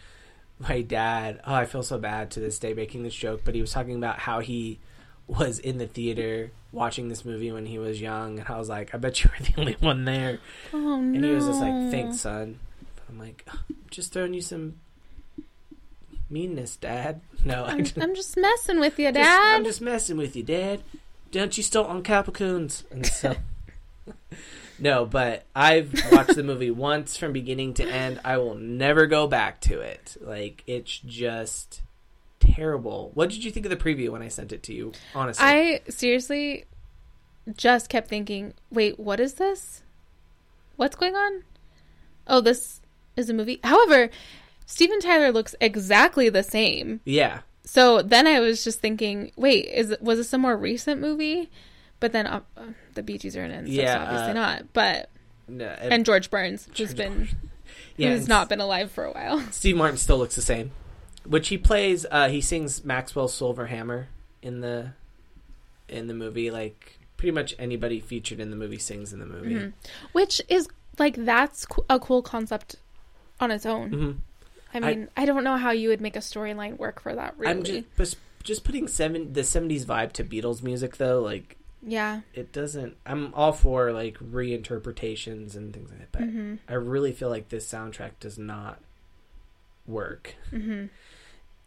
my 0.59 0.83
dad. 0.83 1.40
Oh, 1.46 1.55
I 1.55 1.64
feel 1.66 1.83
so 1.83 1.98
bad 1.98 2.31
to 2.33 2.40
this 2.40 2.59
day 2.59 2.74
making 2.74 3.03
this 3.03 3.14
joke, 3.14 3.42
but 3.44 3.55
he 3.55 3.61
was 3.61 3.72
talking 3.72 3.96
about 3.96 4.18
how 4.18 4.40
he 4.40 4.79
was 5.27 5.59
in 5.59 5.79
the 5.79 5.87
theater 5.87 6.50
watching 6.70 7.09
this 7.09 7.24
movie 7.24 7.50
when 7.50 7.64
he 7.66 7.79
was 7.79 7.98
young, 8.00 8.38
and 8.40 8.48
I 8.48 8.59
was 8.59 8.68
like, 8.68 8.94
"I 8.94 8.98
bet 8.98 9.24
you 9.24 9.31
were 9.31 9.44
the 9.44 9.55
only 9.59 9.77
one 9.81 10.05
there." 10.05 10.38
Oh 10.72 10.79
no. 10.79 11.16
And 11.16 11.24
he 11.24 11.31
was 11.31 11.46
just 11.46 11.61
like, 11.61 11.90
"Thanks, 11.90 12.20
son." 12.20 12.59
I'm 13.09 13.18
like, 13.18 13.42
"I'm 13.50 13.59
"Just 13.90 14.12
throwing 14.12 14.35
you 14.35 14.42
some 14.42 14.74
meanness, 16.31 16.77
Dad." 16.77 17.20
No, 17.44 17.64
I 17.64 17.70
I'm, 17.72 17.85
just, 17.85 17.98
I'm 18.03 18.14
just 18.14 18.37
messing 18.37 18.81
with 18.81 18.98
you, 18.98 19.07
just- 19.07 19.14
Dad. 19.14 19.57
I'm 19.57 19.64
just 19.64 19.81
messing 19.81 20.16
with 20.16 20.37
you, 20.37 20.42
Dad. 20.42 20.83
Don't 21.35 21.57
you 21.57 21.64
still 21.64 21.85
on 21.85 22.05
Capricorns? 22.05 22.85
And 22.92 23.05
so, 23.05 23.35
no, 24.79 25.05
but 25.05 25.47
I've 25.53 25.92
watched 26.12 26.37
the 26.37 26.44
movie 26.44 26.70
once 26.70 27.16
from 27.16 27.33
beginning 27.33 27.75
to 27.75 27.85
end. 27.85 28.20
I 28.25 28.37
will 28.37 28.55
never 28.55 29.07
go 29.09 29.27
back 29.27 29.61
to 29.62 29.81
it. 29.81 30.16
Like 30.20 30.62
it's 30.68 30.97
just 30.99 31.83
terrible. 32.38 33.11
What 33.14 33.31
did 33.31 33.42
you 33.42 33.51
think 33.51 33.66
of 33.66 33.70
the 33.70 33.77
preview 33.77 34.11
when 34.11 34.23
I 34.23 34.29
sent 34.29 34.53
it 34.53 34.62
to 34.64 34.73
you? 34.73 34.92
Honestly, 35.12 35.44
I 35.44 35.81
seriously 35.88 36.66
just 37.57 37.88
kept 37.88 38.07
thinking, 38.07 38.55
wait, 38.70 39.01
what 39.01 39.18
is 39.18 39.35
this? 39.35 39.83
What's 40.77 40.94
going 40.94 41.16
on? 41.16 41.42
Oh, 42.29 42.40
this 42.42 42.81
is 43.16 43.29
a 43.29 43.35
movie. 43.35 43.59
However, 43.64 44.09
Steven 44.66 45.01
Tyler 45.01 45.33
looks 45.33 45.57
exactly 45.61 46.29
the 46.29 46.44
same. 46.44 47.01
yeah, 47.05 47.40
So 47.64 48.03
then 48.03 48.27
I 48.27 48.40
was 48.40 48.62
just 48.62 48.81
thinking, 48.81 49.33
wait, 49.37 49.66
is 49.66 49.96
was 50.00 50.18
this 50.18 50.33
a 50.33 50.38
more 50.38 50.57
recent 50.57 51.00
movie? 51.00 51.50
But 52.00 52.12
then 52.12 52.27
uh, 52.27 52.40
uh, 52.57 52.62
the 52.94 53.03
Bee 53.03 53.18
Gees 53.18 53.37
are 53.37 53.44
in 53.44 53.50
it, 53.50 53.57
and 53.57 53.68
Yeah, 53.68 53.94
so 53.94 54.00
obviously 54.03 54.31
uh, 54.31 54.35
not. 54.35 54.72
But 54.72 55.11
no, 55.48 55.66
and 55.66 56.05
George 56.05 56.31
Burns, 56.31 56.66
who's 56.66 56.77
George 56.77 56.96
been 56.96 57.29
yeah, 57.96 58.11
who's 58.11 58.29
not 58.29 58.48
been 58.48 58.61
alive 58.61 58.90
for 58.90 59.05
a 59.05 59.12
while. 59.12 59.40
Steve 59.50 59.77
Martin 59.77 59.96
still 59.96 60.18
looks 60.18 60.35
the 60.37 60.42
same, 60.42 60.72
which 61.24 61.48
he 61.48 61.57
plays. 61.59 62.05
Uh, 62.11 62.29
he 62.29 62.40
sings 62.40 62.85
Maxwell 62.85 63.29
Silver 63.29 63.66
Hammer 63.66 64.09
in 64.42 64.61
the 64.61 64.92
in 65.88 66.07
the 66.07 66.14
movie. 66.14 66.50
Like 66.50 66.98
pretty 67.16 67.33
much 67.33 67.55
anybody 67.59 68.00
featured 68.00 68.40
in 68.40 68.50
the 68.50 68.57
movie 68.57 68.79
sings 68.79 69.12
in 69.12 69.20
the 69.20 69.27
movie. 69.27 69.55
Mhm. 69.55 69.72
Which 70.12 70.42
is 70.48 70.68
like 70.98 71.16
that's 71.16 71.66
a 71.88 71.98
cool 71.98 72.20
concept 72.20 72.77
on 73.40 73.50
its 73.50 73.64
own. 73.64 73.90
hmm 73.90 74.12
I 74.75 74.79
I- 74.79 74.81
mean, 74.95 75.09
I, 75.17 75.25
don't 75.25 75.45
know 75.45 75.57
how 75.57 75.71
you 75.71 75.89
would 75.91 76.01
make 76.01 76.17
a 76.17 76.21
storyline 76.21 76.77
work 76.79 77.01
for 77.01 77.15
that. 77.15 77.35
Really, 77.39 77.51
I'm 77.51 77.63
just 77.63 78.19
just- 78.43 78.65
putting 78.65 78.89
seven 78.89 79.33
the 79.33 79.41
'70s 79.43 79.85
vibe 79.85 80.13
to 80.13 80.25
Beatles 80.25 80.63
music 80.63 80.97
though. 80.99 81.21
Like 81.21 81.57
yeah. 81.87 82.21
it 82.35 82.53
doesn't. 82.53 82.97
I'm 83.07 83.33
all 83.35 83.53
for 83.53 83.93
like 83.93 84.19
reinterpretations 84.19 85.55
and 85.57 85.73
things 85.73 85.91
like 85.91 86.01
that, 86.01 86.13
but 86.13 86.23
hmm 86.23 86.55
I 86.69 86.75
really 86.75 87.13
feel 87.13 87.29
like 87.31 87.49
this 87.51 87.67
soundtrack 87.71 88.13
does 88.21 88.39
not 88.39 88.81
work. 89.87 90.35
hmm 90.51 90.87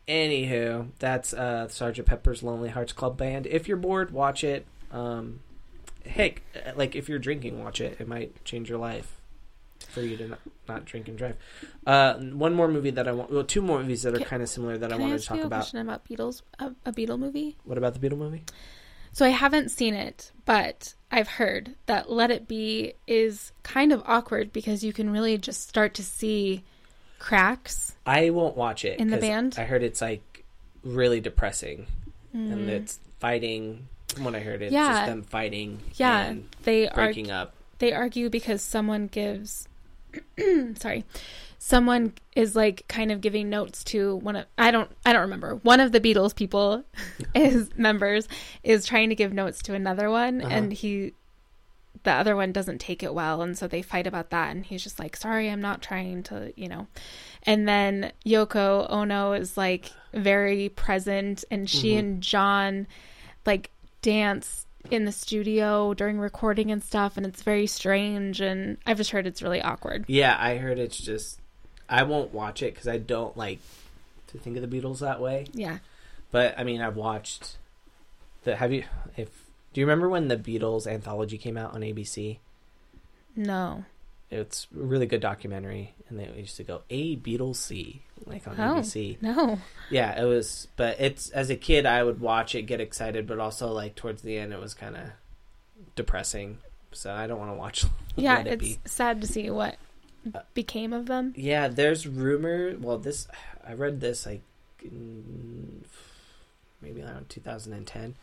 Anywho, 0.08 0.88
that's 1.00 1.34
uh, 1.34 1.68
Sergeant 1.68 2.08
Pepper's 2.08 2.42
Lonely 2.42 2.70
Hearts 2.70 2.94
Club 2.94 3.18
Band. 3.18 3.46
If 3.46 3.68
you're 3.68 3.76
bored, 3.76 4.12
watch 4.12 4.42
it. 4.44 4.66
Um, 4.90 5.42
heck, 6.06 6.42
like 6.78 6.96
if 6.96 7.10
you're 7.10 7.20
drinking, 7.20 7.62
watch 7.62 7.82
it. 7.82 7.98
It 8.00 8.08
might 8.08 8.44
change 8.46 8.70
your 8.70 8.78
life 8.80 9.17
for 9.98 10.06
you 10.06 10.18
to 10.18 10.28
not, 10.28 10.40
not 10.68 10.86
drink 10.86 11.08
and 11.08 11.18
drive. 11.18 11.36
Uh, 11.86 12.16
one 12.16 12.54
more 12.54 12.68
movie 12.68 12.92
that 12.92 13.08
I 13.08 13.12
want. 13.12 13.32
Well, 13.32 13.44
two 13.44 13.62
more 13.62 13.80
movies 13.80 14.04
that 14.04 14.14
are 14.16 14.20
kind 14.20 14.44
of 14.44 14.50
similar 14.50 14.78
that 14.78 14.92
I 14.94 14.96
wanted 14.98 15.20
to 15.20 15.26
talk 15.26 15.40
about. 15.40 15.50
question 15.62 15.80
about 15.80 16.06
Beatles? 16.06 16.42
A, 16.60 16.72
a 16.86 16.92
Beatle 16.94 17.18
movie? 17.20 17.58
What 17.64 17.78
about 17.78 17.94
the 18.00 18.00
Beatle 18.10 18.18
movie? 18.18 18.44
So 19.14 19.26
I 19.26 19.30
haven't 19.30 19.70
seen 19.70 19.96
it, 19.96 20.32
but 20.46 20.94
I've 21.12 21.28
heard 21.28 21.76
that 21.88 22.12
Let 22.12 22.30
It 22.30 22.48
Be 22.48 22.94
is 23.08 23.52
kind 23.64 23.92
of 23.92 24.04
awkward 24.06 24.54
because 24.54 24.84
you 24.84 24.94
can 24.94 25.10
really 25.10 25.38
just 25.40 25.68
start 25.68 25.96
to 25.96 26.04
see 26.04 26.64
cracks. 27.18 27.96
I 28.06 28.30
won't 28.30 28.56
watch 28.56 28.86
it 28.86 29.00
In 29.00 29.10
the 29.10 29.18
band? 29.18 29.56
I 29.58 29.64
heard 29.64 29.82
it's 29.84 30.02
like 30.02 30.44
really 30.84 31.20
depressing, 31.20 31.88
and 32.34 32.68
Mm. 32.68 32.70
it's 32.70 33.00
fighting. 33.20 33.88
From 34.14 34.24
what 34.26 34.36
I 34.36 34.40
heard, 34.40 34.62
it's 34.62 34.72
Yeah. 34.74 34.92
just 34.94 35.06
them 35.08 35.24
fighting. 35.24 35.80
Yeah, 35.96 36.20
and 36.26 36.48
they 36.64 36.88
are 36.88 36.94
breaking 36.96 37.32
up. 37.32 37.54
they 37.80 37.94
argue 37.94 38.30
because 38.30 38.62
someone 38.62 39.08
gives 39.08 39.68
sorry 40.76 41.04
someone 41.60 42.14
is 42.36 42.56
like 42.56 42.88
kind 42.88 43.12
of 43.12 43.20
giving 43.22 43.50
notes 43.50 43.84
to 43.84 44.16
one 44.18 44.36
of 44.36 44.46
i 44.58 44.70
don't 44.72 44.90
i 45.06 45.12
don't 45.12 45.24
remember 45.24 45.56
one 45.64 45.80
of 45.80 45.92
the 45.92 46.00
beatles 46.00 46.36
people 46.36 46.84
is 47.36 47.70
members 47.76 48.28
is 48.64 48.86
trying 48.86 49.10
to 49.10 49.16
give 49.16 49.34
notes 49.34 49.62
to 49.62 49.74
another 49.74 50.10
one 50.10 50.42
Uh-huh. 50.42 50.54
and 50.54 50.72
he 50.74 51.14
the 52.04 52.12
other 52.12 52.36
one 52.36 52.52
doesn't 52.52 52.78
take 52.80 53.02
it 53.04 53.14
well 53.14 53.42
and 53.42 53.58
so 53.58 53.68
they 53.68 53.82
fight 53.82 54.06
about 54.08 54.30
that 54.30 54.56
and 54.56 54.66
he's 54.68 54.84
just 54.84 55.00
like 55.00 55.18
sorry 55.18 55.50
i'm 55.50 55.60
not 55.62 55.82
trying 55.82 56.22
to 56.24 56.54
you 56.56 56.70
know 56.70 56.88
and 57.44 57.68
then 57.68 58.12
yoko 58.26 58.86
ono 58.90 59.34
is 59.34 59.58
like 59.58 59.92
very 60.14 60.70
present 60.70 61.44
and 61.52 61.68
she 61.70 61.94
Mhm. 61.96 62.00
and 62.00 62.22
john 62.22 62.88
like 63.46 63.72
dance 64.04 64.67
in 64.92 65.06
the 65.06 65.12
studio 65.12 65.94
during 65.94 66.20
recording 66.20 66.72
and 66.72 66.84
stuff 66.84 67.18
and 67.18 67.26
it's 67.26 67.42
very 67.44 67.68
strange 67.68 68.42
and 68.42 68.78
i've 68.86 68.98
just 68.98 69.12
heard 69.12 69.26
it's 69.28 69.42
really 69.42 69.62
awkward 69.62 70.06
Yeah, 70.08 70.36
I 70.40 70.58
heard 70.58 70.80
it's 70.80 70.98
just. 70.98 71.40
I 71.90 72.04
won't 72.04 72.34
watch 72.34 72.62
it 72.62 72.74
because 72.74 72.88
I 72.88 72.98
don't 72.98 73.36
like 73.38 73.60
to 74.28 74.38
think 74.38 74.58
of 74.58 74.70
the 74.70 74.82
Beatles 74.82 75.00
that 75.00 75.22
way. 75.22 75.48
yeah 75.54 75.78
But 76.32 76.58
I 76.60 76.64
mean, 76.64 76.82
I've 76.82 76.98
watched 76.98 77.58
the. 78.44 78.56
Have 78.58 78.74
you? 78.74 78.84
If 79.16 79.30
do 79.74 79.80
you 79.82 79.86
remember 79.88 80.10
when 80.10 80.28
the 80.28 80.36
Beatles 80.38 80.86
anthology 80.88 81.38
came 81.38 81.56
out 81.58 81.74
on 81.74 81.82
ABC? 81.82 82.40
no 83.36 83.86
It's 84.30 84.68
a 84.76 84.80
really 84.84 85.06
good 85.06 85.22
documentary, 85.22 85.96
and 86.10 86.20
they 86.20 86.28
used 86.38 86.58
to 86.58 86.64
go 86.64 86.82
A 86.90 87.16
Beatles 87.16 87.56
C 87.56 88.02
like 88.26 88.46
on 88.48 88.60
Oh. 88.60 88.76
ABC. 88.82 89.22
No. 89.22 89.58
Yeah, 89.90 90.22
it 90.22 90.26
was. 90.26 90.68
But 90.76 91.00
it's 91.00 91.30
as 91.30 91.50
a 91.50 91.56
kid, 91.56 91.86
I 91.86 92.04
would 92.04 92.20
watch 92.20 92.54
it, 92.54 92.64
get 92.64 92.82
excited, 92.82 93.26
but 93.26 93.40
also 93.40 93.72
like 93.72 93.96
towards 93.96 94.22
the 94.24 94.38
end, 94.38 94.52
it 94.52 94.60
was 94.60 94.74
kind 94.74 94.98
of 94.98 95.04
depressing. 95.96 96.58
So 96.92 97.14
I 97.14 97.26
don't 97.28 97.40
want 97.40 97.52
to 97.52 97.58
watch. 97.58 97.86
Yeah, 98.18 98.40
It 98.40 98.48
it's 98.48 98.62
Be. 98.64 98.80
sad 98.86 99.22
to 99.22 99.28
see 99.28 99.50
what 99.50 99.78
Uh, 100.34 100.40
became 100.54 100.92
of 100.92 101.06
them. 101.06 101.34
Yeah, 101.38 101.68
there's 101.70 102.06
rumor. 102.08 102.76
Well, 102.78 102.98
this 102.98 103.28
I 103.66 103.74
read 103.74 104.02
this 104.02 104.26
like 104.26 104.42
maybe 106.82 107.02
around 107.02 107.30
2010 107.30 108.16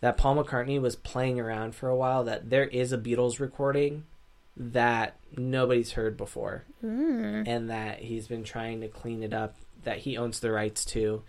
that 0.00 0.16
Paul 0.16 0.36
McCartney 0.42 0.80
was 0.80 0.96
playing 0.96 1.38
around 1.40 1.74
for 1.74 1.88
a 1.88 1.96
while. 1.96 2.22
That 2.24 2.50
there 2.50 2.64
is 2.66 2.92
a 2.92 2.98
Beatles 2.98 3.40
recording 3.40 4.04
that 4.60 5.16
nobody's 5.36 5.92
heard 5.92 6.16
before, 6.18 6.64
Mm. 6.84 7.48
and 7.48 7.70
that 7.70 8.00
he's 8.00 8.28
been 8.28 8.44
trying 8.44 8.82
to 8.82 8.88
clean 8.88 9.22
it 9.22 9.32
up. 9.32 9.56
That 9.84 9.98
he 9.98 10.18
owns 10.18 10.40
the 10.40 10.50
rights 10.52 10.84
to, 10.86 11.22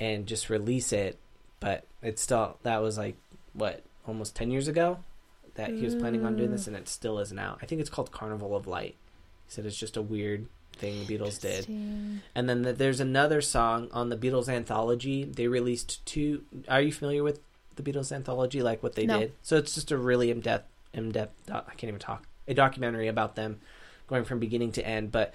and 0.00 0.26
just 0.26 0.48
release 0.48 0.92
it. 0.92 1.18
But 1.60 1.84
it's 2.02 2.22
still 2.22 2.56
that 2.62 2.78
was 2.78 2.96
like 2.96 3.16
what 3.52 3.82
almost 4.06 4.34
10 4.36 4.50
years 4.50 4.68
ago 4.68 4.98
that 5.54 5.70
he 5.70 5.82
was 5.84 5.94
planning 5.94 6.24
on 6.24 6.36
doing 6.36 6.50
this, 6.50 6.66
and 6.66 6.76
it 6.76 6.88
still 6.88 7.18
isn't 7.18 7.38
out. 7.38 7.58
I 7.62 7.66
think 7.66 7.80
it's 7.80 7.90
called 7.90 8.10
Carnival 8.12 8.54
of 8.56 8.66
Light. 8.66 8.94
He 9.46 9.52
said 9.52 9.66
it's 9.66 9.76
just 9.78 9.96
a 9.96 10.02
weird 10.02 10.46
thing 10.72 11.04
the 11.06 11.18
Beatles 11.18 11.40
did. 11.40 11.66
And 11.68 12.48
then 12.48 12.62
th 12.64 12.76
there's 12.76 13.00
another 13.00 13.40
song 13.42 13.88
on 13.92 14.08
the 14.08 14.16
Beatles 14.16 14.48
anthology. 14.48 15.24
They 15.24 15.48
released 15.48 16.04
two. 16.06 16.44
Are 16.68 16.80
you 16.80 16.92
familiar 16.92 17.22
with 17.22 17.40
the 17.76 17.82
Beatles 17.82 18.12
anthology? 18.12 18.62
Like 18.62 18.82
what 18.82 18.94
they 18.94 19.06
No. 19.06 19.20
did? 19.20 19.32
So 19.42 19.56
it's 19.56 19.74
just 19.74 19.90
a 19.90 19.96
really 19.98 20.30
in 20.30 20.40
depth, 20.40 20.68
in 20.94 21.10
depth. 21.10 21.50
I 21.50 21.60
can't 21.76 21.84
even 21.84 21.98
talk. 22.00 22.26
A 22.48 22.54
documentary 22.54 23.08
about 23.08 23.36
them, 23.36 23.60
going 24.06 24.24
from 24.24 24.38
beginning 24.38 24.72
to 24.72 24.86
end. 24.86 25.12
But 25.12 25.34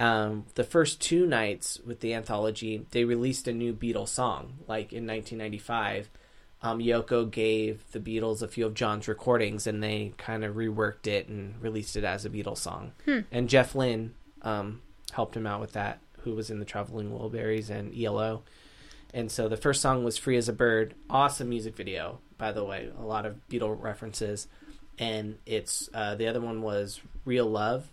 um, 0.00 0.46
the 0.54 0.64
first 0.64 1.00
two 1.00 1.26
nights 1.26 1.78
with 1.84 2.00
the 2.00 2.14
anthology, 2.14 2.86
they 2.90 3.04
released 3.04 3.46
a 3.48 3.52
new 3.52 3.72
Beatles 3.72 4.08
song. 4.08 4.58
Like 4.66 4.92
in 4.92 5.06
1995, 5.06 6.10
um, 6.62 6.78
Yoko 6.78 7.30
gave 7.30 7.90
the 7.92 8.00
Beatles 8.00 8.42
a 8.42 8.48
few 8.48 8.66
of 8.66 8.74
John's 8.74 9.08
recordings, 9.08 9.66
and 9.66 9.82
they 9.82 10.14
kind 10.16 10.44
of 10.44 10.54
reworked 10.54 11.06
it 11.06 11.28
and 11.28 11.60
released 11.60 11.96
it 11.96 12.04
as 12.04 12.24
a 12.24 12.30
Beatles 12.30 12.58
song. 12.58 12.92
Hmm. 13.04 13.20
And 13.30 13.48
Jeff 13.48 13.74
Lynne 13.74 14.14
um, 14.42 14.80
helped 15.12 15.36
him 15.36 15.46
out 15.46 15.60
with 15.60 15.72
that, 15.72 16.00
who 16.20 16.34
was 16.34 16.50
in 16.50 16.58
the 16.58 16.64
Traveling 16.64 17.10
Wilburys 17.10 17.70
and 17.70 17.96
ELO. 17.96 18.42
And 19.12 19.30
so 19.30 19.48
the 19.48 19.56
first 19.56 19.82
song 19.82 20.04
was 20.04 20.16
"Free 20.16 20.36
as 20.36 20.48
a 20.48 20.52
Bird." 20.52 20.94
Awesome 21.10 21.48
music 21.48 21.76
video, 21.76 22.20
by 22.38 22.52
the 22.52 22.64
way. 22.64 22.90
A 22.98 23.02
lot 23.02 23.26
of 23.26 23.36
Beatle 23.48 23.80
references, 23.80 24.46
and 24.98 25.38
it's 25.46 25.88
uh, 25.94 26.14
the 26.14 26.26
other 26.28 26.40
one 26.40 26.62
was 26.62 27.00
"Real 27.24 27.46
Love," 27.46 27.88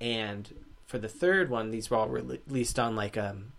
and 0.00 0.52
for 0.86 0.98
the 0.98 1.08
third 1.08 1.50
one, 1.50 1.70
these 1.70 1.90
were 1.90 1.96
all 1.96 2.08
re- 2.08 2.40
released 2.46 2.78
on 2.78 2.94
like 2.96 3.16
um, 3.16 3.52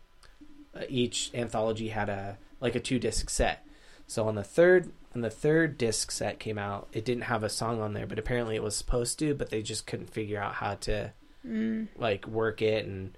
uh, 0.75 0.81
each 0.89 1.31
anthology 1.33 1.89
had 1.89 2.09
a 2.09 2.38
like 2.61 2.75
a 2.75 2.79
two 2.79 2.99
disc 2.99 3.29
set. 3.29 3.65
So 4.07 4.27
on 4.27 4.36
the 4.36 4.43
third 4.43 4.91
when 5.13 5.21
the 5.21 5.29
third 5.29 5.77
disc 5.77 6.11
set 6.11 6.39
came 6.39 6.57
out, 6.57 6.88
it 6.93 7.05
didn't 7.05 7.23
have 7.23 7.43
a 7.43 7.49
song 7.49 7.81
on 7.81 7.93
there, 7.93 8.05
but 8.05 8.19
apparently 8.19 8.55
it 8.55 8.63
was 8.63 8.75
supposed 8.75 9.17
to, 9.19 9.33
but 9.33 9.49
they 9.49 9.61
just 9.61 9.88
couldn't 9.88 10.09
figure 10.13 10.41
out 10.41 10.53
how 10.55 10.75
to 10.75 11.11
Mm. 11.47 11.89
like 11.95 12.25
work 12.25 12.63
it 12.63 12.88
and 12.88 13.15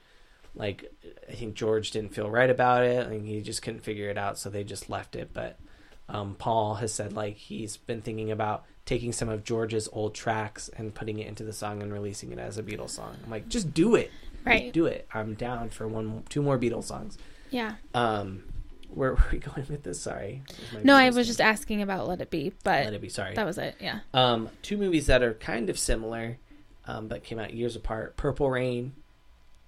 like 0.54 0.92
I 1.30 1.32
think 1.32 1.56
George 1.56 1.92
didn't 1.92 2.14
feel 2.14 2.30
right 2.30 2.50
about 2.50 2.84
it 2.84 3.08
and 3.08 3.26
he 3.26 3.40
just 3.40 3.62
couldn't 3.62 3.86
figure 3.86 4.10
it 4.10 4.18
out 4.18 4.38
so 4.38 4.50
they 4.50 4.66
just 4.66 4.90
left 4.90 5.16
it 5.16 5.30
but 5.34 5.58
um, 6.10 6.36
Paul 6.38 6.76
has 6.76 6.94
said 6.94 7.14
like 7.14 7.38
he's 7.38 7.78
been 7.78 8.02
thinking 8.02 8.30
about 8.30 8.66
taking 8.88 9.12
some 9.12 9.30
of 9.30 9.44
George's 9.44 9.88
old 9.92 10.16
tracks 10.16 10.70
and 10.76 10.96
putting 10.96 11.20
it 11.20 11.28
into 11.28 11.44
the 11.44 11.54
song 11.54 11.84
and 11.84 11.94
releasing 11.94 12.32
it 12.32 12.40
as 12.40 12.58
a 12.58 12.64
Beatles 12.64 12.90
song. 12.92 13.16
I'm 13.24 13.30
like 13.30 13.48
just 13.48 13.72
do 13.76 13.94
it. 13.94 14.10
Right. 14.44 14.74
Do 14.74 14.86
it. 14.88 15.06
I'm 15.14 15.36
down 15.36 15.70
for 15.70 15.88
one 15.88 16.24
two 16.30 16.42
more 16.42 16.58
Beatles 16.58 16.86
songs. 16.86 17.20
Yeah. 17.52 17.76
Um 17.94 18.44
where 18.90 19.12
were 19.12 19.24
we 19.32 19.38
going 19.52 19.68
with 19.70 19.84
this? 19.84 20.00
Sorry. 20.02 20.42
No, 20.84 20.96
I 20.96 21.08
was 21.08 21.16
thing. 21.18 21.26
just 21.26 21.42
asking 21.42 21.82
about 21.82 22.08
Let 22.08 22.22
It 22.22 22.30
Be, 22.30 22.54
but 22.64 22.86
let 22.86 22.94
it 22.94 23.02
be 23.02 23.10
sorry. 23.10 23.36
that 23.36 23.46
was 23.46 23.58
it. 23.58 23.76
Yeah. 23.82 24.00
Um, 24.14 24.50
two 24.62 24.78
movies 24.78 25.08
that 25.08 25.22
are 25.22 25.34
kind 25.34 25.70
of 25.70 25.78
similar, 25.78 26.38
um, 26.86 27.10
but 27.10 27.24
came 27.26 27.38
out 27.38 27.54
years 27.54 27.76
apart: 27.76 28.16
Purple 28.16 28.50
Rain 28.50 28.94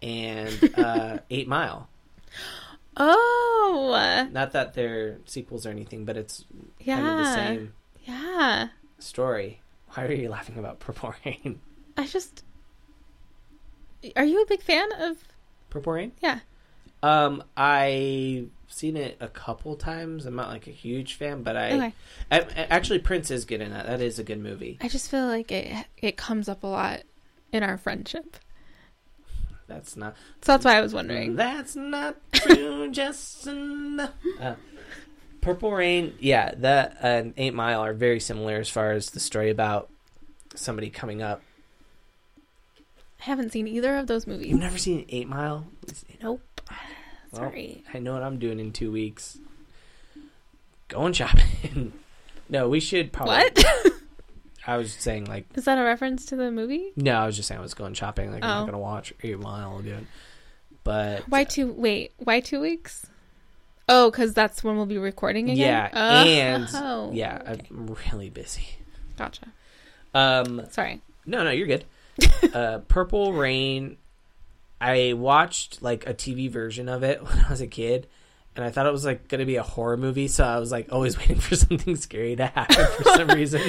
and 0.02 0.72
uh, 0.78 1.18
Eight 1.30 1.50
Mile. 1.50 1.90
Oh, 2.96 4.28
Not 4.32 4.52
that 4.54 4.74
they're 4.74 5.18
sequels 5.26 5.66
or 5.66 5.70
anything, 5.70 6.06
but 6.06 6.18
it's 6.18 6.46
yeah. 6.80 6.96
kind 6.96 7.08
of 7.08 7.18
the 7.26 7.34
same 7.36 7.74
Yeah. 8.06 8.68
Story. 9.00 9.62
Why 9.94 10.06
are 10.06 10.12
you 10.14 10.30
laughing 10.30 10.58
about 10.58 10.80
Purple 10.80 11.14
I 11.98 12.06
just. 12.06 12.44
Are 14.16 14.24
you 14.24 14.42
a 14.42 14.46
big 14.46 14.62
fan 14.62 14.88
of? 15.00 15.18
Purple 15.70 16.10
Yeah. 16.22 16.40
Um, 17.02 17.44
I've 17.56 18.50
seen 18.68 18.98
it 18.98 19.18
a 19.20 19.28
couple 19.28 19.76
times. 19.76 20.26
I'm 20.26 20.36
not 20.36 20.50
like 20.50 20.68
a 20.68 20.72
huge 20.72 21.14
fan, 21.16 21.44
but 21.44 21.56
I, 21.56 21.72
Okay. 21.72 21.94
I 22.32 22.40
actually 22.70 23.00
Prince 23.00 23.32
is 23.32 23.46
good 23.46 23.62
in 23.62 23.72
that. 23.72 23.86
That 23.88 24.02
is 24.02 24.20
a 24.20 24.24
good 24.24 24.40
movie. 24.40 24.78
I 24.82 24.88
just 24.90 25.10
feel 25.10 25.26
like 25.26 25.52
it 25.52 25.86
it 25.98 26.18
comes 26.18 26.50
up 26.50 26.64
a 26.64 26.68
lot 26.68 27.02
in 27.52 27.64
our 27.64 27.78
friendship, 27.78 28.38
That's 29.68 29.96
not. 29.98 30.16
so 30.42 30.52
that's 30.52 30.66
why 30.66 30.78
I 30.78 30.82
was 30.82 30.94
wondering. 30.94 31.36
That's 31.36 31.76
not 31.76 32.18
true, 32.34 32.92
just 32.92 33.48
enough. 33.48 34.12
Uh, 34.40 34.56
Purple 35.42 35.72
Rain, 35.72 36.16
yeah, 36.20 36.54
that 36.58 36.98
and 37.02 37.34
Eight 37.38 37.54
Mile 37.54 37.80
are 37.82 37.94
very 37.94 38.20
similar 38.20 38.58
as 38.58 38.70
far 38.70 38.92
as 38.92 39.12
the 39.12 39.20
story 39.20 39.50
about 39.50 39.90
somebody 40.56 40.90
coming 40.90 41.22
up. 41.22 41.42
I 43.22 43.24
haven't 43.24 43.52
seen 43.52 43.68
either 43.68 43.96
of 43.98 44.08
those 44.08 44.28
movies. 44.28 44.48
You've 44.48 44.60
never 44.60 44.78
seen 44.78 45.06
Eight 45.10 45.28
Mile? 45.28 45.66
Nope. 46.22 46.42
Well, 47.32 47.42
Sorry. 47.42 47.84
I 47.94 48.00
know 48.00 48.14
what 48.14 48.24
I'm 48.24 48.40
doing 48.40 48.60
in 48.60 48.72
two 48.72 48.92
weeks. 48.92 49.38
Going 50.88 51.14
shopping. 51.14 51.94
no, 52.50 52.68
we 52.68 52.80
should 52.80 53.12
probably. 53.14 53.36
What? 53.36 53.66
I 54.68 54.78
was 54.78 54.94
saying 54.94 55.26
like 55.26 55.46
Is 55.56 55.66
that 55.66 55.78
a 55.78 55.84
reference 55.84 56.26
to 56.28 56.36
the 56.36 56.52
movie? 56.52 56.92
no, 56.96 57.14
I 57.14 57.26
was 57.26 57.36
just 57.36 57.48
saying 57.48 57.60
I 57.60 57.62
was 57.62 57.74
going 57.74 57.94
shopping. 57.94 58.32
Like 58.32 58.44
I'm 58.44 58.50
Oh. 58.50 58.60
not 58.62 58.66
gonna 58.66 58.80
watch 58.80 59.14
Eight 59.24 59.40
Mile 59.40 59.78
again. 59.80 60.08
But 60.84 61.28
Why 61.30 61.44
two? 61.44 61.72
Wait, 61.72 62.14
why 62.18 62.40
two 62.40 62.60
weeks? 62.60 63.06
Oh, 63.90 64.10
because 64.12 64.34
that's 64.34 64.64
when 64.64 64.78
we'll 64.78 64.86
be 64.86 64.98
recording 65.00 65.50
again. 65.50 65.58
yeah, 65.58 65.90
Oh, 65.92 66.28
and 66.28 66.68
oh, 66.76 67.12
yeah, 67.14 67.42
okay. 67.48 67.68
I'm 67.72 67.98
really 68.12 68.30
busy. 68.30 68.68
gotcha. 69.18 69.48
Um, 70.14 70.62
Sorry. 70.72 71.02
No, 71.26 71.44
no, 71.44 71.50
you're 71.52 71.68
good. 71.68 71.86
uh, 72.54 72.80
Purple 72.88 73.34
Rain. 73.34 73.98
I 74.82 75.14
watched 75.14 75.82
like 75.82 76.08
a 76.08 76.14
TV 76.14 76.50
version 76.50 76.88
of 76.88 77.04
it 77.04 77.22
when 77.26 77.38
I 77.46 77.50
was 77.50 77.62
a 77.62 77.68
kid, 77.68 78.08
and 78.56 78.64
I 78.64 78.70
thought 78.72 78.86
it 78.86 78.92
was 78.92 79.06
like 79.06 79.28
going 79.28 79.40
to 79.40 79.46
be 79.46 79.58
a 79.58 79.64
horror 79.64 79.98
movie. 79.98 80.28
So 80.28 80.44
I 80.44 80.58
was 80.60 80.72
like 80.72 80.92
always 80.92 81.18
waiting 81.18 81.40
for 81.40 81.56
something 81.56 81.96
scary 81.96 82.36
to 82.38 82.46
happen 82.48 82.86
for 82.98 83.04
some 83.04 83.28
reason. 83.30 83.62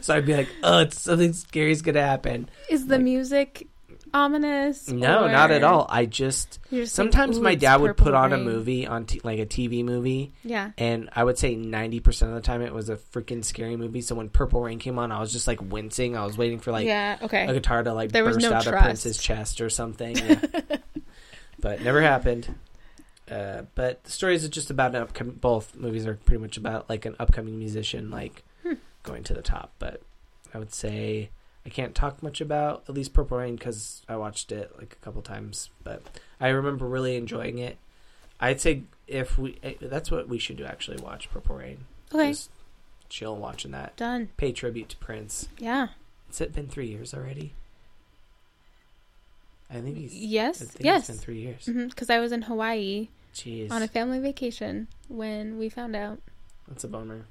so 0.00 0.14
I'd 0.14 0.26
be 0.26 0.36
like, 0.36 0.48
"Oh, 0.62 0.80
it's 0.80 1.00
something 1.00 1.32
scary 1.32 1.72
is 1.72 1.82
going 1.82 1.94
to 1.96 2.02
happen." 2.02 2.48
Is 2.68 2.86
the 2.86 2.96
Like- 2.96 3.04
music 3.04 3.66
ominous? 4.14 4.88
No, 4.88 5.24
or 5.24 5.28
not 5.30 5.50
at 5.50 5.62
all. 5.64 5.86
I 5.88 6.06
just 6.06 6.58
just 6.70 6.94
sometimes 6.94 7.38
"Ooh, 7.38 7.42
my 7.42 7.54
dad 7.54 7.80
would 7.80 7.96
put 7.96 8.14
on 8.14 8.32
a 8.32 8.38
movie 8.38 8.86
on 8.86 9.06
t- 9.06 9.20
like 9.24 9.38
a 9.38 9.46
TV 9.46 9.84
movie, 9.84 10.32
Yeah. 10.44 10.70
and 10.78 11.08
I 11.14 11.24
would 11.24 11.38
say 11.38 11.54
ninety 11.54 12.00
percent 12.00 12.30
of 12.30 12.34
the 12.36 12.42
time 12.42 12.62
it 12.62 12.72
was 12.74 12.88
a 12.90 12.96
freaking 12.96 13.44
scary 13.44 13.76
movie. 13.76 14.00
So 14.00 14.14
when 14.14 14.28
Purple 14.28 14.60
Rain 14.62 14.78
came 14.78 14.98
on, 14.98 15.12
I 15.12 15.20
was 15.20 15.32
just 15.32 15.46
like 15.46 15.60
wincing. 15.62 16.16
I 16.16 16.24
was 16.24 16.36
waiting 16.38 16.58
for 16.60 16.72
like 16.72 16.86
yeah. 16.86 17.18
Okay. 17.22 17.46
a 17.46 17.52
guitar 17.52 17.82
to 17.82 17.92
like 17.94 18.12
There 18.12 18.24
burst 18.24 18.40
no 18.40 18.52
out 18.52 18.66
of. 18.66 18.74
Prince's 18.74 19.18
chest 19.18 19.60
or 19.60 19.70
something. 19.70 20.16
Yeah. 20.70 20.76
but 21.58 21.82
never 21.82 22.00
happened. 22.00 22.54
Uh, 23.30 23.62
but 23.74 24.02
the 24.04 24.10
stories 24.10 24.44
are 24.44 24.48
just 24.48 24.70
about 24.70 24.94
an 24.94 25.02
upcoming. 25.02 25.34
Both 25.34 25.76
movies 25.76 26.06
are 26.06 26.14
pretty 26.14 26.40
much 26.42 26.56
about 26.56 26.88
like 26.88 27.04
an 27.04 27.16
upcoming 27.20 27.58
musician, 27.58 28.10
like 28.10 28.42
Hmm. 28.62 28.74
going 29.02 29.22
to 29.24 29.34
the 29.34 29.42
top. 29.42 29.72
But 29.78 30.02
I 30.54 30.58
would 30.58 30.72
say 30.74 31.30
I 31.70 31.72
can't 31.72 31.94
talk 31.94 32.20
much 32.20 32.40
about 32.40 32.82
at 32.88 32.94
least 32.96 33.12
Purple 33.12 33.38
Rain 33.38 33.54
because 33.54 34.02
I 34.08 34.16
watched 34.16 34.50
it 34.50 34.72
like 34.76 34.96
a 35.00 35.04
couple 35.04 35.22
times. 35.22 35.70
But 35.84 36.02
I 36.40 36.48
remember 36.48 36.84
really 36.84 37.14
enjoying 37.14 37.58
it. 37.58 37.78
I'd 38.40 38.60
say 38.60 38.82
if 39.06 39.38
we, 39.38 39.56
eh, 39.62 39.74
that's 39.80 40.10
what 40.10 40.26
we 40.28 40.36
should 40.40 40.56
do. 40.56 40.64
Actually, 40.64 40.96
watch 40.96 41.30
Purple 41.30 41.54
Rain. 41.54 41.84
Okay. 42.12 42.30
Just 42.30 42.50
chill 43.08 43.36
watching 43.36 43.70
that. 43.70 43.94
Done. 43.96 44.30
Pay 44.36 44.50
tribute 44.50 44.88
to 44.88 44.96
Prince. 44.96 45.48
Yeah. 45.58 45.88
it's 46.28 46.40
it 46.40 46.52
been 46.52 46.66
three 46.66 46.88
years 46.88 47.14
already? 47.14 47.52
I 49.70 49.74
think 49.80 49.96
he's. 49.96 50.12
I 50.12 50.16
Yes. 50.16 50.58
think 50.58 50.84
Yes. 50.84 51.08
It's 51.08 51.18
been 51.18 51.24
three 51.24 51.40
years. 51.40 51.66
Because 51.66 52.10
I 52.10 52.18
was 52.18 52.32
in 52.32 52.42
Hawaii 52.42 53.10
Jeez, 53.32 53.70
on 53.70 53.80
a 53.84 53.86
family 53.88 54.18
vacation 54.18 54.88
when 55.06 55.56
we 55.56 55.68
found 55.68 55.94
out. 55.94 56.18
that's 56.66 56.82
a 56.82 56.88
bummer. 56.88 57.26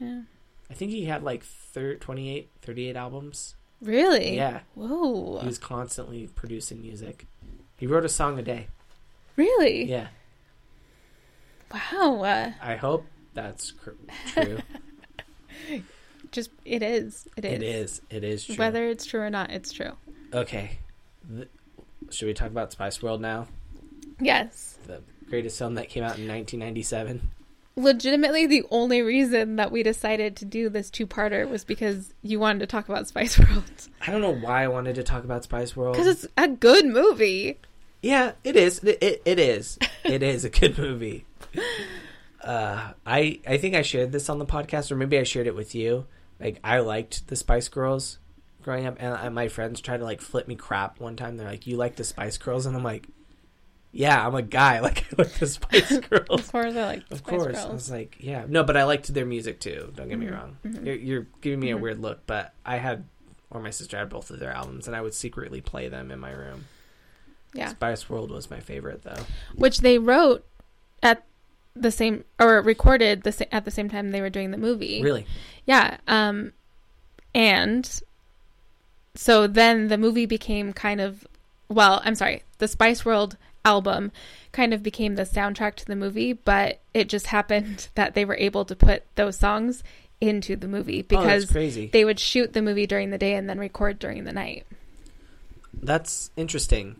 Yeah. 0.00 0.22
I 0.68 0.74
think 0.74 0.90
he 0.90 1.04
had 1.04 1.22
like 1.22 1.44
thir- 1.44 1.94
28, 1.94 2.50
38 2.62 2.96
albums. 2.96 3.54
Really? 3.80 4.36
Yeah, 4.36 4.60
Whoa. 4.74 5.38
he 5.40 5.46
was 5.46 5.58
constantly 5.58 6.26
producing 6.34 6.82
music. 6.82 7.26
He 7.76 7.86
wrote 7.86 8.04
a 8.04 8.08
song 8.08 8.38
a 8.38 8.42
day. 8.42 8.66
really? 9.36 9.84
Yeah, 9.84 10.08
Wow. 11.72 12.22
Uh, 12.24 12.52
I 12.62 12.76
hope 12.76 13.04
that's 13.34 13.70
cr- 13.72 13.90
true. 14.28 14.58
just 16.32 16.50
it 16.64 16.82
is. 16.82 17.28
It 17.36 17.44
is. 17.44 17.52
It 17.52 17.62
is. 17.62 18.00
It 18.10 18.24
is 18.24 18.44
true. 18.46 18.54
Whether 18.56 18.88
it's 18.88 19.04
true 19.06 19.20
or 19.20 19.30
not, 19.30 19.50
it's 19.50 19.72
true. 19.72 19.92
Okay. 20.32 20.78
Th- 21.30 21.48
should 22.10 22.26
we 22.26 22.34
talk 22.34 22.48
about 22.50 22.72
Spice 22.72 23.02
World 23.02 23.20
now? 23.20 23.46
Yes. 24.20 24.78
The 24.86 25.02
greatest 25.28 25.58
film 25.58 25.74
that 25.74 25.88
came 25.88 26.02
out 26.02 26.18
in 26.18 26.26
1997. 26.26 27.30
Legitimately, 27.78 28.46
the 28.46 28.64
only 28.70 29.02
reason 29.02 29.56
that 29.56 29.70
we 29.70 29.82
decided 29.82 30.36
to 30.36 30.44
do 30.44 30.68
this 30.68 30.90
two-parter 30.90 31.48
was 31.48 31.64
because 31.64 32.12
you 32.22 32.40
wanted 32.40 32.58
to 32.58 32.66
talk 32.66 32.88
about 32.88 33.06
Spice 33.06 33.38
World. 33.38 33.88
I 34.04 34.10
don't 34.10 34.20
know 34.20 34.34
why 34.34 34.64
I 34.64 34.68
wanted 34.68 34.96
to 34.96 35.04
talk 35.04 35.22
about 35.22 35.44
Spice 35.44 35.76
World. 35.76 35.94
Because 35.94 36.08
it's 36.08 36.26
a 36.36 36.48
good 36.48 36.86
movie. 36.86 37.58
Yeah, 38.02 38.32
it 38.42 38.56
is. 38.56 38.80
It, 38.80 38.98
it, 39.00 39.22
it 39.24 39.38
is. 39.38 39.78
It 40.04 40.22
is 40.22 40.44
a 40.44 40.50
good 40.50 40.76
movie. 40.76 41.24
Uh, 42.42 42.92
I 43.04 43.40
I 43.46 43.58
think 43.58 43.74
I 43.74 43.82
shared 43.82 44.12
this 44.12 44.28
on 44.28 44.38
the 44.38 44.46
podcast, 44.46 44.90
or 44.90 44.96
maybe 44.96 45.18
I 45.18 45.24
shared 45.24 45.46
it 45.46 45.54
with 45.54 45.74
you. 45.74 46.06
Like 46.40 46.60
I 46.62 46.78
liked 46.80 47.26
the 47.26 47.36
Spice 47.36 47.68
Girls 47.68 48.18
growing 48.62 48.86
up, 48.86 48.96
and, 49.00 49.14
and 49.14 49.34
my 49.34 49.48
friends 49.48 49.80
tried 49.80 49.98
to 49.98 50.04
like 50.04 50.20
flip 50.20 50.46
me 50.46 50.54
crap 50.54 51.00
one 51.00 51.16
time. 51.16 51.36
They're 51.36 51.48
like, 51.48 51.66
"You 51.66 51.76
like 51.76 51.96
the 51.96 52.04
Spice 52.04 52.38
Girls?" 52.38 52.66
And 52.66 52.76
I'm 52.76 52.84
like, 52.84 53.08
"Yeah, 53.92 54.26
I'm 54.26 54.34
a 54.34 54.42
guy. 54.42 54.80
Like 54.88 55.04
I 55.12 55.22
like 55.22 55.32
the 55.32 55.46
Spice 55.46 55.98
Girls." 56.10 56.26
Of 56.30 56.52
course, 56.52 56.74
I 56.74 56.84
like 56.84 57.08
the 57.08 57.14
Of 57.14 57.18
Spice 57.18 57.30
course, 57.30 57.56
I 57.56 57.62
Girls. 57.62 57.72
was 57.72 57.90
like, 57.90 58.16
"Yeah, 58.20 58.44
no," 58.48 58.62
but 58.64 58.76
I 58.76 58.84
liked 58.84 59.12
their 59.12 59.26
music 59.26 59.60
too. 59.60 59.92
Don't 59.96 60.08
get 60.08 60.18
me 60.18 60.26
Mhm, 60.26 60.32
wrong. 60.32 60.56
mhm. 60.64 60.84
You're, 60.86 60.94
you're 60.96 61.26
giving 61.40 61.60
me 61.60 61.70
a 61.70 61.76
Mhm. 61.76 61.80
weird 61.80 62.00
look, 62.00 62.26
but 62.26 62.52
I 62.66 62.76
had, 62.76 63.04
or 63.50 63.60
my 63.60 63.70
sister 63.70 63.96
had 63.98 64.08
both 64.08 64.30
of 64.30 64.38
their 64.38 64.52
albums, 64.52 64.86
and 64.86 64.94
I 64.96 65.00
would 65.00 65.14
secretly 65.14 65.60
play 65.60 65.88
them 65.88 66.10
in 66.10 66.18
my 66.18 66.30
room. 66.32 66.66
Yeah. 67.54 67.68
Spice 67.68 68.08
World 68.10 68.30
was 68.30 68.50
my 68.50 68.60
favorite 68.60 69.02
though. 69.04 69.24
Which 69.54 69.78
they 69.80 69.98
wrote 69.98 70.44
at 71.02 71.24
the 71.74 71.90
same 71.90 72.24
or 72.38 72.60
recorded 72.60 73.22
the 73.22 73.32
sa- 73.32 73.44
at 73.52 73.64
the 73.64 73.70
same 73.70 73.88
time 73.88 74.10
they 74.10 74.20
were 74.20 74.28
doing 74.30 74.50
the 74.50 74.58
movie. 74.58 75.00
Really? 75.02 75.24
Yeah. 75.64 75.96
Um, 76.06 76.52
and 77.34 78.00
so 79.14 79.46
then 79.46 79.88
the 79.88 79.96
movie 79.98 80.26
became 80.26 80.72
kind 80.72 81.00
of, 81.00 81.26
well, 81.68 82.00
I'm 82.04 82.14
sorry, 82.14 82.42
the 82.58 82.68
Spice 82.68 83.04
World 83.04 83.36
album 83.64 84.12
kind 84.52 84.72
of 84.72 84.82
became 84.82 85.16
the 85.16 85.22
soundtrack 85.24 85.74
to 85.76 85.84
the 85.84 85.96
movie, 85.96 86.32
but 86.32 86.80
it 86.94 87.08
just 87.08 87.26
happened 87.26 87.88
that 87.94 88.14
they 88.14 88.24
were 88.24 88.36
able 88.36 88.64
to 88.64 88.76
put 88.76 89.04
those 89.14 89.36
songs 89.36 89.82
into 90.20 90.56
the 90.56 90.66
movie 90.68 91.00
oh, 91.00 91.06
because 91.08 91.50
crazy. 91.50 91.88
they 91.92 92.04
would 92.04 92.18
shoot 92.18 92.52
the 92.52 92.62
movie 92.62 92.86
during 92.86 93.10
the 93.10 93.18
day 93.18 93.34
and 93.34 93.48
then 93.48 93.58
record 93.58 93.98
during 93.98 94.24
the 94.24 94.32
night. 94.32 94.66
That's 95.80 96.30
interesting. 96.36 96.96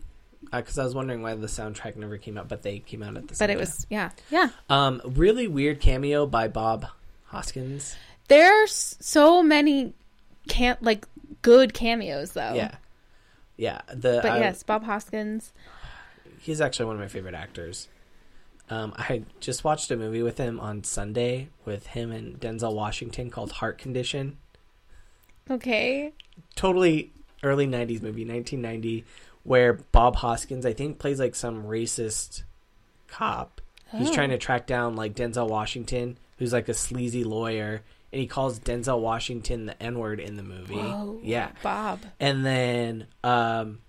Because 0.51 0.79
I 0.79 0.83
was 0.83 0.95
wondering 0.95 1.21
why 1.21 1.35
the 1.35 1.47
soundtrack 1.47 1.95
never 1.95 2.17
came 2.17 2.37
out, 2.37 2.47
but 2.47 2.63
they 2.63 2.79
came 2.79 3.03
out 3.03 3.17
at 3.17 3.27
the 3.27 3.35
same 3.35 3.43
But 3.45 3.49
it 3.51 3.53
time. 3.55 3.59
was, 3.59 3.87
yeah, 3.89 4.09
yeah. 4.31 4.49
Um, 4.69 5.01
really 5.05 5.47
weird 5.47 5.79
cameo 5.79 6.25
by 6.25 6.47
Bob 6.47 6.87
Hoskins. 7.25 7.95
There's 8.29 8.95
so 8.99 9.43
many 9.43 9.93
can't 10.47 10.81
like 10.81 11.05
good 11.41 11.73
cameos 11.73 12.31
though. 12.31 12.53
Yeah, 12.53 12.75
yeah. 13.57 13.81
The 13.93 14.21
But 14.23 14.31
I- 14.31 14.39
yes, 14.39 14.63
Bob 14.63 14.83
Hoskins. 14.85 15.51
He's 16.39 16.61
actually 16.61 16.85
one 16.85 16.95
of 16.95 17.01
my 17.01 17.07
favorite 17.07 17.35
actors. 17.35 17.87
Um, 18.69 18.93
I 18.97 19.23
just 19.39 19.63
watched 19.63 19.89
a 19.91 19.97
movie 19.97 20.21
with 20.21 20.37
him 20.37 20.59
on 20.59 20.83
Sunday 20.83 21.49
with 21.65 21.87
him 21.87 22.11
and 22.11 22.39
Denzel 22.39 22.73
Washington 22.75 23.29
called 23.31 23.51
Heart 23.53 23.77
Condition. 23.79 24.37
Okay. 25.49 26.13
Totally 26.55 27.11
early 27.43 27.65
'90s 27.65 28.01
movie, 28.01 28.25
1990, 28.25 29.05
where 29.43 29.73
Bob 29.73 30.17
Hoskins 30.17 30.65
I 30.65 30.73
think 30.73 30.99
plays 30.99 31.19
like 31.19 31.35
some 31.35 31.63
racist 31.63 32.43
cop. 33.07 33.61
He's 33.97 34.09
Oh. 34.09 34.13
trying 34.13 34.29
to 34.29 34.37
track 34.37 34.67
down 34.67 34.95
like 34.95 35.15
Denzel 35.15 35.49
Washington, 35.49 36.17
who's 36.37 36.53
like 36.53 36.69
a 36.69 36.73
sleazy 36.75 37.23
lawyer, 37.23 37.81
and 38.13 38.21
he 38.21 38.27
calls 38.27 38.59
Denzel 38.59 38.99
Washington 38.99 39.65
the 39.65 39.81
N 39.81 39.97
word 39.97 40.19
in 40.19 40.35
the 40.35 40.43
movie. 40.43 40.75
Whoa, 40.75 41.19
Yeah, 41.23 41.49
Bob. 41.63 42.01
and 42.19 42.45
then 42.45 43.07
um, 43.23 43.79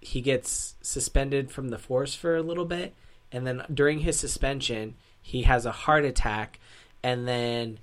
he 0.00 0.20
gets 0.20 0.74
suspended 0.82 1.50
from 1.50 1.68
the 1.68 1.78
force 1.78 2.14
for 2.14 2.36
a 2.36 2.42
little 2.42 2.64
bit, 2.64 2.94
and 3.32 3.46
then 3.46 3.62
during 3.72 4.00
his 4.00 4.18
suspension, 4.18 4.94
he 5.20 5.42
has 5.42 5.66
a 5.66 5.72
heart 5.72 6.04
attack, 6.04 6.58
and 7.02 7.26
then 7.26 7.78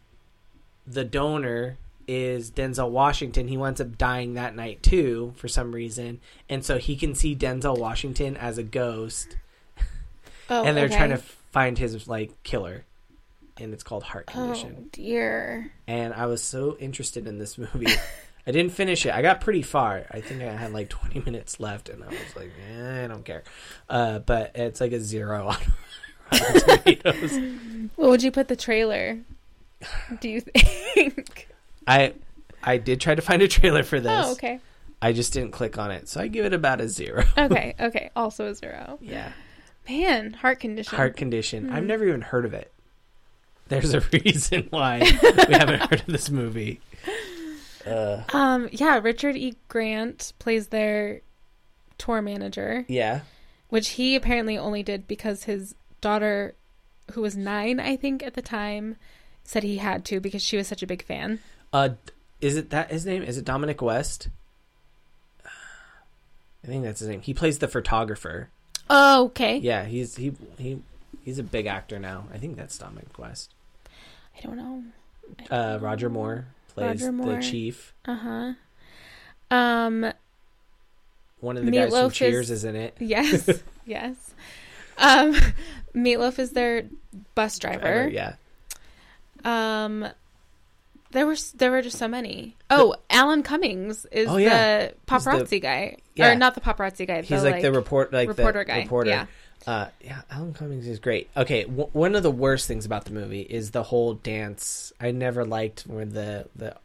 the 0.87 1.03
donor 1.03 1.77
is 2.07 2.51
Denzel 2.51 2.89
Washington. 2.89 3.47
He 3.47 3.55
winds 3.57 3.79
up 3.79 3.97
dying 3.97 4.33
that 4.33 4.55
night 4.55 4.83
too 4.83 5.33
for 5.37 5.47
some 5.47 5.73
reason, 5.73 6.19
and 6.49 6.63
so 6.65 6.77
he 6.77 6.95
can 6.95 7.15
see 7.15 7.35
Denzel 7.35 7.77
Washington 7.77 8.35
as 8.37 8.57
a 8.57 8.63
ghost, 8.63 9.37
Oh, 10.49 10.63
and 10.63 10.75
they're 10.75 10.85
okay. 10.85 10.95
trying 10.97 11.09
to 11.11 11.17
find 11.17 11.77
his 11.77 12.07
like 12.07 12.31
killer, 12.43 12.83
and 13.57 13.73
it's 13.73 13.83
called 13.83 14.03
Heart 14.03 14.25
oh, 14.29 14.31
Condition 14.33 14.75
Oh 14.79 14.85
dear. 14.91 15.71
and 15.87 16.13
I 16.13 16.25
was 16.25 16.43
so 16.43 16.75
interested 16.79 17.27
in 17.27 17.37
this 17.37 17.57
movie. 17.57 17.87
I 18.45 18.51
didn't 18.51 18.73
finish 18.73 19.05
it. 19.05 19.13
I 19.13 19.21
got 19.21 19.39
pretty 19.41 19.61
far. 19.61 20.05
I 20.11 20.19
think 20.21 20.41
I 20.41 20.51
had 20.55 20.73
like 20.73 20.89
20 20.89 21.21
minutes 21.21 21.59
left, 21.59 21.87
and 21.89 22.03
I 22.03 22.07
was 22.07 22.35
like, 22.35 22.51
eh, 22.71 23.05
I 23.05 23.07
don't 23.07 23.23
care. 23.23 23.43
Uh, 23.89 24.19
but 24.19 24.51
it's 24.55 24.81
like 24.81 24.91
a 24.91 24.99
zero 24.99 25.47
on 25.47 25.57
Tomatoes. 26.31 27.39
What 27.95 28.09
would 28.09 28.23
you 28.23 28.31
put 28.31 28.47
the 28.47 28.55
trailer? 28.55 29.19
Do 30.21 30.29
you 30.29 30.41
think? 30.41 31.47
I 31.85 32.13
I 32.63 32.77
did 32.77 33.01
try 33.01 33.13
to 33.15 33.21
find 33.21 33.41
a 33.41 33.47
trailer 33.47 33.83
for 33.83 33.99
this. 33.99 34.11
oh, 34.25 34.31
okay. 34.33 34.59
I 35.01 35.11
just 35.11 35.33
didn't 35.33 35.51
click 35.51 35.77
on 35.77 35.91
it, 35.91 36.07
so 36.07 36.21
I 36.21 36.27
give 36.29 36.45
it 36.45 36.53
about 36.53 36.79
a 36.79 36.87
zero. 36.87 37.25
Okay, 37.37 37.75
okay. 37.79 38.09
Also 38.15 38.47
a 38.47 38.55
zero. 38.55 38.97
yeah, 39.01 39.33
Man, 39.89 40.31
heart 40.33 40.59
condition. 40.61 40.95
heart 40.95 41.17
condition. 41.17 41.69
I've 41.69 41.81
Hmm. 41.83 41.87
never 41.87 42.07
even 42.07 42.21
heard 42.21 42.45
of 42.45 42.53
it. 42.53 42.71
There's 43.67 43.93
a 43.93 43.99
reason 44.25 44.67
why 44.69 44.99
we 45.47 45.53
haven't 45.53 45.81
heard 45.81 45.99
of 46.01 46.05
this 46.07 46.29
movie. 46.29 46.79
Uh, 47.85 48.23
Um, 48.33 48.69
yeah, 48.71 48.99
Richard 48.99 49.35
E. 49.35 49.55
Grant 49.67 50.33
plays 50.39 50.67
their 50.67 51.21
tour 51.97 52.21
manager, 52.21 52.85
yeah. 52.87 53.21
which 53.69 53.89
he 53.89 54.15
apparently 54.15 54.57
only 54.57 54.83
did 54.83 55.07
because 55.07 55.43
his 55.43 55.75
daughter, 56.01 56.55
who 57.11 57.21
was 57.21 57.35
nine, 57.35 57.79
I 57.79 57.95
think, 57.95 58.23
at 58.23 58.33
the 58.33 58.41
time, 58.41 58.95
said 59.43 59.63
he 59.63 59.77
had 59.77 60.05
to 60.05 60.19
because 60.19 60.41
she 60.41 60.57
was 60.57 60.67
such 60.67 60.83
a 60.83 60.87
big 60.87 61.03
fan. 61.03 61.39
Uh, 61.71 61.89
is 62.41 62.55
it 62.57 62.69
that 62.71 62.91
his 62.91 63.05
name? 63.05 63.23
Is 63.23 63.37
it 63.37 63.45
Dominic 63.45 63.81
West? 63.81 64.29
I 65.45 66.67
think 66.67 66.83
that's 66.83 66.99
his 66.99 67.09
name. 67.09 67.21
He 67.21 67.33
plays 67.33 67.59
the 67.59 67.67
photographer. 67.67 68.49
Oh, 68.89 69.25
okay. 69.25 69.57
Yeah, 69.57 69.85
he's 69.85 70.15
he 70.15 70.33
he 70.57 70.81
he's 71.23 71.39
a 71.39 71.43
big 71.43 71.65
actor 71.65 71.99
now. 71.99 72.25
I 72.33 72.37
think 72.37 72.55
that's 72.55 72.77
Dominic 72.77 73.17
West. 73.17 73.53
I 74.37 74.41
don't 74.41 74.57
know. 74.57 74.83
Uh, 75.49 75.79
Roger 75.81 76.09
Moore 76.09 76.45
plays 76.75 77.01
the 77.01 77.39
chief. 77.41 77.93
Uh 78.05 78.15
huh. 78.15 78.53
Um. 79.55 80.13
One 81.39 81.57
of 81.57 81.65
the 81.65 81.71
guys 81.71 81.89
from 81.89 81.99
Meatloaf 81.99 82.07
is- 82.11 82.13
Cheers 82.17 82.51
is 82.51 82.63
in 82.65 82.75
it. 82.75 82.95
Yes. 82.99 83.49
yes. 83.85 84.15
Um. 84.97 85.35
Meatloaf 85.95 86.39
is 86.39 86.51
their 86.51 86.85
bus 87.35 87.59
driver. 87.59 88.09
Yeah. 88.11 88.35
Um. 89.43 90.07
There 91.11 91.27
were 91.27 91.35
there 91.55 91.69
were 91.69 91.83
just 91.83 91.99
so 91.99 92.07
many. 92.07 92.57
Oh, 92.71 92.95
Alan 93.09 93.43
Cummings 93.43 94.07
is 94.11 94.27
Oh, 94.27 94.37
yeah. 94.37 94.87
the 94.87 94.93
paparazzi 95.05 95.61
guy, 95.61 95.97
yeah. 96.15 96.31
or 96.31 96.35
not 96.35 96.55
the 96.55 96.61
paparazzi 96.61 97.05
guy. 97.05 97.21
He's 97.21 97.43
the, 97.43 97.51
like, 97.51 97.61
the 97.61 97.71
report 97.71 98.11
like 98.11 98.27
reporter 98.29 98.59
the 98.59 98.65
guy. 98.65 98.77
reporter. 98.79 99.11
Yeah. 99.11 99.25
Uh, 99.65 99.87
yeah, 100.03 100.21
Alan 100.29 100.53
Cummings 100.53 100.87
is 100.87 100.99
great. 100.99 101.29
Okay, 101.37 101.63
w- 101.63 101.89
one 101.93 102.15
of 102.15 102.23
the 102.23 102.31
worst 102.31 102.67
things 102.67 102.85
about 102.85 103.05
the 103.05 103.13
movie 103.13 103.41
is 103.41 103.71
the 103.71 103.83
whole 103.83 104.13
dance. 104.13 104.91
I 104.99 105.11
never 105.11 105.45
liked 105.45 105.81
where 105.81 106.05
the 106.05 106.47
the 106.55 106.75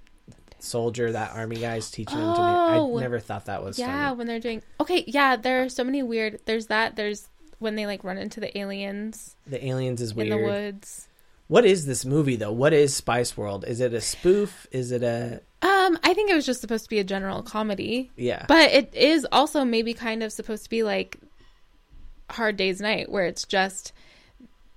soldier, 0.61 1.13
that 1.13 1.33
army 1.35 1.57
guy's 1.57 1.91
teaching 1.91 2.19
him 2.19 2.35
to. 2.35 2.41
Oh. 2.41 2.99
I 2.99 3.01
never 3.01 3.19
thought 3.21 3.47
that 3.47 3.63
was 3.63 3.79
yeah, 3.79 4.09
funny. 4.09 4.19
when 4.19 4.27
they're 4.27 4.41
doing 4.41 4.63
okay, 4.81 5.05
yeah, 5.07 5.37
there 5.37 5.65
are 5.65 5.69
so 5.69 5.85
many 5.85 6.03
weird. 6.03 6.41
There's 6.45 6.67
that. 6.67 6.97
There's 6.97 7.29
when 7.59 7.75
they 7.75 7.87
like 7.87 8.05
run 8.05 8.19
into 8.19 8.41
the 8.41 8.57
aliens 8.57 9.35
The 9.47 9.65
aliens 9.67 10.01
is 10.01 10.13
in 10.13 10.29
the 10.29 10.37
woods. 10.37 11.09
What 11.49 11.65
is 11.65 11.87
this 11.87 12.05
movie 12.05 12.37
though? 12.37 12.53
What 12.53 12.73
is 12.73 12.95
Spice 12.95 13.37
World? 13.37 13.65
Is 13.67 13.81
it 13.81 13.95
a 13.95 14.01
spoof? 14.01 14.67
Is 14.71 14.93
it 14.93 15.03
a 15.03 15.41
Um, 15.63 15.99
I 16.05 16.13
think 16.15 16.31
it 16.31 16.35
was 16.35 16.47
just 16.47 16.61
supposed 16.61 16.85
to 16.85 16.91
be 16.91 16.99
a 16.99 17.05
general 17.05 17.43
comedy, 17.43 18.11
yeah? 18.17 18.45
but 18.47 18.71
it 18.71 18.95
is 18.95 19.27
also 19.33 19.65
maybe 19.65 19.95
kind 19.95 20.23
of 20.23 20.31
supposed 20.31 20.65
to 20.65 20.71
be 20.71 20.83
like 20.83 21.19
Hard 22.31 22.57
Day's 22.57 22.81
Night, 22.81 23.11
where 23.11 23.27
it's 23.27 23.45
just 23.45 23.93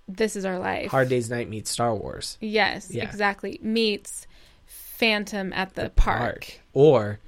this 0.08 0.36
is 0.36 0.45
our 0.45 0.60
life. 0.60 0.91
Hard 0.91 1.10
Day's 1.10 1.30
Night 1.30 1.49
meets 1.49 1.70
Star 1.70 1.93
Wars. 1.95 2.38
Yes, 2.41 2.91
Yeah. 2.91 3.04
exactly. 3.04 3.60
Meets 3.62 4.28
Phantom 4.66 5.54
at 5.54 5.74
the, 5.76 5.89
park. 5.89 6.60
or 6.74 7.20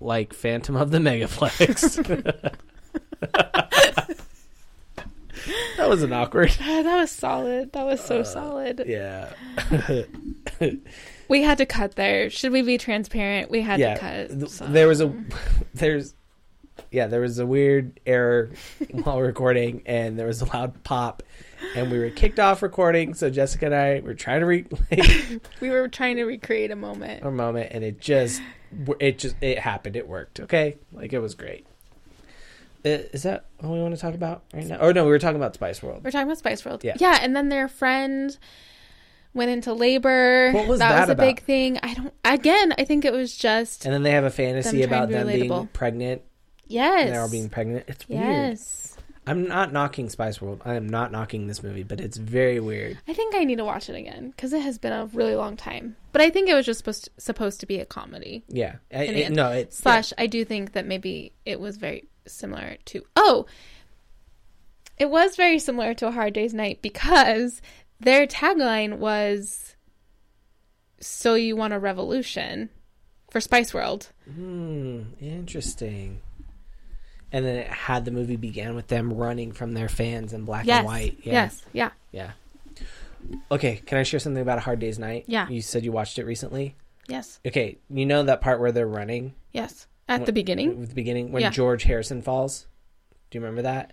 like 0.00 0.32
Phantom 0.34 0.76
of 0.76 0.90
the 0.90 0.98
Megaplex. 0.98 1.96
that 5.76 5.88
wasn't 5.88 6.12
awkward. 6.12 6.50
That 6.58 6.84
was 7.00 7.10
solid. 7.10 7.72
That 7.72 7.86
was 7.86 8.04
so 8.04 8.22
solid. 8.22 8.80
Uh, 8.80 8.84
Yeah. 8.86 9.32
We 11.28 11.42
had 11.42 11.58
to 11.58 11.66
cut 11.66 11.94
there. 11.94 12.30
Should 12.30 12.52
we 12.52 12.62
be 12.62 12.78
transparent? 12.78 13.50
We 13.50 13.60
had 13.60 13.78
yeah. 13.80 13.94
to 13.94 14.00
cut. 14.28 14.50
So- 14.50 14.66
There 14.66 14.88
was 14.88 15.02
a 15.02 15.12
there's 15.74 16.14
yeah, 16.90 17.06
there 17.06 17.20
was 17.20 17.38
a 17.38 17.46
weird 17.46 18.00
error 18.06 18.50
while 18.90 19.20
recording, 19.20 19.82
and 19.86 20.18
there 20.18 20.26
was 20.26 20.40
a 20.42 20.44
loud 20.46 20.82
pop, 20.84 21.22
and 21.74 21.90
we 21.90 21.98
were 21.98 22.10
kicked 22.10 22.38
off 22.38 22.62
recording. 22.62 23.14
So 23.14 23.30
Jessica 23.30 23.66
and 23.66 23.74
I 23.74 24.00
were 24.00 24.14
trying 24.14 24.40
to 24.40 24.46
re 24.46 24.64
like, 24.90 25.40
We 25.60 25.70
were 25.70 25.88
trying 25.88 26.16
to 26.16 26.24
recreate 26.24 26.70
a 26.70 26.76
moment. 26.76 27.24
a 27.24 27.30
moment, 27.30 27.68
and 27.72 27.84
it 27.84 28.00
just 28.00 28.40
it 29.00 29.18
just 29.18 29.36
it 29.40 29.58
happened. 29.58 29.96
It 29.96 30.08
worked. 30.08 30.40
Okay, 30.40 30.76
like 30.92 31.12
it 31.12 31.20
was 31.20 31.34
great. 31.34 31.66
Uh, 32.84 32.90
Is 33.12 33.24
that 33.24 33.44
all 33.62 33.72
we 33.72 33.80
want 33.80 33.94
to 33.94 34.00
talk 34.00 34.14
about 34.14 34.42
right 34.54 34.64
now? 34.66 34.78
Or 34.78 34.92
no, 34.92 35.04
we 35.04 35.10
were 35.10 35.18
talking 35.18 35.36
about 35.36 35.54
Spice 35.54 35.82
World. 35.82 36.04
We're 36.04 36.12
talking 36.12 36.28
about 36.28 36.38
Spice 36.38 36.64
World. 36.64 36.84
Yeah. 36.84 36.94
Yeah, 36.98 37.18
and 37.20 37.34
then 37.34 37.48
their 37.48 37.66
friend 37.66 38.38
went 39.34 39.50
into 39.50 39.72
labor. 39.72 40.52
What 40.52 40.68
was 40.68 40.78
that? 40.78 40.90
that 40.90 41.00
was 41.00 41.08
a 41.08 41.12
about? 41.12 41.26
big 41.26 41.42
thing. 41.42 41.78
I 41.82 41.94
don't. 41.94 42.14
Again, 42.24 42.74
I 42.78 42.84
think 42.84 43.04
it 43.04 43.12
was 43.12 43.36
just 43.36 43.84
And 43.84 43.92
then 43.92 44.04
they 44.04 44.12
have 44.12 44.24
a 44.24 44.30
fantasy 44.30 44.80
Them 44.82 44.88
about 44.90 45.08
them 45.08 45.26
being 45.26 45.66
pregnant. 45.68 46.22
Yes. 46.68 47.04
And 47.06 47.12
they're 47.14 47.20
all 47.22 47.30
being 47.30 47.48
pregnant. 47.48 47.84
It's 47.88 48.08
weird. 48.08 48.22
yes. 48.22 48.84
I'm 49.26 49.46
not 49.46 49.74
knocking 49.74 50.08
Spice 50.08 50.40
World. 50.40 50.62
I 50.64 50.74
am 50.74 50.88
not 50.88 51.12
knocking 51.12 51.48
this 51.48 51.62
movie, 51.62 51.82
but 51.82 52.00
it's 52.00 52.16
very 52.16 52.60
weird. 52.60 52.96
I 53.06 53.12
think 53.12 53.34
I 53.34 53.44
need 53.44 53.56
to 53.58 53.64
watch 53.64 53.90
it 53.90 53.94
again 53.96 54.30
because 54.30 54.54
it 54.54 54.62
has 54.62 54.78
been 54.78 54.92
a 54.94 55.04
really 55.12 55.34
long 55.34 55.54
time. 55.54 55.96
But 56.12 56.22
I 56.22 56.30
think 56.30 56.48
it 56.48 56.54
was 56.54 56.64
just 56.64 56.78
supposed 56.78 57.04
to, 57.04 57.10
supposed 57.18 57.60
to 57.60 57.66
be 57.66 57.78
a 57.78 57.84
comedy. 57.84 58.42
Yeah. 58.48 58.76
I- 58.90 59.04
it- 59.04 59.32
no, 59.32 59.50
it's 59.50 59.76
Slash, 59.76 60.14
I 60.16 60.28
do 60.28 60.46
think 60.46 60.72
that 60.72 60.86
maybe 60.86 61.32
it 61.44 61.60
was 61.60 61.76
very 61.76 62.04
similar 62.26 62.78
to. 62.86 63.02
Oh, 63.16 63.44
it 64.96 65.10
was 65.10 65.36
very 65.36 65.58
similar 65.58 65.92
to 65.94 66.06
A 66.06 66.10
Hard 66.10 66.32
Day's 66.32 66.54
Night 66.54 66.80
because 66.80 67.60
their 68.00 68.26
tagline 68.26 68.96
was 68.96 69.76
"So 71.00 71.34
you 71.34 71.54
want 71.54 71.74
a 71.74 71.78
revolution" 71.78 72.70
for 73.30 73.40
Spice 73.42 73.74
World. 73.74 74.08
Hmm, 74.24 75.02
interesting. 75.20 76.20
And 77.32 77.44
then 77.44 77.56
it 77.56 77.68
had 77.68 78.04
the 78.04 78.10
movie 78.10 78.36
began 78.36 78.74
with 78.74 78.86
them 78.88 79.12
running 79.12 79.52
from 79.52 79.74
their 79.74 79.88
fans 79.88 80.32
in 80.32 80.44
black 80.44 80.66
yes. 80.66 80.78
and 80.78 80.86
white. 80.86 81.18
Yeah. 81.22 81.32
Yes. 81.32 81.64
Yeah. 81.72 81.90
Yeah. 82.10 82.30
Okay, 83.50 83.82
can 83.84 83.98
I 83.98 84.02
share 84.02 84.20
something 84.20 84.40
about 84.40 84.58
A 84.58 84.62
Hard 84.62 84.78
Day's 84.78 84.98
Night? 84.98 85.24
Yeah. 85.26 85.48
You 85.48 85.60
said 85.60 85.84
you 85.84 85.92
watched 85.92 86.18
it 86.18 86.24
recently? 86.24 86.74
Yes. 87.08 87.40
Okay, 87.46 87.78
you 87.90 88.06
know 88.06 88.22
that 88.22 88.40
part 88.40 88.60
where 88.60 88.72
they're 88.72 88.86
running? 88.86 89.34
Yes. 89.52 89.86
At 90.08 90.24
the 90.24 90.32
beginning. 90.32 90.82
At 90.82 90.88
the 90.88 90.94
beginning 90.94 91.32
when 91.32 91.42
Yeah. 91.42 91.50
George 91.50 91.82
Harrison 91.82 92.22
falls? 92.22 92.66
Do 93.30 93.36
you 93.38 93.42
remember 93.44 93.62
that? 93.62 93.92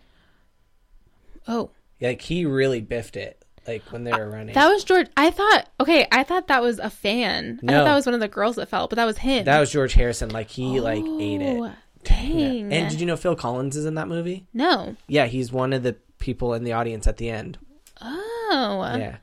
Oh, 1.48 1.72
Like 2.02 2.22
he 2.22 2.46
really 2.46 2.82
biffed 2.82 3.18
it 3.18 3.44
like 3.68 3.84
when 3.92 4.04
they 4.04 4.12
uh, 4.12 4.18
were 4.20 4.30
running. 4.30 4.54
that 4.54 4.68
was 4.70 4.84
George. 4.84 5.08
I 5.18 5.32
thought. 5.32 5.68
Okay, 5.80 6.08
I 6.12 6.24
thought 6.24 6.48
that 6.48 6.62
was 6.62 6.80
a 6.80 6.90
fan. 6.90 7.60
I 7.62 7.66
No. 7.66 7.74
thought 7.74 7.84
that 7.86 7.96
was 7.96 8.06
one 8.06 8.14
of 8.16 8.22
the 8.22 8.28
girls 8.28 8.56
that 8.58 8.70
fell, 8.70 8.88
but 8.88 8.96
that 8.96 9.06
was 9.06 9.18
him. 9.18 9.44
That 9.46 9.60
was 9.60 9.72
George 9.72 9.94
Harrison 9.94 10.30
like 10.30 10.50
he 10.50 10.80
like 10.80 11.04
ate 11.04 11.42
it. 11.42 11.58
Oh. 11.60 11.72
Oh, 12.10 12.14
Yeah. 12.14 12.48
Dang. 12.48 12.74
And 12.74 12.90
did 12.92 13.00
you 13.00 13.06
know 13.06 13.18
Phil 13.18 13.36
Collins 13.36 13.76
is 13.76 13.86
in 13.86 13.96
that 13.96 14.08
movie? 14.08 14.48
No. 14.54 14.96
Yeah, 15.08 15.26
he's 15.26 15.52
one 15.52 15.74
of 15.74 15.84
the 15.84 15.94
people 16.20 16.54
in 16.54 16.64
the 16.64 16.74
audience 16.74 17.08
at 17.08 17.18
the 17.18 17.30
end. 17.30 17.58
Oh. 18.02 18.82
yeah. 18.98 19.18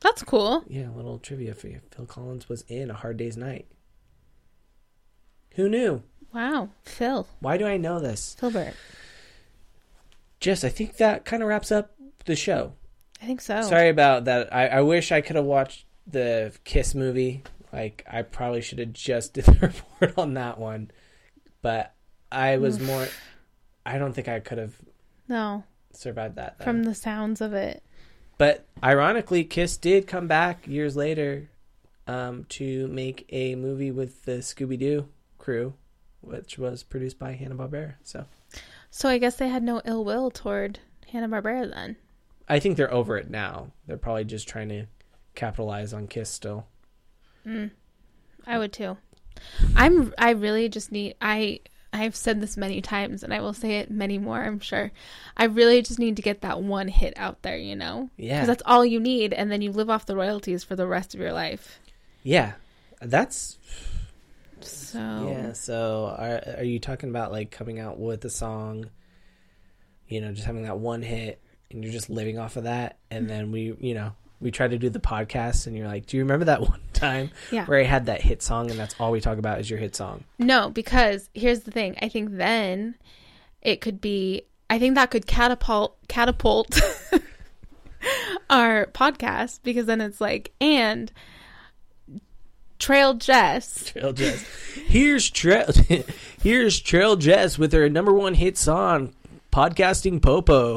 That's 0.00 0.22
cool. 0.22 0.64
Yeah, 0.68 0.88
a 0.90 0.94
little 0.96 1.18
trivia 1.18 1.54
for 1.54 1.68
you. 1.68 1.80
Phil 1.90 2.06
Collins 2.06 2.48
was 2.48 2.62
in 2.68 2.90
A 2.90 2.94
Hard 2.94 3.16
Day's 3.18 3.36
Night. 3.36 3.66
Who 5.56 5.68
knew? 5.68 6.02
Wow. 6.32 6.70
Phil. 6.84 7.26
Why 7.40 7.56
do 7.56 7.66
I 7.66 7.76
know 7.76 7.98
this? 8.00 8.36
Filbert. 8.38 8.74
Jess, 10.38 10.64
I 10.64 10.68
think 10.68 10.96
that 10.96 11.24
kind 11.24 11.42
of 11.42 11.48
wraps 11.48 11.70
up 11.70 11.92
the 12.24 12.36
show. 12.36 12.72
I 13.22 13.26
think 13.26 13.40
so. 13.42 13.60
Sorry 13.62 13.88
about 13.90 14.24
that. 14.24 14.54
I, 14.54 14.68
I 14.68 14.80
wish 14.80 15.12
I 15.12 15.20
could 15.20 15.36
have 15.36 15.44
watched 15.44 15.84
the 16.06 16.52
Kiss 16.64 16.94
movie. 16.94 17.42
Like, 17.72 18.04
I 18.10 18.22
probably 18.22 18.62
should 18.62 18.78
have 18.78 18.92
just 18.94 19.34
did 19.34 19.44
the 19.44 19.52
report 20.00 20.14
on 20.16 20.34
that 20.34 20.58
one. 20.58 20.90
But 21.62 21.94
I 22.32 22.56
was 22.58 22.78
more. 22.80 23.06
I 23.84 23.98
don't 23.98 24.12
think 24.12 24.28
I 24.28 24.40
could 24.40 24.58
have 24.58 24.74
No. 25.28 25.64
survived 25.92 26.36
that. 26.36 26.58
though. 26.58 26.64
From 26.64 26.84
the 26.84 26.94
sounds 26.94 27.40
of 27.40 27.52
it. 27.54 27.82
But 28.38 28.66
ironically, 28.82 29.44
Kiss 29.44 29.76
did 29.76 30.06
come 30.06 30.26
back 30.26 30.66
years 30.66 30.96
later 30.96 31.50
um, 32.06 32.44
to 32.50 32.88
make 32.88 33.26
a 33.30 33.54
movie 33.54 33.90
with 33.90 34.24
the 34.24 34.38
Scooby 34.38 34.78
Doo 34.78 35.08
crew, 35.38 35.74
which 36.20 36.58
was 36.58 36.82
produced 36.82 37.18
by 37.18 37.32
Hanna 37.32 37.54
Barbera. 37.54 37.94
So 38.02 38.24
So 38.90 39.08
I 39.08 39.18
guess 39.18 39.36
they 39.36 39.48
had 39.48 39.62
no 39.62 39.82
ill 39.84 40.04
will 40.04 40.30
toward 40.30 40.78
Hanna 41.08 41.28
Barbera 41.28 41.72
then. 41.72 41.96
I 42.48 42.58
think 42.58 42.76
they're 42.76 42.92
over 42.92 43.16
it 43.16 43.30
now. 43.30 43.70
They're 43.86 43.96
probably 43.96 44.24
just 44.24 44.48
trying 44.48 44.68
to 44.70 44.86
capitalize 45.34 45.92
on 45.92 46.08
Kiss 46.08 46.30
still. 46.30 46.66
I 48.46 48.58
would 48.58 48.72
too. 48.72 48.96
I'm 49.76 50.12
I 50.18 50.30
really 50.30 50.68
just 50.68 50.90
need 50.92 51.14
I 51.20 51.60
I've 51.92 52.14
said 52.14 52.40
this 52.40 52.56
many 52.56 52.80
times 52.80 53.22
and 53.22 53.34
I 53.34 53.40
will 53.40 53.52
say 53.52 53.78
it 53.78 53.90
many 53.90 54.18
more, 54.18 54.42
I'm 54.42 54.60
sure. 54.60 54.92
I 55.36 55.44
really 55.44 55.82
just 55.82 55.98
need 55.98 56.16
to 56.16 56.22
get 56.22 56.42
that 56.42 56.62
one 56.62 56.88
hit 56.88 57.14
out 57.16 57.42
there, 57.42 57.56
you 57.56 57.74
know? 57.74 58.10
Yeah. 58.16 58.40
Cuz 58.40 58.46
that's 58.48 58.62
all 58.66 58.84
you 58.84 59.00
need 59.00 59.32
and 59.32 59.50
then 59.50 59.62
you 59.62 59.72
live 59.72 59.90
off 59.90 60.06
the 60.06 60.16
royalties 60.16 60.62
for 60.62 60.76
the 60.76 60.86
rest 60.86 61.14
of 61.14 61.20
your 61.20 61.32
life. 61.32 61.80
Yeah, 62.22 62.52
that's 63.00 63.58
So 64.60 65.28
yeah. 65.28 65.52
So 65.52 66.14
are 66.16 66.42
are 66.58 66.64
you 66.64 66.78
talking 66.78 67.08
about 67.10 67.32
like 67.32 67.50
coming 67.50 67.80
out 67.80 67.98
with 67.98 68.24
a 68.24 68.30
song? 68.30 68.90
You 70.08 70.20
know, 70.20 70.32
just 70.32 70.46
having 70.46 70.62
that 70.64 70.78
one 70.78 71.02
hit, 71.02 71.40
and 71.70 71.84
you're 71.84 71.92
just 71.92 72.10
living 72.10 72.38
off 72.38 72.56
of 72.56 72.64
that, 72.64 72.98
and 73.12 73.26
mm. 73.26 73.28
then 73.28 73.52
we, 73.52 73.76
you 73.78 73.94
know, 73.94 74.12
we 74.40 74.50
try 74.50 74.66
to 74.68 74.78
do 74.78 74.88
the 74.88 75.00
podcast, 75.00 75.66
and 75.66 75.76
you're 75.76 75.86
like, 75.86 76.06
do 76.06 76.16
you 76.16 76.22
remember 76.22 76.46
that 76.46 76.60
one 76.68 76.80
time 76.92 77.30
Yeah. 77.50 77.64
where 77.66 77.78
I 77.78 77.84
had 77.84 78.06
that 78.06 78.22
hit 78.22 78.42
song, 78.42 78.70
and 78.70 78.78
that's 78.78 78.94
all 78.98 79.10
we 79.12 79.20
talk 79.20 79.38
about 79.38 79.60
is 79.60 79.68
your 79.68 79.78
hit 79.78 79.94
song? 79.94 80.24
No, 80.38 80.70
because 80.70 81.28
here's 81.34 81.60
the 81.60 81.70
thing. 81.70 81.96
I 82.00 82.08
think 82.08 82.36
then 82.36 82.94
it 83.62 83.80
could 83.80 84.00
be 84.00 84.42
I 84.70 84.78
think 84.78 84.94
that 84.94 85.10
could 85.10 85.26
catapult 85.26 85.96
catapult 86.08 86.80
our 88.50 88.86
podcast 88.86 89.60
because 89.62 89.86
then 89.86 90.00
it's 90.00 90.20
like 90.20 90.52
and 90.60 91.12
Trail 92.78 93.12
Jess. 93.14 93.84
Trail 93.92 94.12
Jess. 94.14 94.42
Here's 94.86 95.28
Trail. 95.28 95.70
Here's 96.42 96.80
Trail 96.80 97.16
Jess 97.16 97.58
with 97.58 97.72
her 97.74 97.90
number 97.90 98.12
one 98.14 98.32
hit 98.34 98.56
song, 98.56 99.12
"Podcasting 99.52 100.22
Popo." 100.22 100.76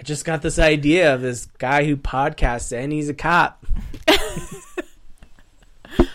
I 0.00 0.02
just 0.02 0.24
got 0.24 0.40
this 0.40 0.58
idea 0.58 1.14
of 1.14 1.20
this 1.20 1.44
guy 1.58 1.84
who 1.84 1.94
podcasts 1.94 2.74
and 2.74 2.90
he's 2.90 3.10
a 3.10 3.14
cop. 3.14 3.66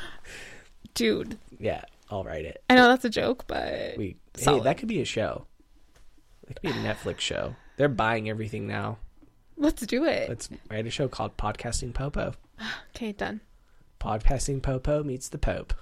Dude, 0.95 1.37
Yeah, 1.59 1.83
I'll 2.09 2.23
write 2.23 2.45
it. 2.45 2.63
I 2.67 2.73
know 2.73 2.87
that's 2.87 3.05
a 3.05 3.11
joke, 3.11 3.43
but 3.45 3.95
We 3.95 4.15
hey, 4.39 4.59
that 4.61 4.79
could 4.79 4.87
be 4.87 5.01
a 5.01 5.05
show. 5.05 5.45
That 6.47 6.55
could 6.55 6.63
be 6.63 6.69
a 6.69 6.81
Netflix 6.81 7.19
show. 7.19 7.55
They're 7.77 7.87
buying 7.87 8.27
everything 8.27 8.65
now. 8.65 8.97
let's 9.55 9.85
do 9.85 10.03
it. 10.05 10.29
Let's 10.29 10.49
write 10.71 10.87
a 10.87 10.89
show 10.89 11.07
called 11.07 11.37
Podcasting 11.37 11.93
Popo. 11.93 12.33
Okay, 12.95 13.11
done. 13.11 13.41
Podcasting 13.99 14.63
Popo 14.63 15.03
meets 15.03 15.29
the 15.29 15.37
Pope. 15.37 15.75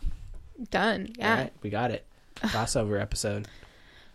Done. 0.72 1.08
Yeah. 1.18 1.44
Right, 1.44 1.54
we 1.62 1.70
got 1.70 1.92
it. 1.92 2.06
Crossover 2.36 3.00
episode. 3.00 3.48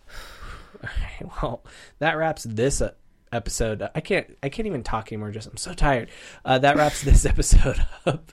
All 0.83 0.89
right, 1.01 1.31
well, 1.41 1.63
that 1.99 2.17
wraps 2.17 2.43
this 2.43 2.81
uh, 2.81 2.91
episode. 3.31 3.87
I 3.93 3.99
can't. 4.01 4.37
I 4.43 4.49
can't 4.49 4.65
even 4.67 4.83
talk 4.83 5.11
anymore. 5.11 5.31
Just 5.31 5.47
I'm 5.47 5.57
so 5.57 5.73
tired. 5.73 6.09
Uh, 6.43 6.59
that 6.59 6.75
wraps 6.75 7.03
this 7.03 7.25
episode 7.27 7.83
up. 8.05 8.31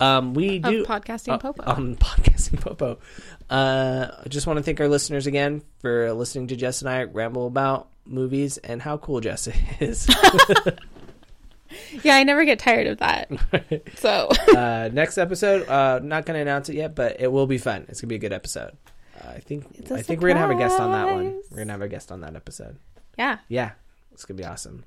Um, 0.00 0.34
we 0.34 0.56
Of 0.58 0.62
do 0.62 0.84
podcasting 0.84 1.32
uh, 1.34 1.38
Popo. 1.38 1.62
on 1.64 1.96
podcasting 2.00 2.60
Popo. 2.60 2.98
Uh, 3.50 4.08
I 4.24 4.28
just 4.28 4.46
want 4.46 4.58
to 4.58 4.62
thank 4.62 4.80
our 4.80 4.88
listeners 4.88 5.26
again 5.26 5.62
for 5.80 6.12
listening 6.12 6.48
to 6.48 6.56
Jess 6.56 6.82
and 6.82 6.90
I 6.90 7.04
ramble 7.04 7.46
about 7.46 7.88
movies 8.04 8.58
and 8.58 8.80
how 8.80 8.96
cool 8.98 9.20
Jess 9.20 9.48
is. 9.80 10.08
yeah, 12.02 12.16
I 12.16 12.24
never 12.24 12.44
get 12.44 12.58
tired 12.58 12.86
of 12.86 12.98
that. 12.98 13.30
So 13.96 14.28
uh, 14.56 14.88
next 14.92 15.18
episode, 15.18 15.68
uh, 15.68 15.98
not 16.02 16.24
going 16.26 16.36
to 16.36 16.40
announce 16.42 16.68
it 16.68 16.76
yet, 16.76 16.94
but 16.94 17.20
it 17.20 17.30
will 17.30 17.46
be 17.46 17.58
fun. 17.58 17.82
It's 17.88 18.00
going 18.00 18.08
to 18.08 18.12
be 18.12 18.14
a 18.16 18.18
good 18.18 18.32
episode. 18.32 18.76
Uh, 19.22 19.28
I 19.30 19.40
think. 19.40 19.66
I 19.90 19.96
I 19.96 20.02
think 20.02 20.20
we're 20.20 20.28
gonna 20.28 20.40
have 20.40 20.50
a 20.50 20.54
guest 20.54 20.78
on 20.78 20.92
that 20.92 21.12
one. 21.12 21.40
We're 21.50 21.58
gonna 21.58 21.72
have 21.72 21.82
a 21.82 21.88
guest 21.88 22.12
on 22.12 22.20
that 22.20 22.36
episode. 22.36 22.78
yeah. 23.18 23.38
Yeah, 23.48 23.72
it's 24.18 24.24
gonna 24.24 24.36
be 24.36 24.44
awesome. 24.44 24.84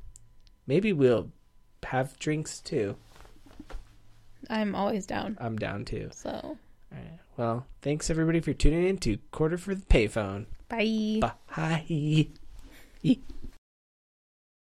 Maybe 0.67 0.91
we'll 0.91 1.31
have 1.83 2.19
drinks 2.19 2.59
too. 2.59 2.97
I'm 4.49 4.75
always 4.75 5.05
down. 5.05 5.37
I'm 5.39 5.57
down 5.57 5.85
too. 5.85 6.09
So 6.11 6.31
All 6.31 6.57
right. 6.91 7.19
Well, 7.37 7.65
thanks 7.81 8.09
everybody 8.09 8.41
for 8.41 8.51
tuning 8.51 8.85
in 8.85 8.97
to 8.97 9.19
Quarter 9.31 9.57
for 9.57 9.73
the 9.73 9.85
Payphone. 9.85 10.47
bye. 10.67 11.21
Bye. 11.55 12.27